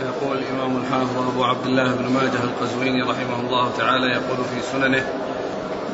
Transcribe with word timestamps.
يقول 0.00 0.38
الإمام 0.38 0.76
الحافظ 0.76 1.28
أبو 1.28 1.44
عبد 1.44 1.66
الله 1.66 1.94
بن 1.94 2.04
ماجه 2.04 2.44
القزويني 2.44 3.02
رحمه 3.02 3.40
الله 3.40 3.70
تعالى 3.78 4.06
يقول 4.06 4.36
في 4.36 4.62
سننه 4.72 5.06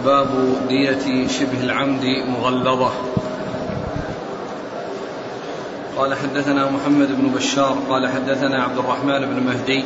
باب 0.04 0.28
دية 0.68 1.26
شبه 1.26 1.64
العمد 1.64 2.04
مغلظة. 2.04 2.90
قال 5.96 6.14
حدثنا 6.14 6.70
محمد 6.70 7.08
بن 7.20 7.28
بشار 7.28 7.78
قال 7.88 8.08
حدثنا 8.08 8.62
عبد 8.62 8.78
الرحمن 8.78 9.26
بن 9.26 9.42
مهدي 9.46 9.84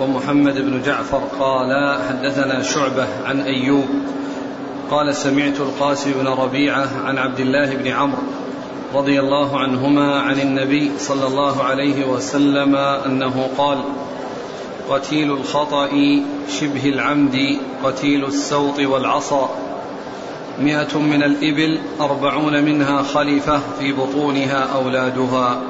ومحمد 0.00 0.54
بن 0.54 0.82
جعفر 0.82 1.22
قال 1.40 1.98
حدثنا 2.08 2.62
شعبة 2.62 3.06
عن 3.24 3.40
أيوب 3.40 3.88
قال 4.90 5.14
سمعت 5.14 5.60
القاسم 5.60 6.12
بن 6.12 6.26
ربيعة 6.26 6.88
عن 7.04 7.18
عبد 7.18 7.40
الله 7.40 7.74
بن 7.74 7.88
عمرو 7.88 8.22
رضي 8.94 9.20
الله 9.20 9.58
عنهما 9.58 10.20
عن 10.20 10.40
النبي 10.40 10.92
صلى 10.98 11.26
الله 11.26 11.62
عليه 11.62 12.06
وسلم 12.06 12.76
أنه 12.76 13.48
قال 13.58 13.78
قتيل 14.90 15.32
الخطأ 15.32 15.88
شبه 16.60 16.88
العمد 16.88 17.58
قتيل 17.84 18.24
السوط 18.24 18.78
والعصا. 18.78 19.50
مئة 20.60 20.98
من 20.98 21.22
الإبل 21.22 21.78
أربعون 22.00 22.64
منها 22.64 23.02
خليفة 23.02 23.60
في 23.78 23.92
بطونها 23.92 24.68
أولادها. 24.74 25.60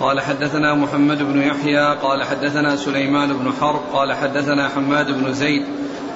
قال 0.00 0.20
حدثنا 0.20 0.74
محمد 0.74 1.22
بن 1.22 1.42
يحيى 1.42 1.94
قال 2.02 2.24
حدثنا 2.24 2.76
سليمان 2.76 3.32
بن 3.32 3.52
حرب 3.60 3.80
قال 3.92 4.12
حدثنا 4.12 4.68
حماد 4.68 5.24
بن 5.24 5.32
زيد 5.32 5.64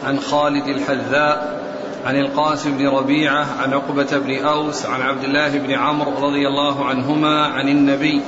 عن 0.07 0.21
خالد 0.21 0.69
الحذاء 0.69 1.61
عن 2.05 2.17
القاسم 2.17 2.79
بن 2.79 2.89
ربيعة 2.89 3.47
عن 3.63 3.73
عقبة 3.73 4.19
بن 4.19 4.45
أوس 4.45 4.87
عن 4.87 5.03
عبد 5.03 5.25
الله 5.25 5.59
بن 5.59 5.73
عمرو 5.73 6.27
رضي 6.29 6.49
الله 6.49 6.85
عنهما 6.85 7.47
عن 7.47 7.69
النبي 7.69 8.21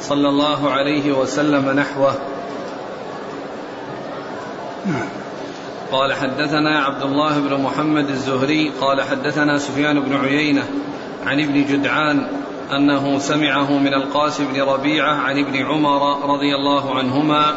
صلى 0.00 0.28
الله 0.28 0.70
عليه 0.70 1.12
وسلم 1.12 1.70
نحوه. 1.70 2.14
قال 5.92 6.12
حدثنا 6.12 6.78
عبد 6.78 7.02
الله 7.02 7.38
بن 7.38 7.62
محمد 7.62 8.08
الزهري 8.08 8.72
قال 8.80 9.02
حدثنا 9.02 9.58
سفيان 9.58 10.00
بن 10.00 10.16
عيينة 10.16 10.62
عن 11.26 11.40
ابن 11.40 11.64
جدعان 11.64 12.26
أنه 12.72 13.18
سمعه 13.18 13.78
من 13.78 13.94
القاسم 13.94 14.44
بن 14.52 14.60
ربيعة 14.60 15.14
عن 15.14 15.38
ابن 15.38 15.56
عمر 15.56 16.30
رضي 16.34 16.54
الله 16.54 16.94
عنهما 16.98 17.54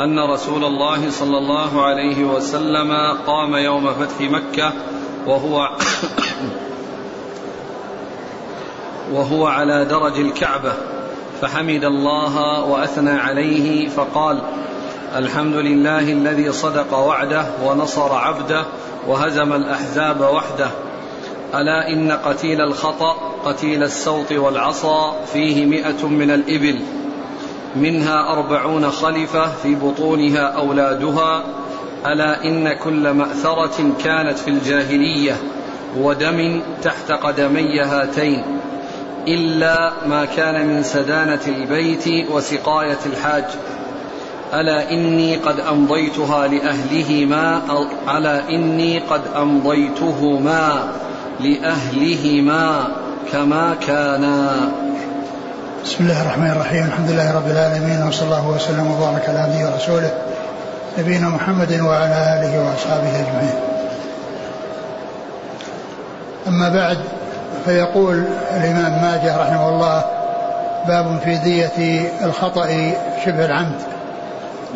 أن 0.00 0.18
رسول 0.18 0.64
الله 0.64 1.10
صلى 1.10 1.38
الله 1.38 1.82
عليه 1.82 2.24
وسلم 2.24 2.92
قام 3.26 3.54
يوم 3.54 3.92
فتح 3.92 4.20
مكة 4.20 4.72
وهو 5.26 5.68
وهو 9.12 9.46
على 9.46 9.84
درج 9.84 10.20
الكعبة 10.20 10.72
فحمد 11.40 11.84
الله 11.84 12.64
وأثنى 12.64 13.10
عليه 13.10 13.88
فقال 13.88 14.40
الحمد 15.16 15.54
لله 15.54 16.12
الذي 16.12 16.52
صدق 16.52 16.98
وعده 16.98 17.46
ونصر 17.64 18.12
عبده 18.12 18.64
وهزم 19.08 19.52
الأحزاب 19.52 20.20
وحده. 20.20 20.70
ألا 21.54 21.88
إن 21.88 22.12
قتيل 22.12 22.60
الخطأ 22.60 23.16
قتيل 23.44 23.82
السوط 23.82 24.32
والعصا 24.32 25.16
فيه 25.32 25.66
مئة 25.66 26.06
من 26.06 26.30
الإبل 26.30 26.80
منها 27.76 28.32
أربعون 28.32 28.90
خلفة 28.90 29.46
في 29.62 29.74
بطونها 29.74 30.40
أولادها 30.40 31.44
ألا 32.06 32.44
إن 32.44 32.72
كل 32.72 33.10
مأثرة 33.10 33.92
كانت 34.04 34.38
في 34.38 34.48
الجاهلية 34.50 35.36
ودم 35.98 36.60
تحت 36.82 37.12
قدمي 37.12 37.80
هاتين 37.80 38.44
إلا 39.28 39.92
ما 40.06 40.24
كان 40.24 40.66
من 40.66 40.82
سدانة 40.82 41.40
البيت 41.46 42.30
وسقاية 42.30 42.98
الحاج. 43.06 43.44
ألا 44.54 44.90
إني 44.90 45.36
قد 45.36 45.60
أمضيتها 45.60 46.46
لأهلهما 46.46 47.60
ألا 48.16 48.48
إني 48.48 48.98
قد 48.98 49.20
أمضيتهما 49.36 50.92
لأهلهما 51.40 52.88
كما 53.32 53.74
كانا. 53.86 54.70
بسم 55.84 56.04
الله 56.04 56.22
الرحمن 56.22 56.50
الرحيم 56.50 56.84
الحمد 56.84 57.10
لله 57.10 57.36
رب 57.36 57.50
العالمين 57.50 58.08
وصلى 58.08 58.24
الله 58.24 58.48
وسلم 58.48 58.90
وبارك 58.90 59.28
على 59.28 59.38
عبده 59.38 59.72
ورسوله. 59.72 60.10
نبينا 60.98 61.28
محمد 61.28 61.80
وعلى 61.80 62.38
آله 62.38 62.64
وأصحابه 62.64 63.08
أجمعين. 63.08 63.60
أما 66.48 66.68
بعد 66.68 66.98
فيقول 67.64 68.24
الإمام 68.56 69.02
ماجه 69.02 69.36
رحمه 69.42 69.68
الله 69.68 70.04
باب 70.88 71.20
في 71.24 71.36
دية 71.36 72.10
الخطأ 72.24 72.66
شبه 73.24 73.44
العمد. 73.44 73.80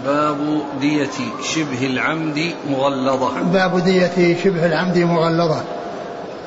باب 0.06 0.36
دية 0.80 1.10
شبه 1.54 1.86
العمد 1.86 2.52
مغلظة. 2.70 3.40
باب 3.42 3.84
دية 3.84 4.36
شبه 4.44 4.66
العمد 4.66 4.98
مغلظة. 4.98 5.60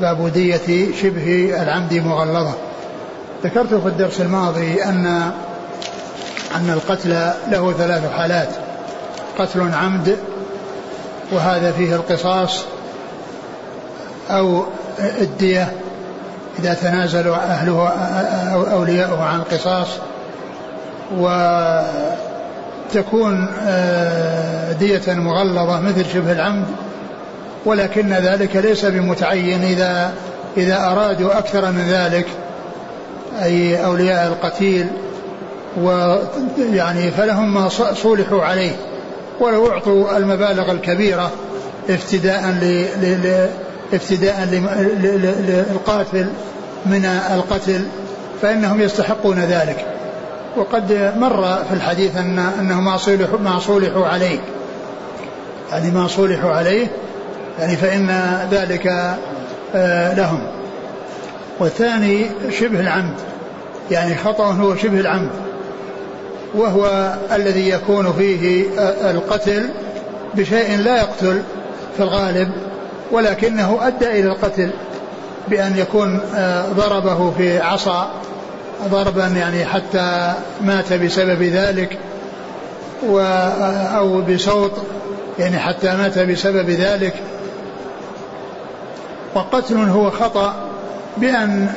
باب 0.01 0.33
دية 0.33 0.95
شبه 1.01 1.53
العمد 1.61 1.93
مغلظة. 1.93 2.53
ذكرت 3.43 3.73
في 3.73 3.87
الدرس 3.87 4.21
الماضي 4.21 4.83
أن 4.83 5.31
أن 6.55 6.69
القتل 6.69 7.31
له 7.51 7.73
ثلاث 7.73 8.11
حالات. 8.17 8.49
قتل 9.39 9.73
عمد 9.73 10.17
وهذا 11.31 11.71
فيه 11.71 11.95
القصاص 11.95 12.63
أو 14.29 14.63
الدية 14.99 15.71
إذا 16.59 16.73
تنازل 16.73 17.27
أهله 17.29 17.87
أو 18.53 18.63
أولياؤه 18.63 19.23
عن 19.23 19.39
القصاص. 19.39 19.87
وتكون 22.89 23.47
آه، 23.67 24.71
دية 24.71 25.01
مغلظة 25.07 25.79
مثل 25.79 26.05
شبه 26.13 26.31
العمد 26.31 26.65
ولكن 27.65 28.13
ذلك 28.13 28.55
ليس 28.55 28.85
بمتعين 28.85 29.63
إذا 29.63 30.13
إذا 30.57 30.85
أرادوا 30.85 31.37
أكثر 31.37 31.71
من 31.71 31.87
ذلك 31.89 32.25
أي 33.43 33.85
أولياء 33.85 34.27
القتيل 34.27 34.87
ويعني 35.81 37.11
فلهم 37.11 37.53
ما 37.53 37.69
صولحوا 37.93 38.43
عليه. 38.43 38.75
ولو 39.41 39.71
أعطوا 39.71 40.17
المبالغ 40.17 40.71
الكبيرة 40.71 41.31
افتداء 41.89 42.41
ل 42.61 43.47
افتداء 43.93 44.47
للقاتل 45.47 46.27
من 46.85 47.05
القتل 47.05 47.85
فإنهم 48.41 48.81
يستحقون 48.81 49.39
ذلك. 49.39 49.85
وقد 50.57 51.13
مر 51.17 51.63
في 51.69 51.73
الحديث 51.73 52.17
أن 52.17 52.39
أنه 52.59 52.81
ما 52.81 52.97
صولحوا 52.97 53.39
ما 53.39 53.59
صولحوا 53.59 54.07
عليه. 54.07 54.39
يعني 55.71 55.91
ما 55.91 56.07
صولحوا 56.07 56.51
عليه 56.51 56.87
يعني 57.59 57.77
فإن 57.77 58.09
ذلك 58.51 58.87
آه، 59.75 60.13
لهم. 60.13 60.47
والثاني 61.59 62.25
شبه 62.59 62.79
العمد 62.79 63.15
يعني 63.91 64.15
خطأ 64.15 64.45
هو 64.45 64.75
شبه 64.75 64.99
العمد. 64.99 65.29
وهو 66.55 67.13
الذي 67.31 67.69
يكون 67.69 68.13
فيه 68.13 68.65
القتل 69.11 69.69
بشيء 70.33 70.77
لا 70.77 70.97
يقتل 70.97 71.41
في 71.97 72.03
الغالب 72.03 72.51
ولكنه 73.11 73.79
أدى 73.81 74.07
إلى 74.19 74.27
القتل 74.27 74.69
بأن 75.47 75.77
يكون 75.77 76.19
ضربه 76.77 77.31
في 77.37 77.59
عصا 77.59 78.11
ضربا 78.89 79.27
يعني 79.27 79.65
حتى 79.65 80.33
مات 80.61 80.93
بسبب 80.93 81.41
ذلك 81.41 81.97
أو 83.97 84.21
بصوت 84.21 84.71
يعني 85.39 85.59
حتى 85.59 85.95
مات 85.95 86.19
بسبب 86.19 86.69
ذلك. 86.69 87.13
وقتل 89.35 89.75
هو 89.75 90.09
خطأ 90.09 90.53
بأن 91.17 91.69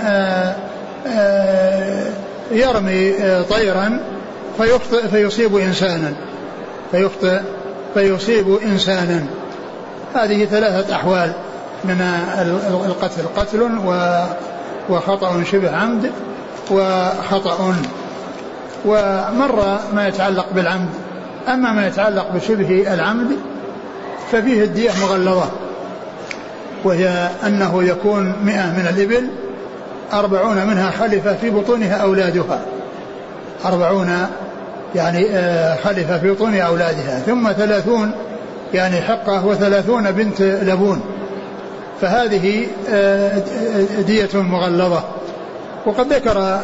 يرمي 2.51 3.15
طيرا 3.51 4.01
فيخطئ 4.59 5.09
فيصيب 5.09 5.57
إنسانا. 5.57 6.13
فيخطئ 6.91 7.41
فيصيب 7.95 8.59
إنسانا. 8.63 9.25
هذه 10.15 10.45
ثلاثة 10.45 10.95
أحوال 10.95 11.33
من 11.85 12.01
القتل. 12.87 13.23
قتل 13.37 13.71
وخطأ 14.89 15.43
شبه 15.43 15.77
عمد 15.77 16.11
وخطأ. 16.71 17.75
ومر 18.87 19.79
ما 19.95 20.09
يتعلق 20.09 20.47
بالعمد. 20.55 20.91
أما 21.49 21.73
ما 21.73 21.87
يتعلق 21.87 22.31
بشبه 22.35 22.95
العمد 22.95 23.37
ففيه 24.33 24.65
الدية 24.65 24.91
مغلظة 25.03 25.51
وهي 26.85 27.29
أنه 27.47 27.85
يكون 27.85 28.35
مئة 28.45 28.67
من 28.67 28.95
الإبل 28.95 29.29
أربعون 30.13 30.67
منها 30.67 30.91
خلفة 30.91 31.35
في 31.35 31.51
بطونها 31.51 31.95
أولادها. 31.95 32.61
أربعون 33.65 34.27
يعني 34.95 35.27
آه، 35.31 35.77
خلفة 35.77 36.19
في 36.19 36.31
بطون 36.31 36.55
أولادها. 36.55 37.19
ثم 37.19 37.53
ثلاثون 37.53 38.13
يعني 38.75 39.01
حقة 39.01 39.47
وثلاثون 39.47 40.11
بنت 40.11 40.43
لبون. 40.43 41.01
فهذه 42.01 42.67
آه، 42.91 43.43
دية 44.07 44.29
مغلظة. 44.35 45.03
وقد 45.87 46.13
ذكر 46.13 46.61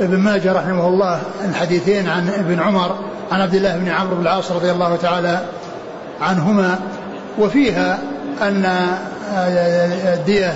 ابن 0.00 0.18
ماجه 0.18 0.52
رحمه 0.52 0.88
الله 0.88 1.20
الحديثين 1.48 2.08
عن 2.08 2.28
ابن 2.28 2.60
عمر 2.60 2.96
عن 3.32 3.40
عبد 3.40 3.54
الله 3.54 3.76
بن 3.76 3.88
عمرو 3.88 4.16
بن 4.16 4.22
العاص 4.22 4.52
رضي 4.52 4.70
الله 4.70 4.96
تعالى 4.96 5.40
عنهما. 6.20 6.78
وفيها 7.38 7.98
أن 8.42 8.64
الدية 10.14 10.54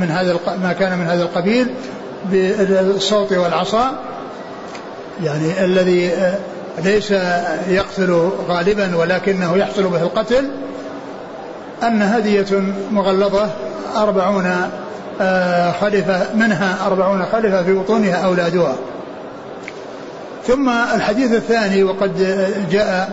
من 0.00 0.10
هذا 0.10 0.36
ما 0.62 0.72
كان 0.72 0.98
من 0.98 1.06
هذا 1.06 1.22
القبيل 1.22 1.66
بالصوت 2.30 3.32
والعصا. 3.32 3.92
يعني 5.24 5.64
الذي 5.64 6.10
ليس 6.84 7.10
يقتل 7.68 8.30
غالبا 8.48 8.96
ولكنه 8.96 9.56
يحصل 9.56 9.88
به 9.88 10.02
القتل 10.02 10.50
أن 11.82 12.02
هدية 12.02 12.62
مغلظة 12.90 13.50
أربعون 13.96 14.50
آه، 15.20 15.72
خلفة 15.72 16.34
منها 16.34 16.86
أربعون 16.86 17.24
خلفة 17.32 17.62
في 17.62 17.72
بطونها 17.72 18.14
أولادها. 18.14 18.76
ثم 20.46 20.68
الحديث 20.68 21.32
الثاني 21.32 21.82
وقد 21.82 22.12
جاء 22.70 23.12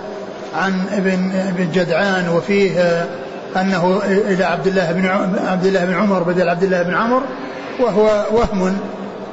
عن 0.56 0.82
ابن 0.92 1.32
ابن 1.48 1.72
جدعان 1.74 2.30
وفيه 2.30 3.06
أنه 3.56 4.02
إلى 4.06 4.44
عبد 4.44 4.68
الله 4.68 4.92
بن 4.92 5.06
عبد 5.48 5.66
الله 5.66 5.86
بن 5.86 5.94
عمر 5.94 6.24
بدل 6.24 6.50
عبد 6.50 6.64
الله 6.64 6.84
بن 6.84 6.94
عمر 6.94 7.22
وهو 7.80 8.26
وهم 8.32 8.78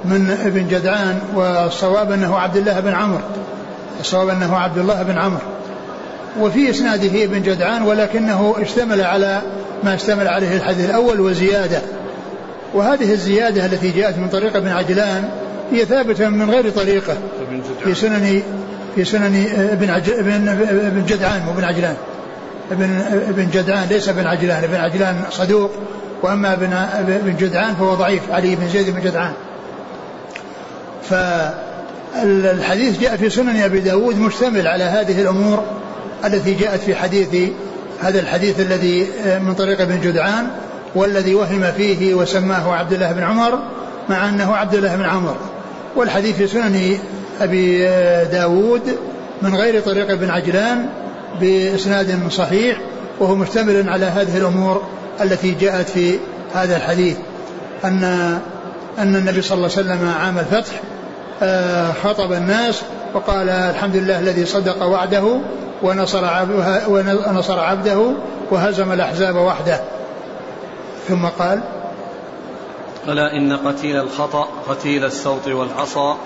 من 0.07 0.37
ابن 0.45 0.69
جدعان 0.69 1.19
والصواب 1.35 2.13
أنه 2.13 2.39
عبد 2.39 2.57
الله 2.57 2.81
بن 2.81 2.95
عمرو. 2.95 3.21
الصواب 4.01 4.29
أنه 4.29 4.57
عبد 4.57 4.79
الله 4.79 5.03
بن 5.03 5.19
عمرو. 5.19 5.41
وفي 6.41 6.71
إسناده 6.71 7.25
ابن 7.25 7.43
جدعان 7.43 7.83
ولكنه 7.83 8.55
اشتمل 8.59 9.01
على 9.01 9.43
ما 9.85 9.95
اشتمل 9.95 10.29
عليه 10.29 10.57
الحديث 10.57 10.91
الأول 10.91 11.21
وزيادة. 11.21 11.81
وهذه 12.75 13.13
الزيادة 13.13 13.67
التي 13.67 13.91
جاءت 13.91 14.19
من 14.19 14.29
طريق 14.29 14.57
ابن 14.57 14.69
عجلان 14.69 15.29
هي 15.73 15.85
ثابتة 15.85 16.29
من 16.29 16.51
غير 16.51 16.71
طريقة. 16.71 17.15
في 17.85 17.95
سنن 17.95 18.43
في 18.95 19.05
سنن 19.05 19.47
ابن. 19.73 19.91
ابن 19.91 20.49
ابن 20.69 21.05
جدعان 21.07 21.43
مو 21.47 21.53
ابن 21.53 21.65
عجلان. 21.65 21.97
ابن 22.73 23.01
ابن 23.29 23.51
جدعان 23.51 23.89
ليس 23.89 24.09
ابن 24.09 24.27
عجلان. 24.27 24.65
ابن 24.65 24.75
عجلان 24.75 25.17
صدوق 25.31 25.71
وأما 26.23 26.53
ابن 26.53 26.73
ابن 27.09 27.37
جدعان 27.37 27.75
فهو 27.75 27.95
ضعيف. 27.95 28.31
علي 28.31 28.57
بن 28.57 28.69
زيد 28.69 28.91
بن 28.91 29.01
جدعان. 29.01 29.33
فالحديث 31.11 33.01
جاء 33.01 33.17
في 33.17 33.31
سنن 33.31 33.57
أبي 33.57 33.81
داود 33.81 34.19
مشتمل 34.19 34.69
على 34.69 34.85
هذه 34.85 35.21
الأمور 35.21 35.65
التي 36.25 36.55
جاءت 36.55 36.81
في 36.81 36.95
حديث 36.95 37.51
هذا 38.01 38.21
الحديث 38.21 38.61
الذي 38.61 39.07
من 39.41 39.55
طريق 39.55 39.81
ابن 39.81 40.01
جدعان 40.01 40.47
والذي 40.95 41.35
وهم 41.35 41.73
فيه 41.77 42.15
وسماه 42.15 42.75
عبد 42.75 42.93
الله 42.93 43.13
بن 43.13 43.23
عمر 43.23 43.59
مع 44.09 44.29
أنه 44.29 44.57
عبد 44.57 44.75
الله 44.75 44.97
بن 44.97 45.05
عمر. 45.05 45.37
والحديث 45.97 46.37
في 46.37 46.47
سنن 46.47 46.99
أبي 47.41 47.87
داود 48.33 48.97
من 49.43 49.55
غير 49.55 49.81
طريق 49.81 50.11
ابن 50.11 50.31
عجلان 50.31 50.87
بإسناد 51.41 52.31
صحيح 52.31 52.79
وهو 53.21 53.35
مشتمل 53.35 53.89
على 53.89 54.07
هذه 54.07 54.37
الأمور 54.37 54.83
التي 55.21 55.51
جاءت 55.61 55.89
في 55.89 56.19
هذا 56.55 56.77
الحديث. 56.77 57.17
أن 57.85 58.05
أن 58.99 59.17
النبي 59.17 59.43
صلى 59.43 59.57
الله 59.57 59.71
عليه 59.77 59.87
وسلم 59.87 60.09
عام 60.09 60.39
الفتح 60.39 60.81
آه، 61.43 61.93
خطب 62.05 62.33
الناس 62.33 62.83
وقال 63.15 63.49
الحمد 63.49 63.97
لله 63.97 64.19
الذي 64.19 64.47
صدق 64.47 64.83
وعده 64.83 65.41
ونصر 65.83 66.25
عبده, 66.25 66.89
ونصر 66.89 67.61
عبده 67.61 68.13
وهزم 68.51 68.93
الأحزاب 68.93 69.37
وحده. 69.37 69.81
ثم 71.09 71.27
قال 71.27 71.61
ألا 73.09 73.37
إن 73.37 73.53
قتيل 73.53 74.01
الخطأ 74.01 74.49
قتيل 74.69 75.05
السوط 75.05 75.47
والعصا 75.47 76.17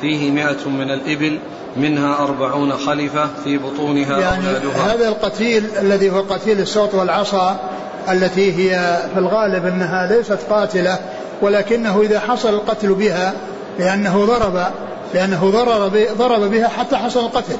فيه 0.00 0.30
مئة 0.30 0.68
من 0.68 0.90
الإبل 0.90 1.38
منها 1.76 2.24
أربعون 2.24 2.72
خلفة 2.72 3.28
في 3.44 3.58
بطونها 3.58 4.18
يعني 4.18 4.48
أولادها. 4.48 4.94
هذا 4.94 5.08
القتيل 5.08 5.64
الذي 5.80 6.10
هو 6.10 6.20
قتيل 6.20 6.60
السوط 6.60 6.94
والعصا 6.94 7.60
التي 8.08 8.52
هي 8.52 8.98
في 9.14 9.20
الغالب 9.20 9.66
أنها 9.66 10.06
ليست 10.06 10.38
قاتلة 10.50 10.98
ولكنه 11.42 12.00
إذا 12.02 12.20
حصل 12.20 12.54
القتل 12.54 12.94
بها 12.94 13.34
لأنه 13.80 14.24
ضرب 14.24 14.66
لأنه 15.14 15.50
ضرب 15.50 15.98
ضرب 16.18 16.50
بها 16.50 16.68
حتى 16.68 16.96
حصل 16.96 17.20
القتل 17.20 17.56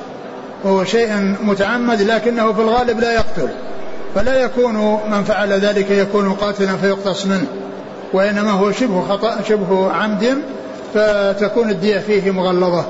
وهو 0.65 0.85
شيء 0.85 1.37
متعمد 1.43 2.03
لكنه 2.03 2.53
في 2.53 2.61
الغالب 2.61 3.01
لا 3.01 3.13
يقتل. 3.13 3.49
فلا 4.15 4.35
يكون 4.35 4.75
من 5.11 5.25
فعل 5.25 5.53
ذلك 5.53 5.91
يكون 5.91 6.33
قاتلا 6.33 6.77
فيقتص 6.77 7.27
منه. 7.27 7.47
وإنما 8.13 8.51
هو 8.51 8.73
شبه 8.73 9.05
خطأ 9.09 9.37
شبه 9.49 9.93
عمد 9.93 10.43
فتكون 10.95 11.71
الدية 11.71 11.99
فيه 11.99 12.31
مغلظة 12.31 12.85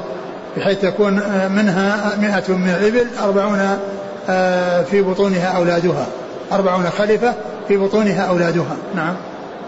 بحيث 0.57 0.81
تكون 0.81 1.13
منها 1.51 2.17
مئة 2.21 2.55
من 2.55 2.69
الإبل 2.69 3.07
أربعون 3.23 3.79
آه، 4.29 4.83
في 4.83 5.03
بطونها 5.03 5.57
أولادها. 5.57 6.07
أربعون 6.53 6.91
خلفة 6.99 7.35
في 7.69 7.77
بطونها 7.77 8.23
أولادها. 8.23 8.77
نعم. 8.97 9.15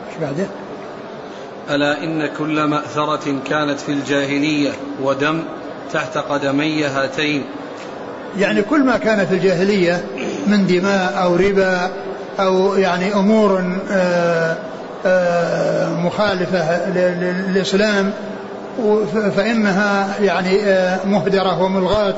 إيش 0.09 0.19
بعده؟ 0.21 0.47
ألا 1.71 2.05
إن 2.05 2.27
كل 2.39 2.65
مأثرة 2.65 3.39
كانت 3.49 3.81
في 3.81 3.93
الجاهلية 3.93 4.71
ودم 5.03 5.43
تحت 5.93 6.19
قدمي 6.19 6.85
هاتين. 6.85 7.45
يعني 8.39 8.63
كل 8.63 8.85
ما 8.85 8.99
كان 8.99 9.27
في 9.27 9.35
الجاهلية 9.35 10.05
من 10.47 10.67
دماء 10.67 11.23
أو 11.23 11.37
ربا 11.37 11.91
أو 12.41 12.75
يعني 12.75 13.15
أمور 13.15 13.65
آه، 13.91 14.57
آه، 15.07 15.95
مخالفة 15.95 16.91
للإسلام 16.91 18.13
فإنها 19.37 20.15
يعني 20.21 20.63
آه، 20.63 21.07
مهدرة 21.07 21.63
وملغاة 21.63 22.15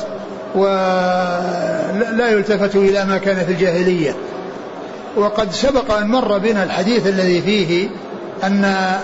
ولا 0.54 2.28
يلتفت 2.28 2.76
إلى 2.76 3.04
ما 3.04 3.18
كان 3.18 3.44
في 3.46 3.52
الجاهلية. 3.52 4.16
وقد 5.16 5.52
سبق 5.52 5.94
أن 5.96 6.06
مر 6.06 6.38
بنا 6.38 6.64
الحديث 6.64 7.06
الذي 7.06 7.42
فيه 7.42 7.88
أن 8.46 8.60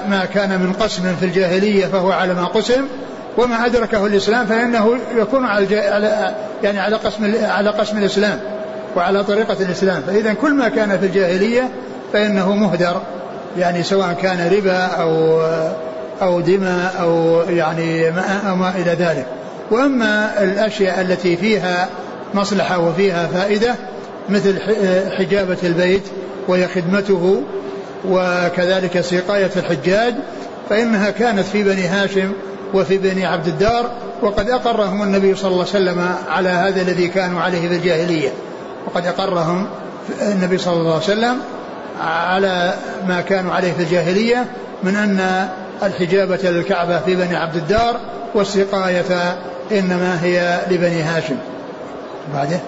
ما 0.09 0.25
كان 0.35 0.61
من 0.61 0.73
قسم 0.73 1.17
في 1.21 1.27
الجاهلية 1.27 1.87
فهو 1.87 2.13
على 2.13 2.35
ما 2.35 2.45
قسم 2.45 2.85
وما 3.39 3.67
أدركه 3.67 4.07
الإسلام 4.07 4.47
فإنه 4.47 4.97
يكون 5.17 5.45
على 5.45 6.35
يعني 6.63 6.81
على 6.81 6.97
قسم 6.97 7.35
على 7.43 7.71
قسم 7.71 7.99
الإسلام 7.99 8.41
وعلى 8.97 9.25
طريقة 9.25 9.57
الإسلام. 9.61 10.03
فإذا 10.07 10.33
كل 10.33 10.55
ما 10.55 10.69
كان 10.69 10.99
في 10.99 11.07
الجاهلية 11.07 11.69
فإنه 12.13 12.55
مهدر 12.55 13.03
يعني 13.59 13.83
سواء 13.83 14.13
كان 14.23 14.53
ربا 14.53 14.85
أو 14.87 15.43
أو 16.23 16.41
دماء 16.41 16.95
أو 17.01 17.41
يعني 17.49 18.11
ما, 18.11 18.41
أو 18.51 18.57
ما 18.57 18.71
إلى 18.77 18.91
ذلك. 18.91 19.27
وأما 19.71 20.43
الأشياء 20.43 21.01
التي 21.01 21.37
فيها 21.37 21.89
مصلحة 22.35 22.79
وفيها 22.79 23.27
فائدة 23.27 23.75
مثل 24.29 24.59
حجابة 25.19 25.59
البيت 25.63 26.03
وهي 26.49 26.69
خدمته 26.69 27.43
وكذلك 28.09 29.01
سقاية 29.01 29.51
الحجاج 29.57 30.15
فإنها 30.71 31.11
كانت 31.11 31.47
في 31.47 31.63
بني 31.63 31.87
هاشم 31.87 32.33
وفي 32.75 32.99
بني 32.99 33.27
عبد 33.27 33.47
الدار 33.47 33.91
وقد 34.23 34.51
أقرهم 34.51 35.03
النبي 35.03 35.35
صلى 35.35 35.51
الله 35.51 35.67
عليه 35.69 35.71
وسلم 35.71 36.15
على 36.29 36.49
هذا 36.49 36.83
الذي 36.83 37.09
كانوا 37.09 37.41
عليه 37.41 37.69
في 37.69 37.75
الجاهلية. 37.75 38.31
وقد 38.87 39.07
أقرهم 39.07 39.67
النبي 40.23 40.59
صلى 40.59 40.77
الله 40.77 40.95
عليه 40.95 41.05
وسلم 41.05 41.41
على 42.01 42.75
ما 43.09 43.21
كانوا 43.21 43.53
عليه 43.53 43.73
في 43.73 43.83
الجاهلية 43.83 44.47
من 44.83 44.97
أن 44.97 45.49
الحجابة 45.83 46.51
للكعبة 46.51 47.01
في 47.01 47.17
بني 47.17 47.37
عبد 47.37 47.57
الدار 47.57 48.01
والسقاية 48.35 49.39
إنما 49.73 50.19
هي 50.23 50.61
لبني 50.71 51.03
هاشم. 51.03 51.37
بعده. 52.35 52.61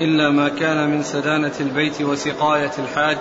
إلا 0.00 0.30
ما 0.30 0.48
كان 0.48 0.90
من 0.90 1.02
سدانة 1.02 1.52
البيت 1.60 2.02
وسقاية 2.02 2.70
الحاج 2.78 3.18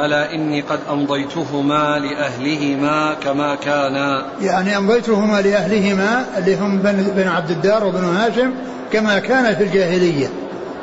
ألا 0.00 0.34
إني 0.34 0.60
قد 0.60 0.80
أمضيتهما 0.90 1.98
لأهلهما 1.98 3.14
كما 3.14 3.54
كانا. 3.54 4.26
يعني 4.40 4.76
أمضيتهما 4.76 5.40
لأهلهما 5.40 6.24
اللي 6.38 6.56
هم 6.56 6.78
بن 7.16 7.28
عبد 7.28 7.50
الدار 7.50 7.84
وبن 7.84 8.04
هاشم 8.04 8.54
كما 8.92 9.18
كان 9.18 9.54
في 9.54 9.64
الجاهلية. 9.64 10.30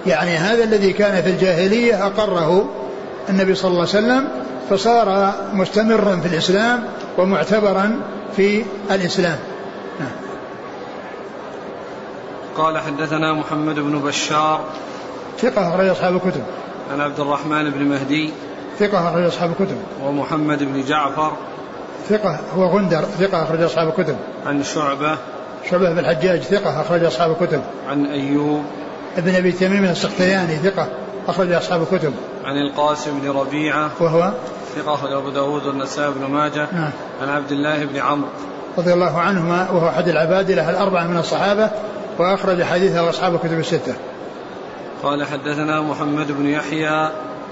يعني 0.06 0.38
هذا 0.38 0.64
الذي 0.64 0.94
كان 0.94 1.24
في 1.24 1.30
الجاهلية 1.30 2.06
أقره 2.06 2.70
النبي 3.30 3.56
صلى 3.56 3.72
الله 3.72 3.80
عليه 3.80 3.90
وسلم 3.90 4.28
فصار 4.70 5.34
مستمرا 5.54 6.16
في 6.16 6.28
الإسلام 6.28 6.84
ومعتبرا 7.18 8.02
في 8.36 8.64
الإسلام. 8.92 9.38
نعم. 10.00 10.12
قال 12.58 12.78
حدثنا 12.78 13.34
محمد 13.34 13.76
بن 13.76 14.00
بشار. 14.00 14.62
ثقة 15.40 15.70
أخرج 15.70 15.88
أصحاب 15.88 16.16
الكتب. 16.16 16.44
عن 16.94 17.02
عبد 17.02 17.20
الرحمن 17.20 17.70
بن 17.70 17.84
مهدي. 17.84 18.34
ثقة 18.80 19.10
أخرج 19.10 19.24
أصحاب 19.24 19.50
الكتب. 19.50 19.78
ومحمد 20.04 20.64
بن 20.64 20.84
جعفر. 20.84 21.32
ثقة 22.10 22.40
هو 22.56 22.66
غندر 22.66 23.02
ثقة 23.02 23.44
أخرج 23.44 23.62
أصحاب 23.62 23.88
الكتب. 23.88 24.16
عن 24.46 24.64
شعبة. 24.64 25.18
شعبة 25.70 25.90
بن 25.90 26.00
الحجاج 26.00 26.42
ثقة 26.42 26.82
أخرج 26.82 27.04
أصحاب 27.04 27.32
الكتب. 27.32 27.62
عن 27.90 28.06
أيوب. 28.06 28.64
ابن 29.18 29.36
أبي 29.36 29.52
تميم 29.52 29.86
السختياني 29.86 30.56
ثقة 30.56 30.88
أخرج 31.28 31.52
أصحاب 31.52 31.82
الكتب. 31.82 32.14
عن 32.46 32.58
القاسم 32.58 33.20
بن 33.20 33.30
ربيعة. 33.30 33.90
وهو؟ 34.00 34.32
ثقة 34.76 34.94
أخرج 34.94 35.12
أبو 35.12 35.30
داود 35.30 35.66
والنسائي 35.66 36.12
بن 36.12 36.26
ماجة. 36.26 36.68
نعم. 36.74 36.92
عن 37.22 37.30
عبد 37.30 37.52
الله 37.52 37.86
بن 37.86 37.98
عمرو. 37.98 38.30
رضي 38.78 38.94
الله 38.94 39.20
عنهما 39.20 39.72
وهو 39.72 39.90
أحد 39.90 40.08
العبادلة 40.08 40.70
الأربعة 40.70 41.08
من 41.08 41.18
الصحابة 41.18 41.70
وأخرج 42.20 42.64
حديثه 42.64 43.10
أصحاب 43.10 43.36
الكتب 43.36 43.60
الستة. 43.60 43.96
قال 45.04 45.26
حدثنا 45.26 45.82
محمد 45.82 46.32
بن 46.32 46.48
يحيى. 46.48 47.10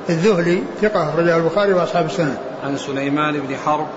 الذهلي 0.09 0.63
ثقة 0.81 1.09
أخرجه 1.09 1.37
البخاري 1.37 1.73
وأصحاب 1.73 2.05
السنة. 2.05 2.37
عن 2.63 2.77
سليمان 2.77 3.33
بن 3.33 3.55
حرب. 3.65 3.87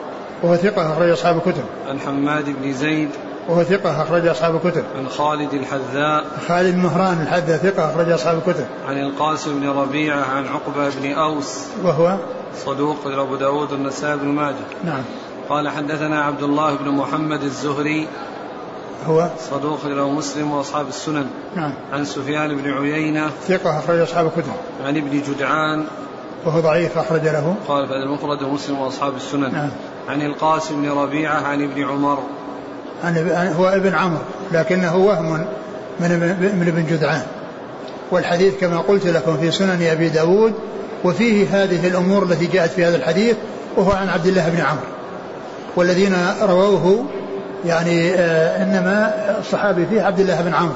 وهو 0.42 0.56
ثقة 0.56 0.92
أخرج 0.92 1.10
أصحاب 1.10 1.36
الكتب. 1.36 1.64
عن 1.88 2.00
حماد 2.00 2.44
بن 2.62 2.72
زيد. 2.72 3.08
وهو 3.48 3.62
ثقة 3.62 4.02
أخرج 4.02 4.26
أصحاب 4.26 4.54
الكتب. 4.54 4.84
عن 4.98 5.08
خالد 5.08 5.54
الحذاء. 5.54 6.24
خالد 6.48 6.76
مهران 6.76 7.22
الحذاء 7.22 7.56
ثقة 7.56 7.90
أخرج 7.90 8.10
أصحاب 8.10 8.38
الكتب. 8.46 8.66
عن 8.88 9.00
القاسم 9.00 9.60
بن 9.60 9.68
ربيعة 9.68 10.24
عن 10.24 10.46
عقبة 10.46 10.88
بن 11.02 11.12
أوس. 11.12 11.66
وهو 11.84 12.16
صدوق 12.64 12.96
أبو 13.06 13.36
داود 13.36 13.72
النسائي 13.72 14.16
بن 14.16 14.28
ماجه. 14.28 14.54
نعم. 14.84 15.02
قال 15.48 15.68
حدثنا 15.68 16.24
عبد 16.24 16.42
الله 16.42 16.74
بن 16.74 16.90
محمد 16.90 17.42
الزهري 17.42 18.08
هو 19.06 19.28
صدوق 19.50 19.86
له 19.86 20.10
مسلم 20.10 20.50
وأصحاب 20.50 20.88
السنن. 20.88 21.26
نعم. 21.56 21.72
عن 21.92 22.04
سفيان 22.04 22.56
بن 22.56 22.70
عيينة. 22.72 23.30
ثقة 23.48 23.78
أخرج 23.78 23.98
أصحاب 23.98 24.26
الكتب. 24.26 24.52
عن 24.84 24.96
ابن 24.96 25.22
جدعان. 25.22 25.84
وهو 26.46 26.60
ضعيف 26.60 26.98
أخرج 26.98 27.22
له. 27.22 27.54
قال 27.68 27.88
في 27.88 27.94
المفرد 27.94 28.42
ومسلم 28.42 28.78
وأصحاب 28.78 29.16
السنن. 29.16 29.52
نعم. 29.52 29.70
عن 30.08 30.22
القاسم 30.22 30.82
بن 30.82 30.90
ربيعة 30.90 31.40
عن 31.40 31.62
ابن 31.62 31.84
عمر. 31.84 32.18
عن 33.04 33.54
هو 33.58 33.68
ابن 33.68 33.94
عمرو 33.94 34.22
لكنه 34.52 34.96
وهم 34.96 35.32
من 36.00 36.10
من 36.60 36.68
ابن 36.68 36.86
جدعان. 36.86 37.22
والحديث 38.10 38.60
كما 38.60 38.78
قلت 38.78 39.06
لكم 39.06 39.36
في 39.36 39.50
سنن 39.50 39.82
أبي 39.82 40.08
داود 40.08 40.54
وفيه 41.04 41.62
هذه 41.62 41.86
الأمور 41.86 42.22
التي 42.22 42.46
جاءت 42.46 42.70
في 42.70 42.84
هذا 42.84 42.96
الحديث 42.96 43.36
وهو 43.76 43.92
عن 43.92 44.08
عبد 44.08 44.26
الله 44.26 44.48
بن 44.48 44.60
عمرو. 44.60 44.86
والذين 45.76 46.16
رووه 46.42 47.04
يعني 47.64 48.14
آه 48.14 48.62
إنما 48.62 49.14
الصحابي 49.38 49.86
فيه 49.86 50.02
عبد 50.02 50.20
الله 50.20 50.40
بن 50.40 50.54
عمرو 50.54 50.74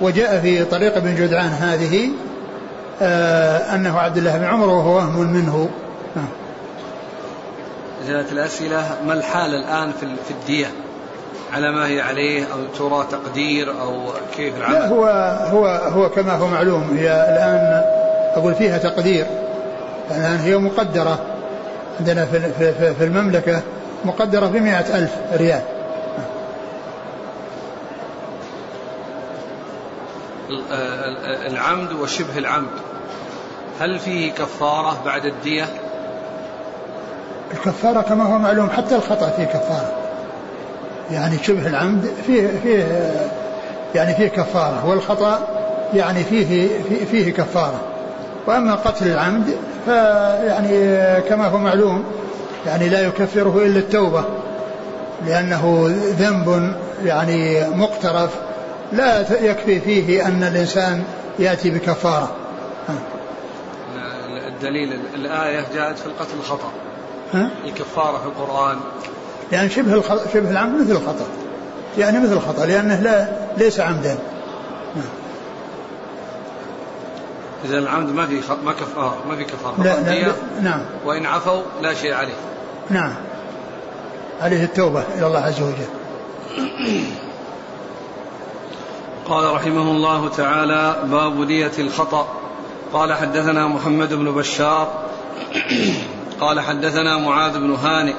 وجاء 0.00 0.40
في 0.40 0.64
طريق 0.64 0.96
ابن 0.96 1.14
جدعان 1.14 1.48
هذه 1.50 2.08
آه 3.02 3.74
أنه 3.74 3.98
عبد 3.98 4.16
الله 4.16 4.38
بن 4.38 4.44
عمر 4.44 4.68
وهو 4.68 4.96
وهم 4.96 5.32
منه 5.32 5.70
نعم. 6.16 6.28
جاءت 8.08 8.32
الأسئلة 8.32 8.82
ما 9.06 9.12
الحال 9.12 9.54
الآن 9.54 9.92
في 10.00 10.06
في 10.06 10.30
الدية؟ 10.30 10.66
على 11.52 11.72
ما 11.72 11.86
هي 11.86 12.00
عليه 12.00 12.44
أو 12.44 12.58
ترى 12.78 13.06
تقدير 13.10 13.80
أو 13.80 14.02
كيف 14.36 14.56
العمل؟ 14.56 14.74
لا 14.74 14.88
هو 14.88 15.04
هو 15.50 15.66
هو 15.66 16.08
كما 16.08 16.32
هو 16.32 16.46
معلوم 16.46 16.96
هي 16.98 17.06
الآن 17.06 17.82
أقول 18.36 18.54
فيها 18.54 18.78
تقدير 18.78 19.26
الآن 20.10 20.38
هي 20.38 20.56
مقدرة 20.56 21.18
عندنا 22.00 22.24
في 22.26 22.40
في, 22.58 22.94
في 22.94 23.04
المملكة 23.04 23.62
مقدرة 24.04 24.46
بمئة 24.46 24.98
ألف 24.98 25.10
ريال 25.32 25.62
العمد 31.46 31.92
وشبه 31.92 32.38
العمد. 32.38 32.70
هل 33.80 33.98
فيه 33.98 34.32
كفارة 34.32 35.02
بعد 35.04 35.24
الدية؟ 35.24 35.64
الكفارة 37.54 38.00
كما 38.00 38.24
هو 38.24 38.38
معلوم 38.38 38.70
حتى 38.70 38.96
الخطأ 38.96 39.30
فيه 39.30 39.44
كفارة. 39.44 39.92
يعني 41.10 41.38
شبه 41.42 41.66
العمد 41.66 42.10
فيه 42.26 42.48
فيه 42.62 42.84
يعني 43.94 44.14
فيه 44.14 44.28
كفارة 44.28 44.86
والخطأ 44.86 45.48
يعني 45.94 46.24
فيه 46.24 46.46
فيه, 46.88 47.04
فيه 47.04 47.32
كفارة. 47.32 47.80
وأما 48.46 48.74
قتل 48.74 49.06
العمد 49.06 49.56
فيعني 49.84 50.68
كما 51.20 51.46
هو 51.46 51.58
معلوم 51.58 52.04
يعني 52.66 52.88
لا 52.88 53.00
يكفره 53.00 53.62
إلا 53.62 53.78
التوبة 53.78 54.24
لأنه 55.26 55.86
ذنب 56.18 56.74
يعني 57.04 57.68
مقترف. 57.68 58.30
لا 58.92 59.20
يكفي 59.44 59.80
فيه 59.80 60.26
أن 60.26 60.42
الإنسان 60.42 61.04
يأتي 61.38 61.70
بكفارة. 61.70 62.36
الدليل 64.48 65.00
الآية 65.14 65.66
جاءت 65.74 65.98
في 65.98 66.06
القتل 66.06 66.34
الخطأ. 66.40 66.72
ها؟ 67.34 67.50
الكفارة 67.64 68.18
في 68.18 68.26
القرآن. 68.26 68.78
يعني 69.52 69.70
شبه 69.70 70.02
شبه 70.34 70.50
العمد 70.50 70.80
مثل 70.80 70.90
الخطأ. 70.90 71.26
يعني 71.98 72.18
مثل 72.18 72.32
الخطأ 72.32 72.66
لأنه 72.66 73.00
لا 73.00 73.28
ليس 73.56 73.80
عمدا. 73.80 74.18
إذا 77.64 77.78
العمد 77.78 78.14
ما 78.14 78.26
في 78.26 78.40
ما 78.64 78.72
كفارة 78.72 79.16
ما 79.28 79.36
في 79.36 79.44
كفارة. 79.44 79.82
لا, 79.82 80.00
لا, 80.00 80.26
لا 80.26 80.32
نعم. 80.62 80.80
وإن 81.04 81.26
عفوا 81.26 81.62
لا 81.82 81.94
شيء 81.94 82.14
عليه. 82.14 82.34
نعم. 82.90 83.14
عليه 84.40 84.64
التوبة 84.64 85.04
إلى 85.18 85.26
الله 85.26 85.40
عز 85.40 85.60
وجل. 85.60 85.86
قال 89.30 89.54
رحمه 89.54 89.90
الله 89.90 90.28
تعالى 90.28 90.96
باب 91.04 91.46
دية 91.46 91.72
الخطأ 91.78 92.28
قال 92.92 93.12
حدثنا 93.12 93.66
محمد 93.66 94.14
بن 94.14 94.32
بشار 94.32 94.92
قال 96.40 96.60
حدثنا 96.60 97.18
معاذ 97.18 97.58
بن 97.58 97.74
هانئ 97.74 98.14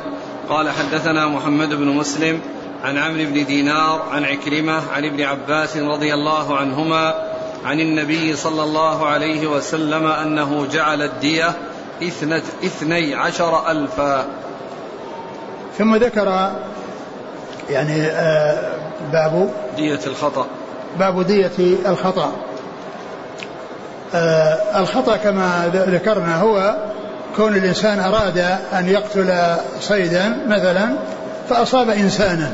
قال 0.50 0.70
حدثنا 0.70 1.28
محمد 1.28 1.70
بن 1.70 1.88
مسلم 1.88 2.40
عن 2.84 2.98
عمرو 2.98 3.24
بن 3.26 3.46
دينار 3.46 4.02
عن 4.12 4.26
عكرمة 4.26 4.82
عن 4.94 5.06
ابن 5.06 5.22
عباس 5.22 5.78
رضي 5.78 6.14
الله 6.14 6.58
عنهما 6.58 7.32
عن 7.66 7.80
النبي 7.80 8.36
صلى 8.36 8.64
الله 8.64 9.06
عليه 9.08 9.48
وسلم 9.48 10.08
أنه 10.08 10.66
جعل 10.66 11.02
الدية 11.02 11.54
اثني 12.64 13.16
عشر 13.16 13.72
ألفا. 13.72 14.26
ثم 15.78 15.96
ذكر 15.96 16.52
يعني 17.70 18.02
آه 18.06 18.74
باب 19.12 19.54
دية 19.78 20.00
الخطأ. 20.08 20.48
باب 21.00 21.26
دية 21.26 21.52
الخطأ. 21.86 22.32
آه 24.16 24.80
الخطأ 24.80 25.18
كما 25.18 25.72
ذكرنا 25.74 26.42
هو 26.42 26.76
كون 27.36 27.56
الإنسان 27.56 28.00
أراد 28.00 28.38
أن 28.74 28.90
يقتل 28.90 29.34
صيدا 29.80 30.38
مثلا 30.48 30.90
فأصاب 31.50 31.90
إنسانا 31.90 32.52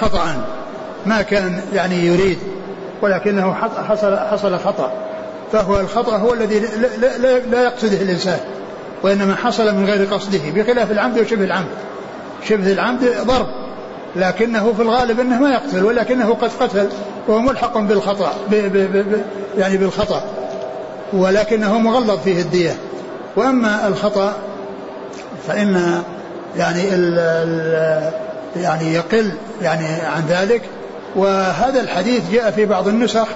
خطأ 0.00 0.44
ما 1.06 1.22
كان 1.22 1.60
يعني 1.72 2.06
يريد 2.06 2.38
ولكنه 3.02 3.54
حصل 3.88 4.16
حصل 4.16 4.58
خطأ. 4.58 4.92
فهو 5.52 5.80
الخطأ 5.80 6.16
هو 6.16 6.34
الذي 6.34 6.58
لا, 6.58 7.18
لا, 7.18 7.38
لا 7.38 7.62
يقصده 7.62 8.02
الإنسان 8.02 8.38
وإنما 9.02 9.36
حصل 9.36 9.74
من 9.74 9.86
غير 9.86 10.14
قصده 10.14 10.50
بخلاف 10.54 10.90
العمد 10.90 11.18
وشبه 11.18 11.44
العمد. 11.44 11.68
شبه 12.48 12.72
العمد 12.72 13.00
ضرب 13.26 13.59
لكنه 14.16 14.72
في 14.72 14.82
الغالب 14.82 15.20
إنه 15.20 15.40
ما 15.40 15.50
يقتل 15.50 15.84
ولكنه 15.84 16.34
قد 16.34 16.50
قتل 16.60 16.88
وهو 17.28 17.38
ملحق 17.38 17.78
بالخطأ 17.78 18.32
ب 18.50 18.54
ب 18.54 18.76
ب 18.76 19.22
يعني 19.58 19.76
بالخطأ 19.76 20.22
ولكنه 21.12 21.78
مغلظ 21.78 22.18
فيه 22.24 22.40
الدية. 22.40 22.76
وأما 23.36 23.88
الخطأ 23.88 24.36
فإن 25.48 26.02
يعني 26.56 26.94
ال 26.94 27.18
ال 27.18 28.12
يعني 28.56 28.94
يقل 28.94 29.32
يعني 29.62 29.86
عن 29.86 30.22
ذلك. 30.28 30.62
وهذا 31.16 31.80
الحديث 31.80 32.22
جاء 32.32 32.50
في 32.50 32.64
بعض 32.64 32.88
النسخ 32.88 33.26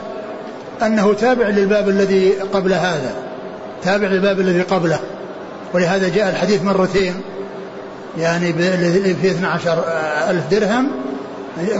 أنه 0.82 1.14
تابع 1.14 1.48
للباب 1.48 1.88
الذي 1.88 2.32
قبل 2.52 2.72
هذا 2.72 3.14
تابع 3.82 4.08
للباب 4.08 4.40
الذي 4.40 4.62
قبله. 4.62 4.98
ولهذا 5.74 6.08
جاء 6.08 6.30
الحديث 6.30 6.62
مرتين. 6.62 7.14
يعني 8.18 8.52
في 9.22 9.30
12 9.30 9.84
ألف 10.30 10.42
درهم 10.50 10.90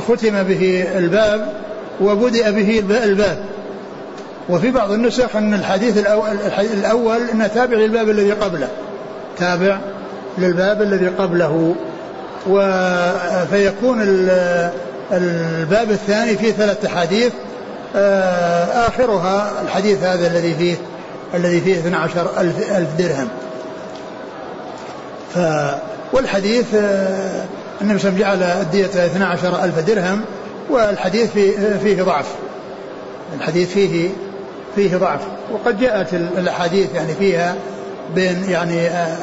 ختم 0.09 0.43
به 0.43 0.89
الباب 0.97 1.53
وبدأ 2.01 2.51
به 2.51 2.79
الباب. 3.05 3.39
وفي 4.49 4.71
بعض 4.71 4.91
النسخ 4.93 5.37
أن 5.37 5.55
الحديث 5.55 5.99
الأول, 5.99 6.31
الأول 6.59 7.21
أنه 7.33 7.47
تابع 7.47 7.77
للباب 7.77 8.11
الذي 8.11 8.33
قبله. 8.33 8.69
تابع 9.39 9.79
للباب 10.39 10.83
الذي 10.83 11.09
قبله. 11.09 11.75
فيكون 13.51 14.01
الباب 15.13 15.91
الثاني 15.91 16.37
فيه 16.37 16.53
ثلاث 16.53 16.85
أحاديث. 16.85 17.33
آخرها 18.87 19.63
الحديث 19.63 20.03
هذا 20.03 20.27
الذي 20.27 20.55
فيه 20.55 20.77
الذي 21.35 21.61
فيه 21.61 21.79
12 21.79 22.27
ألف, 22.41 22.73
ألف 22.77 22.89
درهم. 22.99 23.29
ف 25.35 25.39
والحديث 26.15 26.75
النبي 26.75 27.09
صلى 27.81 27.83
الله 27.83 27.91
عليه 27.91 27.95
وسلم 27.95 28.19
جعل 28.19 28.43
الدية 28.43 28.87
12 28.87 29.65
ألف 29.65 29.79
درهم 29.79 30.21
والحديث 30.71 31.33
فيه, 31.33 31.79
فيه 31.83 32.03
ضعف. 32.03 32.27
الحديث 33.39 33.73
فيه 33.73 34.11
فيه 34.77 34.97
ضعف. 34.97 35.21
وقد 35.53 35.81
جاءت 35.81 36.15
الأحاديث 36.15 36.95
يعني 36.95 37.15
فيها 37.15 37.55
بين 38.15 38.45
يعني 38.49 38.89
آآ 38.89 39.17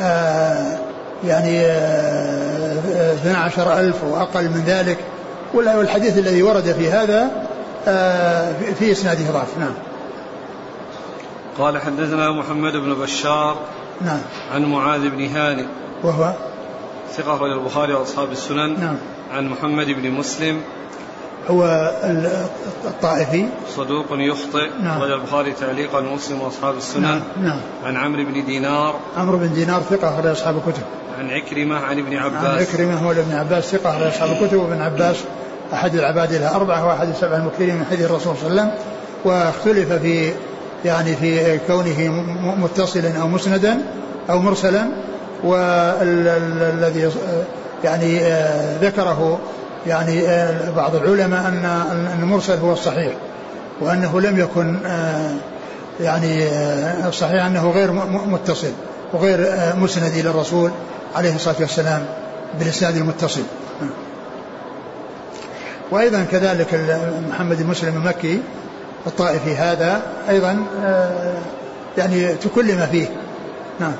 آآ 0.00 0.78
يعني 1.24 1.66
آآ 1.66 3.12
12 3.12 3.78
ألف 3.78 4.04
وأقل 4.04 4.44
من 4.44 4.64
ذلك. 4.66 4.98
والحديث 5.54 6.18
الذي 6.18 6.42
ورد 6.42 6.74
في 6.78 6.90
هذا 6.90 7.28
في 8.78 8.92
إسناده 8.92 9.30
ضعف. 9.32 9.58
نعم. 9.58 9.74
قال 11.58 11.78
حدثنا 11.78 12.32
محمد 12.32 12.72
بن 12.72 12.94
بشار 12.94 13.58
نعم. 14.00 14.20
عن 14.54 14.64
معاذ 14.64 15.08
بن 15.08 15.26
هانئ 15.26 15.64
وهو 16.06 16.32
ثقة 17.16 17.36
أخرج 17.36 17.50
البخاري 17.50 17.92
وأصحاب 17.92 18.32
السنن 18.32 18.80
نعم. 18.80 18.96
عن 19.32 19.48
محمد 19.48 19.86
بن 19.86 20.10
مسلم. 20.10 20.60
هو 21.50 21.90
الطائفي. 22.84 23.48
صدوق 23.76 24.06
يخطئ. 24.10 24.70
نعم. 24.82 25.02
رجل 25.02 25.12
البخاري 25.12 25.52
تعليقا 25.52 25.98
ومسلم 25.98 26.40
وأصحاب 26.40 26.76
السنن 26.76 27.02
نعم, 27.02 27.20
نعم. 27.42 27.60
عن 27.84 27.96
عمرو 27.96 28.24
بن 28.24 28.44
دينار. 28.44 28.94
عمرو 29.16 29.38
بن 29.38 29.52
دينار 29.52 29.82
ثقة 29.82 30.14
أخرج 30.14 30.26
أصحاب 30.26 30.56
الكتب. 30.56 30.82
عن 31.18 31.30
عكرمة 31.30 31.76
عن 31.76 31.98
ابن 31.98 32.16
عباس. 32.16 32.44
عن 32.44 32.58
عكرمة 32.58 33.06
هو 33.06 33.10
ابن 33.10 33.32
عباس 33.32 33.64
ثقة 33.64 33.90
أخرج 33.90 34.06
أصحاب 34.06 34.42
الكتب. 34.42 34.56
وابن 34.56 34.80
عباس 34.80 35.16
أحد 35.72 35.94
العباد 35.94 36.32
الأربعة 36.32 36.86
وأحد 36.86 37.08
السبع 37.08 37.36
المكثرين 37.36 37.76
من 37.76 37.84
حديث 37.90 38.06
الرسول 38.06 38.36
صلى 38.36 38.50
الله 38.50 38.62
عليه 38.62 38.72
وسلم. 38.72 38.86
واختلف 39.24 39.92
في 39.92 40.32
يعني 40.84 41.16
في 41.16 41.58
كونه 41.58 42.10
متصلا 42.58 43.20
أو 43.20 43.28
مسندا 43.28 43.78
أو 44.30 44.38
مرسلا. 44.38 44.88
والذي 45.44 47.10
يعني 47.84 48.20
آه، 48.20 48.78
ذكره 48.82 49.38
يعني 49.86 50.28
آه، 50.28 50.70
بعض 50.70 50.94
العلماء 50.94 51.48
أن 51.48 52.22
المرسل 52.22 52.58
هو 52.58 52.72
الصحيح 52.72 53.12
وأنه 53.80 54.20
لم 54.20 54.38
يكن 54.38 54.86
آه، 54.86 55.34
يعني 56.00 56.48
الصحيح 57.08 57.44
أنه 57.44 57.70
غير 57.70 57.92
متصل 58.26 58.72
وغير 59.12 59.48
مسند 59.76 60.12
إلى 60.12 60.30
الرسول 60.30 60.70
عليه 61.16 61.34
الصلاة 61.34 61.56
والسلام 61.60 62.04
بالإسناد 62.58 62.96
المتصل. 62.96 63.42
وأيضا 65.90 66.26
كذلك 66.32 66.98
محمد 67.30 67.60
المسلم 67.60 67.96
المكي 67.96 68.40
الطائفي 69.06 69.56
هذا 69.56 70.02
أيضا 70.28 70.64
يعني 71.98 72.34
تكلم 72.34 72.86
فيه. 72.90 73.06
نعم. 73.80 73.92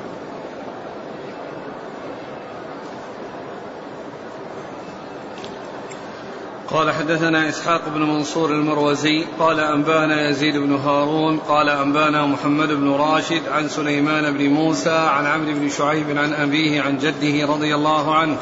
قال 6.71 6.91
حدثنا 6.91 7.49
إسحاق 7.49 7.81
بن 7.89 8.01
منصور 8.01 8.51
المروزي 8.51 9.25
قال 9.39 9.59
أنبانا 9.59 10.29
يزيد 10.29 10.57
بن 10.57 10.75
هارون 10.75 11.37
قال 11.37 11.69
أنبانا 11.69 12.25
محمد 12.25 12.67
بن 12.67 12.91
راشد 12.91 13.41
عن 13.51 13.69
سليمان 13.69 14.37
بن 14.37 14.49
موسى 14.49 14.89
عن 14.89 15.25
عمرو 15.25 15.53
بن 15.53 15.69
شعيب 15.69 16.17
عن 16.17 16.33
أبيه 16.33 16.81
عن 16.81 16.97
جده 16.97 17.47
رضي 17.47 17.75
الله 17.75 18.15
عنه 18.15 18.37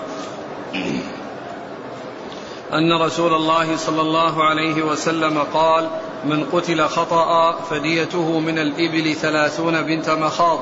أن 2.74 3.02
رسول 3.02 3.34
الله 3.34 3.78
صلى 3.78 4.02
الله 4.02 4.44
عليه 4.44 4.84
وسلم 4.84 5.40
قال 5.54 5.90
من 6.26 6.44
قتل 6.44 6.86
خطأ 6.86 7.52
فديته 7.70 8.40
من 8.40 8.60
الإبل 8.60 9.16
ثلاثون 9.16 9.82
بنت 9.82 10.10
مخاض 10.10 10.60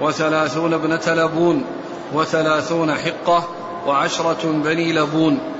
وثلاثون 0.00 0.74
ابنة 0.74 1.14
لبون 1.14 1.64
وثلاثون 2.12 2.94
حقة 2.94 3.48
وعشرة 3.86 4.52
بني 4.64 4.92
لبون 4.92 5.59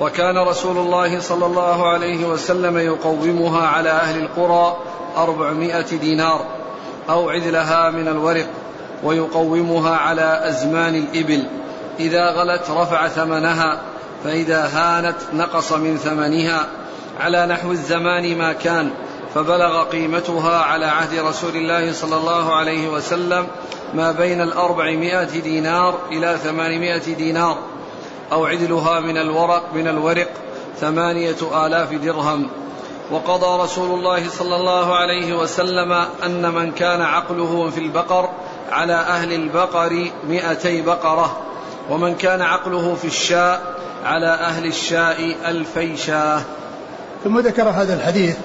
وكان 0.00 0.38
رسول 0.38 0.78
الله 0.78 1.20
صلى 1.20 1.46
الله 1.46 1.88
عليه 1.88 2.26
وسلم 2.26 2.78
يقومها 2.78 3.66
على 3.66 3.90
أهل 3.90 4.20
القرى 4.20 4.76
أربعمائة 5.16 5.96
دينار 5.96 6.40
أو 7.10 7.30
عدلها 7.30 7.90
من 7.90 8.08
الورق 8.08 8.46
ويقومها 9.02 9.96
على 9.96 10.40
أزمان 10.48 10.94
الإبل. 10.94 11.46
إذا 12.00 12.30
غلت 12.30 12.70
رفع 12.70 13.08
ثمنها 13.08 13.80
فإذا 14.24 14.70
هانت 14.72 15.16
نقص 15.32 15.72
من 15.72 15.96
ثمنها. 15.96 16.66
على 17.20 17.46
نحو 17.46 17.70
الزمان 17.70 18.38
ما 18.38 18.52
كان 18.52 18.90
فبلغ 19.34 19.84
قيمتها 19.84 20.58
على 20.58 20.86
عهد 20.86 21.18
رسول 21.18 21.56
الله 21.56 21.92
صلى 21.92 22.16
الله 22.16 22.54
عليه 22.54 22.88
وسلم 22.88 23.46
ما 23.94 24.12
بين 24.12 24.40
الأربعمائة 24.40 25.40
دينار 25.40 25.94
إلى 26.12 26.38
ثمانمائة 26.44 27.14
دينار. 27.14 27.58
أو 28.32 28.46
عدلها 28.46 29.00
من 29.00 29.16
الورق 29.16 29.74
من 29.74 29.88
الورق 29.88 30.28
ثمانية 30.80 31.66
آلاف 31.66 31.92
درهم. 31.94 32.48
وقضى 33.10 33.62
رسول 33.62 33.98
الله 33.98 34.28
صلى 34.28 34.56
الله 34.56 34.96
عليه 34.96 35.38
وسلم 35.38 35.92
أن 36.24 36.54
من 36.54 36.72
كان 36.72 37.02
عقله 37.02 37.70
في 37.70 37.80
البقر 37.80 38.28
على 38.70 38.94
أهل 38.94 39.32
البقر 39.32 40.10
مئتي 40.28 40.82
بقرة 40.82 41.36
ومن 41.90 42.14
كان 42.14 42.42
عقله 42.42 42.94
في 42.94 43.06
الشاء 43.06 43.76
على 44.04 44.26
أهل 44.26 44.66
الشاء 44.66 45.36
ألفي 45.46 45.96
شاة. 45.96 46.42
ثم 47.24 47.38
ذكر 47.38 47.68
هذا 47.68 47.94
الحديث 47.94 48.36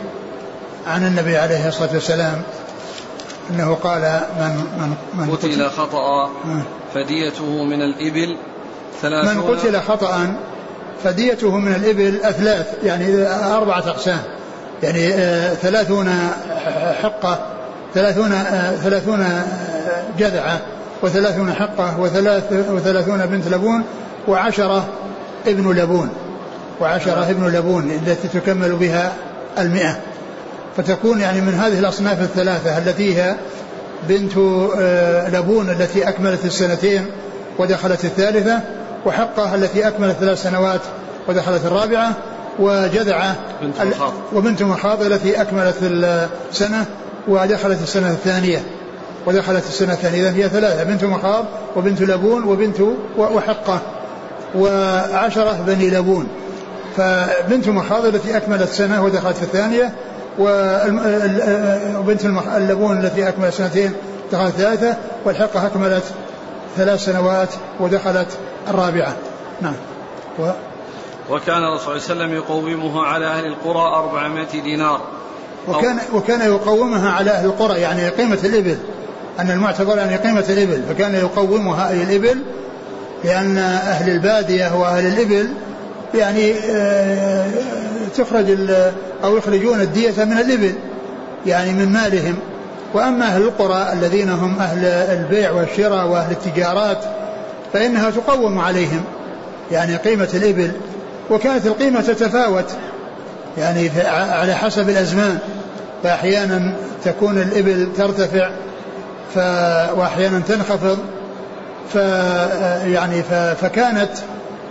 عن 0.88 1.08
النبي 1.08 1.38
عليه 1.38 1.68
الصلاة 1.68 1.94
والسلام 1.94 2.42
أنه 3.50 3.78
قال 3.84 4.22
من 4.40 4.56
من 4.80 4.96
من 5.14 5.36
قتل 5.36 5.70
خطأ 5.70 6.30
فديته 6.94 7.64
من 7.64 7.82
الإبل 7.82 8.38
من 9.04 9.42
قتل 9.42 9.80
خطأ 9.80 10.34
فديته 11.04 11.58
من 11.58 11.76
الإبل 11.76 12.20
أثلاث 12.24 12.68
يعني 12.84 13.28
أربعة 13.28 13.80
أقسام. 13.80 14.20
يعني 14.84 15.14
آه، 15.14 15.54
ثلاثون 15.54 16.10
حقة 17.04 17.40
ثلاثون 17.94 18.32
آه، 18.32 18.76
ثلاثون 18.76 19.22
آه، 19.22 19.44
جذعة 20.20 20.60
وثلاثون 21.04 21.54
حقة 21.54 22.00
وثلاث 22.00 22.44
وثلاثون 22.70 23.26
بنت 23.26 23.48
لبون 23.48 23.84
وعشرة 24.28 24.88
ابن 25.48 25.72
لبون. 25.72 26.10
وعشرة 26.82 27.30
ابن 27.30 27.48
لبون 27.48 27.92
التي 27.92 28.28
تكمل 28.28 28.72
بها 28.72 29.14
المئة. 29.60 30.00
فتكون 30.78 31.20
يعني 31.20 31.42
من 31.42 31.54
هذه 31.54 31.80
الأصناف 31.80 32.22
الثلاثة 32.22 32.78
التي 32.78 33.18
هي 33.18 33.36
بنت 34.10 34.38
لبون 35.34 35.70
التي 35.70 36.10
أكملت 36.10 36.46
السنتين 36.46 37.06
ودخلت 37.60 38.06
الثالثة 38.06 38.62
وحقه 39.06 39.56
التي 39.56 39.88
أكملت 39.88 40.16
ثلاث 40.20 40.44
سنوات 40.44 40.82
ودخلت 41.28 41.66
الرابعة 41.66 42.12
وجذعة 42.60 43.36
بنت 43.62 43.82
مخاض. 43.82 44.14
وبنت 44.34 44.64
مخاض 44.64 45.02
التي 45.02 45.42
أكملت 45.42 45.76
السنة 45.82 46.86
ودخلت 47.28 47.82
السنة 47.82 48.10
الثانية. 48.12 48.64
ودخلت 49.26 49.64
السنة 49.68 49.94
الثانية. 49.94 50.30
إذا 50.30 50.36
هي 50.36 50.50
ثلاثة 50.50 50.84
بنت 50.84 51.04
مخاض 51.04 51.46
وبنت 51.76 52.02
لبون 52.02 52.44
وبنت 52.44 52.78
وحقة. 53.18 53.80
وعشرة 54.56 55.64
بني 55.68 55.90
لبون. 55.90 56.28
فبنت 56.98 57.68
مخاض 57.68 58.06
التي 58.06 58.38
أكملت 58.38 58.70
سنة 58.70 59.04
ودخلت 59.04 59.38
في 59.38 59.44
الثانية 59.44 59.92
وبنت 62.00 62.26
اللبون 62.56 63.00
التي 63.00 63.30
أكملت 63.30 63.54
سنتين 63.54 63.94
دخلت 64.32 64.56
ثلاثة 64.56 64.96
والحقة 65.26 65.68
أكملت 65.68 66.04
ثلاث 66.78 67.06
سنوات 67.06 67.50
ودخلت 67.80 68.28
الرابعة. 68.68 69.16
نعم. 69.62 69.74
و 70.40 70.50
وكان 71.30 71.64
الرسول 71.64 72.02
صلى 72.02 72.14
الله 72.14 72.26
عليه 72.26 72.36
وسلم 72.36 72.36
يقومها 72.36 73.04
على 73.04 73.26
أهل 73.26 73.46
القرى 73.46 73.96
أربعمائة 73.96 74.62
دينار. 74.62 75.02
وكان 75.68 76.00
وكان 76.14 76.42
يقومها 76.42 77.12
على 77.12 77.32
أهل 77.32 77.46
القرى 77.46 77.82
يعني 77.82 78.10
قيمة 78.10 78.40
الإبل. 78.44 78.78
أن 79.40 79.52
المعتبر 79.52 79.98
يعني 79.98 80.16
قيمة 80.16 80.46
الإبل. 80.50 80.84
فكان 80.90 81.16
يقومها 81.16 81.90
أي 81.90 82.04
الإبل 82.04 82.42
لأن 83.24 83.58
أهل 83.58 84.10
البادية 84.10 84.80
وأهل 84.80 85.08
الإبل 85.08 85.54
يعني 86.14 86.54
آه، 86.54 87.52
تخرج 88.18 88.58
أو 89.24 89.38
يخرجون 89.38 89.82
الدية 89.82 90.24
من 90.24 90.38
الإبل 90.38 90.74
يعني 91.46 91.74
من 91.74 91.90
مالهم. 91.90 92.36
وأما 92.94 93.26
أهل 93.26 93.42
القرى 93.42 93.94
الذين 93.94 94.30
هم 94.30 94.60
أهل 94.60 94.86
البيع 94.86 95.52
والشراء 95.52 96.08
وأهل 96.08 96.32
التجارات 96.32 96.98
فإنها 97.74 98.10
تقوم 98.10 98.60
عليهم 98.60 99.04
يعني 99.72 99.96
قيمة 99.96 100.30
الإبل. 100.34 100.72
وكانت 101.30 101.66
القيمة 101.66 102.02
تتفاوت 102.02 102.66
يعني 103.58 103.90
على 104.12 104.56
حسب 104.56 104.90
الأزمان. 104.90 105.38
فأحيانا 106.04 106.76
تكون 107.06 107.38
الإبل 107.38 107.88
ترتفع 107.98 108.50
ف 109.36 109.38
وأحيانا 109.98 110.42
تنخفض. 110.48 110.98
ف 111.94 111.96
يعني 112.86 113.24
ف 113.24 113.34
فكانت 113.34 114.12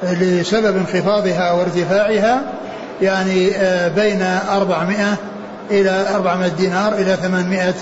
لسبب 0.02 0.76
انخفاضها 0.76 1.52
وارتفاعها 1.52 2.40
يعني 3.02 3.56
آه، 3.56 3.88
بين 3.88 4.22
400 4.52 5.16
إلى 5.70 6.06
400 6.14 6.48
دينار 6.48 6.92
إلى 6.92 7.16
800 7.16 7.74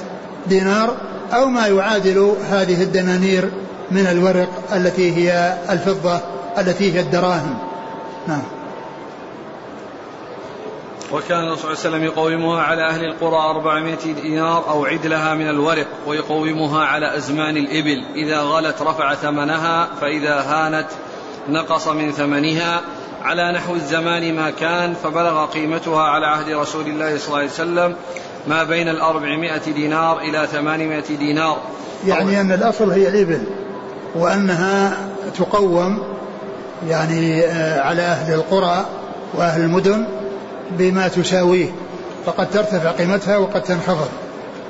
دينار 0.46 0.96
أو 1.32 1.46
ما 1.46 1.66
يعادل 1.66 2.36
هذه 2.50 2.82
الدنانير 2.82 3.50
من 3.90 4.06
الورق 4.06 4.48
التي 4.72 5.16
هي 5.16 5.58
الفضة 5.70 6.20
التي 6.58 6.94
هي 6.94 7.00
الدراهم. 7.00 7.58
نعم. 8.28 8.42
وكان 11.12 11.44
الرسول 11.44 11.76
صلى 11.76 11.86
الله 11.86 11.96
عليه 11.96 11.96
وسلم 11.96 12.04
يقومها 12.04 12.62
على 12.62 12.88
أهل 12.88 13.04
القرى 13.04 13.36
أربعمائة 13.36 14.12
دينار 14.22 14.70
أو 14.70 14.84
عدلها 14.84 15.34
من 15.34 15.50
الورق 15.50 15.86
ويقومها 16.06 16.84
على 16.84 17.16
أزمان 17.16 17.56
الإبل. 17.56 18.04
إذا 18.14 18.40
غلت 18.40 18.82
رفع 18.82 19.14
ثمنها 19.14 19.88
فإذا 20.00 20.40
هانت 20.40 20.86
نقص 21.48 21.88
من 21.88 22.12
ثمنها. 22.12 22.80
على 23.22 23.52
نحو 23.52 23.74
الزمان 23.74 24.34
ما 24.34 24.50
كان 24.50 24.94
فبلغ 24.94 25.46
قيمتها 25.46 26.02
على 26.02 26.26
عهد 26.26 26.50
رسول 26.50 26.86
الله 26.86 27.18
صلى 27.18 27.26
الله 27.26 27.38
عليه 27.38 27.50
وسلم 27.50 27.96
ما 28.46 28.64
بين 28.64 28.88
الأربعمائة 28.88 29.72
دينار 29.74 30.18
إلى 30.18 30.46
ثمانمائة 30.52 31.16
دينار. 31.18 31.58
يعني 32.06 32.40
أن 32.40 32.52
الأصل 32.52 32.90
هي 32.90 33.08
الإبل 33.08 33.42
وأنها 34.14 34.96
تقوم 35.38 36.02
يعني 36.88 37.44
آه، 37.44 37.80
على 37.80 38.02
أهل 38.02 38.34
القرى 38.34 38.86
وأهل 39.34 39.60
المدن 39.60 40.06
بما 40.70 41.08
تساويه 41.08 41.68
فقد 42.26 42.50
ترتفع 42.50 42.90
قيمتها 42.90 43.36
وقد 43.36 43.62
تنخفض. 43.62 44.08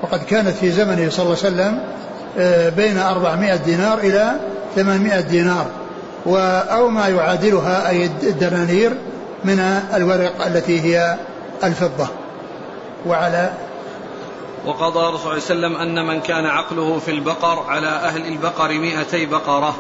وقد 0.02 0.24
كانت 0.24 0.56
في 0.56 0.70
زمنه 0.70 1.10
صلى 1.10 1.26
الله 1.26 1.36
عليه 1.44 1.54
وسلم 1.54 1.80
آه، 2.38 2.68
بين 2.68 2.98
400 2.98 3.56
دينار 3.56 3.98
إلى 3.98 4.32
800 4.76 5.20
دينار. 5.20 5.66
أو 6.26 6.88
ما 6.88 7.08
يعادلها 7.08 7.88
أي 7.88 8.04
الدنانير 8.22 8.92
من 9.44 9.60
الورق 9.94 10.46
التي 10.46 10.80
هي 10.80 11.16
الفضة. 11.64 12.08
وعلى 13.06 13.50
وقضى 14.66 15.14
رسول 15.14 15.30
الله 15.30 15.40
صلى 15.40 15.56
الله 15.56 15.66
عليه 15.68 15.76
وسلم 15.76 15.76
أن 15.76 16.06
من 16.06 16.20
كان 16.20 16.46
عقله 16.46 16.98
في 16.98 17.10
البقر 17.10 17.62
على 17.68 17.88
أهل 17.88 18.26
البقر 18.26 18.68
مئتي 18.68 19.26
بقرة. 19.26 19.74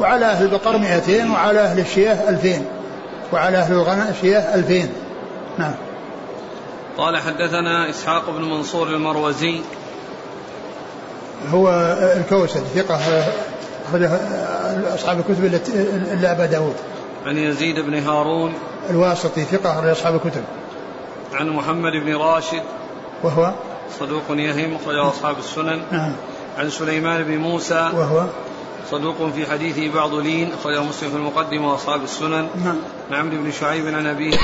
وعلى 0.00 0.26
أهل 0.26 0.44
البقر 0.44 0.78
مئتين 0.78 1.30
وعلى 1.30 1.60
أهل 1.60 1.80
الشياه 1.80 2.28
ألفين. 2.28 2.66
وعلى 3.32 3.58
أهل 3.58 3.72
الغنم 3.72 4.06
الشياه 4.10 4.54
ألفين. 4.54 4.92
نعم. 5.58 5.74
قال 6.98 7.16
حدثنا 7.16 7.90
إسحاق 7.90 8.30
بن 8.30 8.42
منصور 8.42 8.88
المروزي. 8.88 9.60
هو 11.50 11.68
الكوسج 12.16 12.60
ثقة 12.60 12.98
أخرجه 13.88 14.10
أصحاب 14.94 15.18
الكتب 15.18 15.44
إلا 16.12 16.32
أبا 16.32 16.46
داود. 16.46 16.74
عن 17.26 17.36
يزيد 17.36 17.80
بن 17.80 17.94
هارون. 17.94 18.54
الواسطي 18.90 19.44
ثقة 19.44 19.72
أخرج 19.72 19.88
أصحاب 19.88 20.14
الكتب. 20.14 20.42
عن 21.34 21.48
محمد 21.48 21.92
بن 21.92 22.16
راشد. 22.16 22.62
وهو؟ 23.22 23.52
صدوق 24.00 24.22
يهم 24.30 24.74
أخرجه 24.82 25.08
أصحاب 25.08 25.38
السنن. 25.38 25.80
نعم. 25.92 26.12
عن 26.58 26.70
سليمان 26.70 27.22
بن 27.22 27.36
موسى. 27.36 27.90
وهو؟ 27.94 28.24
صدوق 28.90 29.30
في 29.34 29.46
حديثه 29.46 29.94
بعض 29.94 30.14
لين 30.14 30.52
أخرجه 30.52 30.82
مسلم 30.82 31.10
في 31.10 31.16
المقدمة 31.16 31.72
وأصحاب 31.72 32.02
السنن. 32.02 32.48
نعم. 32.64 32.76
عن 33.10 33.16
عمرو 33.16 33.36
بن 33.36 33.52
شعيب 33.52 33.86
عن 33.86 34.06
أبيه. 34.06 34.36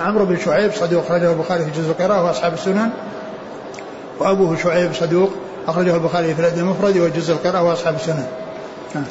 عمرو 0.00 0.24
بن 0.24 0.38
شعيب 0.44 0.72
صدوق 0.72 1.04
أخرجه 1.04 1.32
البخاري 1.32 1.64
في 1.64 1.70
جزء 1.70 1.90
القراءة 1.90 2.24
وأصحاب 2.24 2.54
السنن. 2.54 2.90
وأبوه 4.18 4.56
شعيب 4.56 4.94
صدوق 4.94 5.30
أخرجه 5.68 5.94
البخاري 5.94 6.34
في 6.34 6.40
الأدب 6.40 6.58
المفرد 6.58 6.96
وجزء 6.96 7.32
القراءة 7.32 7.62
وأصحاب 7.62 7.94
السنن. 7.94 8.26
نعم. 8.94 9.04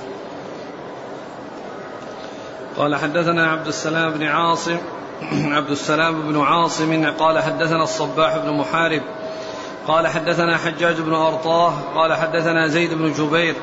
قال 2.78 2.96
حدثنا 2.96 3.52
عبد 3.52 3.68
السلام 3.68 4.12
بن 4.12 4.24
عاصم. 4.24 4.78
عبد 5.58 5.70
السلام 5.70 6.22
بن 6.22 6.42
عاصم 6.42 7.06
قال 7.20 7.40
حدثنا 7.40 7.84
الصباح 7.84 8.38
بن 8.38 8.54
محارب 8.54 9.02
قال 9.88 10.08
حدثنا 10.08 10.58
حجاج 10.58 11.02
بن 11.02 11.14
أرطاه 11.14 11.74
قال 11.96 12.14
حدثنا 12.14 12.68
زيد 12.68 12.94
بن 12.94 13.14
جبير 13.14 13.56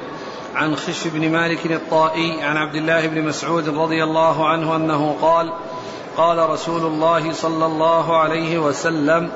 عن 0.54 0.76
خش 0.76 1.06
بن 1.06 1.32
مالك 1.32 1.66
الطائي 1.66 2.42
عن 2.42 2.56
عبد 2.56 2.74
الله 2.74 3.06
بن 3.06 3.24
مسعود 3.24 3.68
رضي 3.68 4.04
الله 4.04 4.48
عنه 4.48 4.76
أنه 4.76 5.16
قال 5.22 5.52
قال 6.16 6.50
رسول 6.50 6.86
الله 6.86 7.32
صلى 7.32 7.66
الله 7.66 8.16
عليه 8.16 8.58
وسلم 8.58 9.30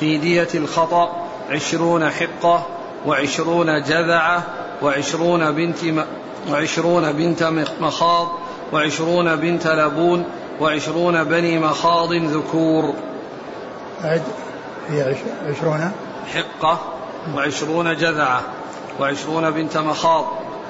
في 0.00 0.18
دية 0.18 0.48
الخطأ 0.54 1.26
عشرون 1.50 2.10
حقة 2.10 2.66
وعشرون 3.06 3.82
جذعة 3.82 4.42
وعشرون 4.82 5.52
بنت 5.52 6.06
وعشرون 6.50 7.12
بنت 7.12 7.42
مخاض 7.80 8.28
وعشرون 8.72 9.36
بنت 9.36 9.66
لبون 9.66 10.24
وعشرون 10.60 11.24
بني 11.24 11.58
مخاض 11.58 12.12
ذكور. 12.12 12.94
عد 14.04 14.22
هي 14.88 15.14
عشرون؟ 15.48 15.92
حقة 16.34 16.78
وعشرون 17.36 17.96
جذعة 17.96 18.40
وعشرون 19.00 19.50
بنت 19.50 19.76
مخاض 19.78 20.24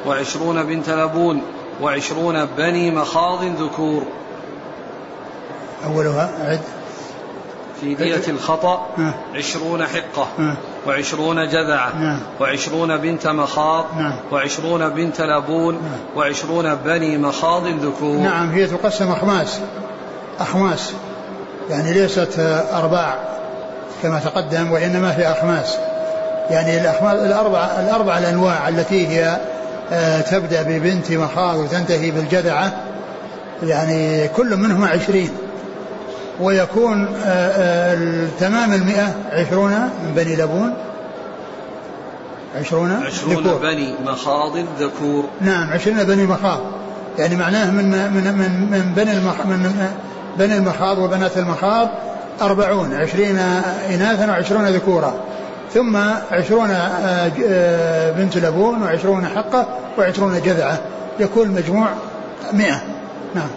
وعشرون 0.06 0.62
بنت 0.62 0.90
لبون 0.90 1.42
وعشرون 1.82 2.44
بني 2.44 2.90
مخاض 2.90 3.44
ذكور. 3.44 4.02
أولها 5.84 6.50
عد. 6.50 6.60
في 7.80 7.94
دية 7.94 8.22
الخطأ 8.28 8.86
عشرون 9.34 9.86
حقة. 9.86 10.28
وعشرون 10.86 11.48
جذعة 11.48 11.98
نعم. 11.98 12.18
وعشرون 12.40 12.96
بنت 12.96 13.26
مخاض 13.26 13.84
نعم. 13.98 14.14
وعشرون 14.32 14.88
بنت 14.88 15.20
لبون 15.20 15.78
وعشرون 16.16 16.74
بني 16.74 17.18
مخاض 17.18 17.66
ذكور 17.66 18.16
نعم 18.16 18.50
هي 18.50 18.66
تقسم 18.66 19.10
أخماس 19.10 19.60
أخماس 20.40 20.92
يعني 21.70 21.92
ليست 21.92 22.38
أرباع 22.72 23.14
كما 24.02 24.18
تقدم 24.18 24.72
وإنما 24.72 25.18
هي 25.18 25.32
أخماس 25.32 25.76
يعني 26.50 26.80
الأخماس 26.80 27.14
الأربع 27.14 27.64
الأربع 27.64 28.18
الأنواع 28.18 28.68
التي 28.68 29.08
هي 29.08 29.40
آه، 29.92 30.20
تبدأ 30.20 30.62
ببنت 30.62 31.12
مخاض 31.12 31.58
وتنتهي 31.58 32.10
بالجذعة. 32.10 32.72
يعني 33.62 34.28
كل 34.28 34.56
منهما 34.56 34.88
عشرين. 34.88 35.30
ويكون 36.40 37.08
آه، 37.24 37.28
آه، 37.28 38.26
تمام 38.40 38.72
المئة 38.72 39.14
عشرون 39.32 39.70
من 39.70 40.12
بني 40.16 40.36
لبون. 40.36 40.74
عشرون 42.60 42.92
عشرون 43.06 43.34
ذكور. 43.34 43.58
بني 43.58 43.94
مخاض 44.04 44.56
ذكور. 44.78 45.24
نعم 45.40 45.72
عشرون 45.72 46.04
بني 46.04 46.26
مخاض. 46.26 46.60
يعني 47.18 47.36
معناه 47.36 47.70
من 47.70 47.84
من 47.84 48.34
من 48.38 48.70
من 48.70 48.92
بني 48.96 49.12
المخ 49.12 49.46
من 49.46 49.88
بني 50.38 50.56
المخاض 50.56 50.98
وبنات 50.98 51.38
المخاض 51.38 51.88
أربعون 52.42 52.94
عشرين 52.94 53.38
إناثا 53.90 54.30
وعشرون 54.30 54.66
ذكورا. 54.68 55.14
ثم 55.74 55.96
عشرون 56.30 56.70
آه، 56.70 58.10
بنت 58.10 58.36
لبون 58.36 58.82
وعشرون 58.82 59.26
حقة 59.26 59.66
وعشرون 59.98 60.40
جذعة. 60.40 60.78
يكون 61.20 61.46
المجموع 61.46 61.88
مئة. 62.52 62.80
نعم. 63.34 63.48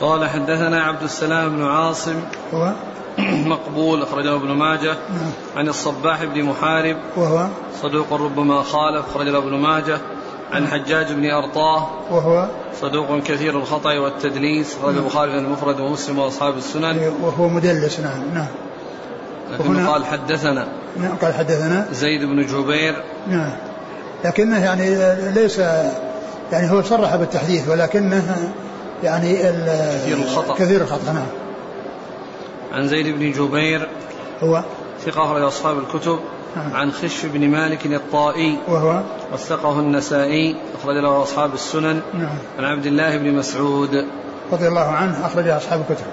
قال 0.00 0.28
حدثنا 0.28 0.82
عبد 0.82 1.02
السلام 1.02 1.56
بن 1.56 1.64
عاصم 1.64 2.20
هو؟ 2.54 2.72
مقبول 3.52 4.02
أخرجه 4.02 4.34
ابن 4.34 4.48
ماجه. 4.48 4.88
نعم. 4.88 5.30
عن 5.56 5.68
الصباح 5.68 6.24
بن 6.24 6.42
محارب. 6.42 6.96
وهو؟ 7.16 7.46
صدوق 7.82 8.12
ربما 8.12 8.62
خالف 8.62 9.06
أخرجه 9.06 9.38
ابن 9.38 9.58
ماجه. 9.58 9.98
عن 10.52 10.66
حجاج 10.66 11.12
بن 11.12 11.30
أرطاه. 11.30 11.88
وهو؟ 12.10 12.48
صدوق 12.80 13.18
كثير 13.18 13.58
الخطأ 13.58 13.98
والتدليس. 13.98 14.76
أخرج 14.76 14.94
نعم. 14.94 15.02
البخاري 15.02 15.38
المفرد 15.38 15.80
ومسلم 15.80 16.18
وأصحاب 16.18 16.56
السنن. 16.56 16.98
إيه، 16.98 17.12
وهو 17.22 17.48
مدلس 17.48 18.00
نعم 18.00 18.22
نعم. 18.34 18.48
لكنه 19.52 19.88
قال 19.88 20.04
حدثنا. 20.04 20.68
نعم 20.96 21.16
قال 21.16 21.34
حدثنا. 21.34 21.86
زيد 21.92 22.24
بن 22.24 22.46
جبير. 22.46 23.02
نعم. 23.28 23.52
لكنه 24.24 24.64
يعني 24.64 24.96
ليس 25.30 25.58
يعني 26.52 26.70
هو 26.70 26.82
صرح 26.82 27.16
بالتحديث 27.16 27.68
ولكنه 27.68 28.52
يعني 29.02 29.36
كثير 29.36 30.16
الخطأ. 30.16 30.54
كثير 30.54 30.80
الخطأ 30.80 31.12
نعم. 31.12 31.26
عن 32.72 32.88
زيد 32.88 33.06
بن 33.18 33.32
جبير 33.32 33.88
هو؟ 34.40 34.62
ثقة 35.06 35.24
أخرج 35.24 35.42
أصحاب 35.42 35.78
الكتب. 35.78 36.18
نعم. 36.56 36.74
عن 36.74 36.92
خش 36.92 37.26
بن 37.26 37.48
مالك 37.48 37.86
الطائي 37.86 38.58
وهو؟ 38.68 39.00
وثقه 39.32 39.80
النسائي 39.80 40.56
أخرج 40.80 40.96
له 40.96 41.22
أصحاب 41.22 41.54
السنن. 41.54 42.00
نعم. 42.14 42.38
عن 42.58 42.64
عبد 42.64 42.86
الله 42.86 43.16
بن 43.16 43.32
مسعود. 43.32 44.06
رضي 44.52 44.68
الله 44.68 44.80
عنه 44.80 45.26
أخرج 45.26 45.48
أصحاب 45.48 45.80
الكتب. 45.80 46.06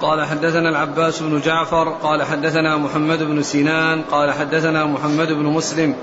قال 0.00 0.24
حدثنا 0.24 0.68
العباس 0.68 1.22
بن 1.22 1.40
جعفر 1.40 1.88
قال 1.88 2.22
حدثنا 2.22 2.76
محمد 2.76 3.22
بن 3.22 3.42
سنان 3.42 4.02
قال 4.10 4.32
حدثنا 4.32 4.86
محمد 4.86 5.32
بن 5.32 5.44
مسلم. 5.44 5.94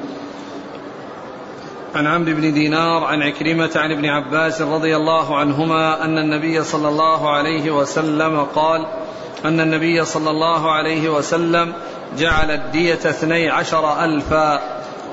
عن 1.96 2.08
عمرو 2.08 2.34
بن 2.34 2.54
دينار 2.54 3.04
عن 3.04 3.22
عكرمة 3.22 3.70
عن 3.76 3.92
ابن 3.92 4.06
عباس 4.06 4.62
رضي 4.62 4.96
الله 4.96 5.38
عنهما 5.38 6.06
أن 6.06 6.18
النبي 6.18 6.64
صلى 6.64 6.90
الله 6.90 7.30
عليه 7.30 7.72
وسلم 7.72 8.40
قال 8.56 8.86
أن 9.46 9.60
النبي 9.60 10.06
صلى 10.06 10.30
الله 10.30 10.72
عليه 10.72 11.10
وسلم 11.10 11.74
جعل 12.18 12.52
الدية 12.52 12.94
اثني 12.94 13.50
عشر 13.50 14.04
ألفا. 14.04 14.62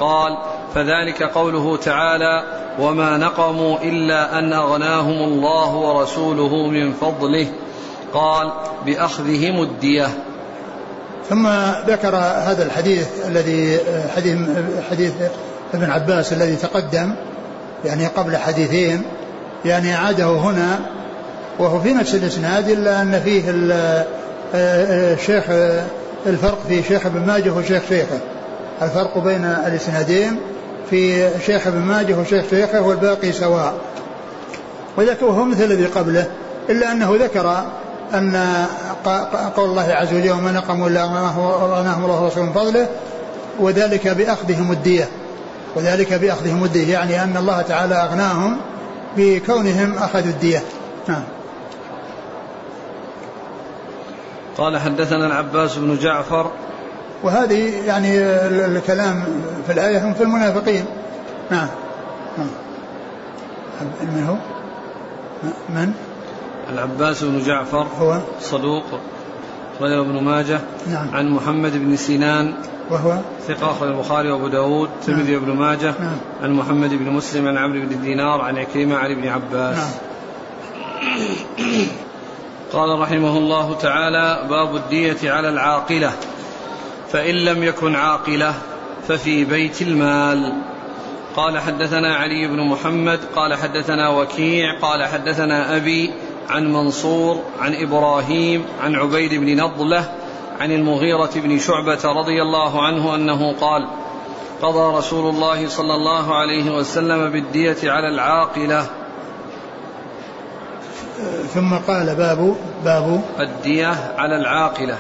قال 0.01 0.39
فذلك 0.75 1.23
قوله 1.23 1.77
تعالى 1.77 2.43
وما 2.79 3.17
نقموا 3.17 3.79
إلا 3.83 4.39
أن 4.39 4.53
أغناهم 4.53 5.23
الله 5.23 5.75
ورسوله 5.75 6.67
من 6.67 6.93
فضله. 6.93 7.47
قال 8.15 8.53
بأخذهم 8.87 9.63
الدية. 9.63 10.09
ثم 11.29 11.49
ذكر 11.87 12.17
هذا 12.17 12.67
الحديث 12.67 13.09
الذي 13.27 13.79
حديث 14.17 14.39
حديث 14.91 15.13
ابن 15.75 15.91
عباس 15.91 16.33
الذي 16.33 16.57
تقدم 16.57 17.13
يعني 17.85 18.07
قبل 18.07 18.37
حديثين 18.37 19.03
يعني 19.65 19.95
عاده 19.95 20.27
هنا 20.27 20.81
وهو 21.59 21.81
في 21.81 21.93
نفس 21.93 22.15
الإسناد 22.15 22.69
إلا 22.69 23.03
أن 23.03 23.21
فيه 23.21 23.43
الشيخ 24.55 25.45
الفرق 26.27 26.59
في 26.69 26.83
شيخ 26.83 27.07
ابن 27.07 27.27
ماجه 27.27 27.51
وشيخ 27.51 27.83
شيخه. 27.89 28.19
الفرق 28.83 29.19
بين 29.19 29.45
الإسنادين 29.45 30.41
في 30.91 31.31
شيخ 31.47 31.67
ابن 31.67 31.79
ماجه 31.79 32.15
وشيخ 32.15 32.45
شيخه 32.51 32.81
والباقي 32.81 33.33
سواء. 33.33 33.75
وذكر 34.97 35.25
وهو 35.25 35.45
مثل 35.45 35.65
الذي 35.65 35.87
قبله 35.87 36.27
إلا 36.71 36.93
أنه 36.93 37.17
ذكر 37.21 37.65
أن 38.15 38.67
قول 39.57 39.71
الله 39.71 39.93
عز 39.93 40.15
وجل 40.15 40.31
وما 40.31 40.53
نقموا 40.53 40.89
ما 40.89 41.29
هو 41.29 41.81
الله 41.81 42.23
ورسوله 42.23 42.47
من 42.47 42.53
فضله. 42.53 42.87
وذلك 43.61 44.09
بأخذهم 44.09 44.73
الدية. 44.73 45.09
وذلك 45.77 46.15
بأخذهم 46.15 46.65
الدية 46.65 46.93
يعني 46.93 47.23
أن 47.23 47.37
الله 47.37 47.63
تعالى 47.63 47.95
أغناهم 47.95 48.57
بكونهم 49.17 49.95
أخذوا 49.99 50.31
الدية. 50.31 50.63
نعم. 51.09 51.23
قال 54.59 54.79
حدثنا 54.79 55.27
العباس 55.27 55.77
بن 55.77 55.99
جعفر. 55.99 56.51
وهذه 57.23 57.87
يعني 57.87 58.19
الكلام 58.67 59.25
في 59.67 59.73
الآية 59.73 60.07
هم 60.07 60.15
في 60.15 60.23
المنافقين. 60.23 60.85
نعم, 61.51 61.69
نعم. 62.39 62.49
من 64.01 64.25
هو؟ 64.29 64.35
من؟ 65.69 65.93
العباس 66.73 67.25
بن 67.25 67.43
جعفر. 67.43 67.87
هو. 68.01 68.19
صدوق. 68.41 68.85
أخرجه 69.77 70.01
ابن 70.01 70.25
ماجه. 70.25 70.61
نعم. 70.87 71.07
عن 71.15 71.29
محمد 71.29 71.73
بن 71.73 71.97
سنان 71.97 72.55
وهو 72.91 73.19
ثقة 73.47 73.71
أخرج 73.71 73.89
البخاري 73.89 74.31
وأبو 74.31 74.49
داود 74.49 74.89
الترمذي 75.01 75.33
نعم. 75.33 75.43
وابن 75.43 75.53
ماجه 75.57 75.95
نعم. 76.01 76.17
عن 76.43 76.53
محمد 76.53 76.91
بن 76.91 77.11
مسلم 77.11 77.49
عن 77.49 77.59
عمرو 77.59 77.81
بن 77.81 78.01
دينار 78.01 78.41
عن 78.41 78.59
عكرمة 78.59 78.97
عن 78.97 79.11
ابن 79.11 79.29
عباس. 79.29 79.77
نعم. 79.77 79.89
قال 82.73 83.01
رحمه 83.01 83.39
الله 83.39 83.75
تعالى 83.75 84.49
باب 84.49 84.77
الدية 84.77 85.33
على 85.33 85.49
العاقلة. 85.49 86.13
فإن 87.13 87.35
لم 87.35 87.63
يكن 87.63 87.95
عاقلة 87.95 88.55
ففي 89.09 89.45
بيت 89.45 89.83
المال. 89.83 90.53
قال 91.37 91.59
حدثنا 91.59 92.17
علي 92.17 92.49
بن 92.49 92.61
محمد 92.61 93.21
قال 93.37 93.55
حدثنا 93.55 94.09
وكيع 94.09 94.79
قال 94.79 95.05
حدثنا 95.05 95.77
أبي 95.77 96.11
عن 96.49 96.73
منصور 96.73 97.43
عن 97.61 97.75
إبراهيم 97.75 98.65
عن 98.83 98.95
عبيد 98.95 99.35
بن 99.35 99.63
نضلة 99.63 100.09
عن 100.61 100.73
المغيرة 100.73 101.31
بن 101.35 101.59
شعبة 101.59 102.05
رضي 102.05 102.43
الله 102.43 102.83
عنه 102.83 103.15
أنه 103.15 103.53
قال 103.53 103.89
قضى 104.63 104.97
رسول 104.97 105.35
الله 105.35 105.69
صلى 105.69 105.95
الله 105.95 106.35
عليه 106.35 106.71
وسلم 106.71 107.31
بالدية 107.31 107.77
على 107.91 108.09
العاقلة. 108.15 108.87
ثم 111.55 111.75
قال 111.75 112.15
باب 112.15 112.57
باب 112.85 113.21
الدية 113.41 113.95
على 114.19 114.37
العاقلة 114.37 114.99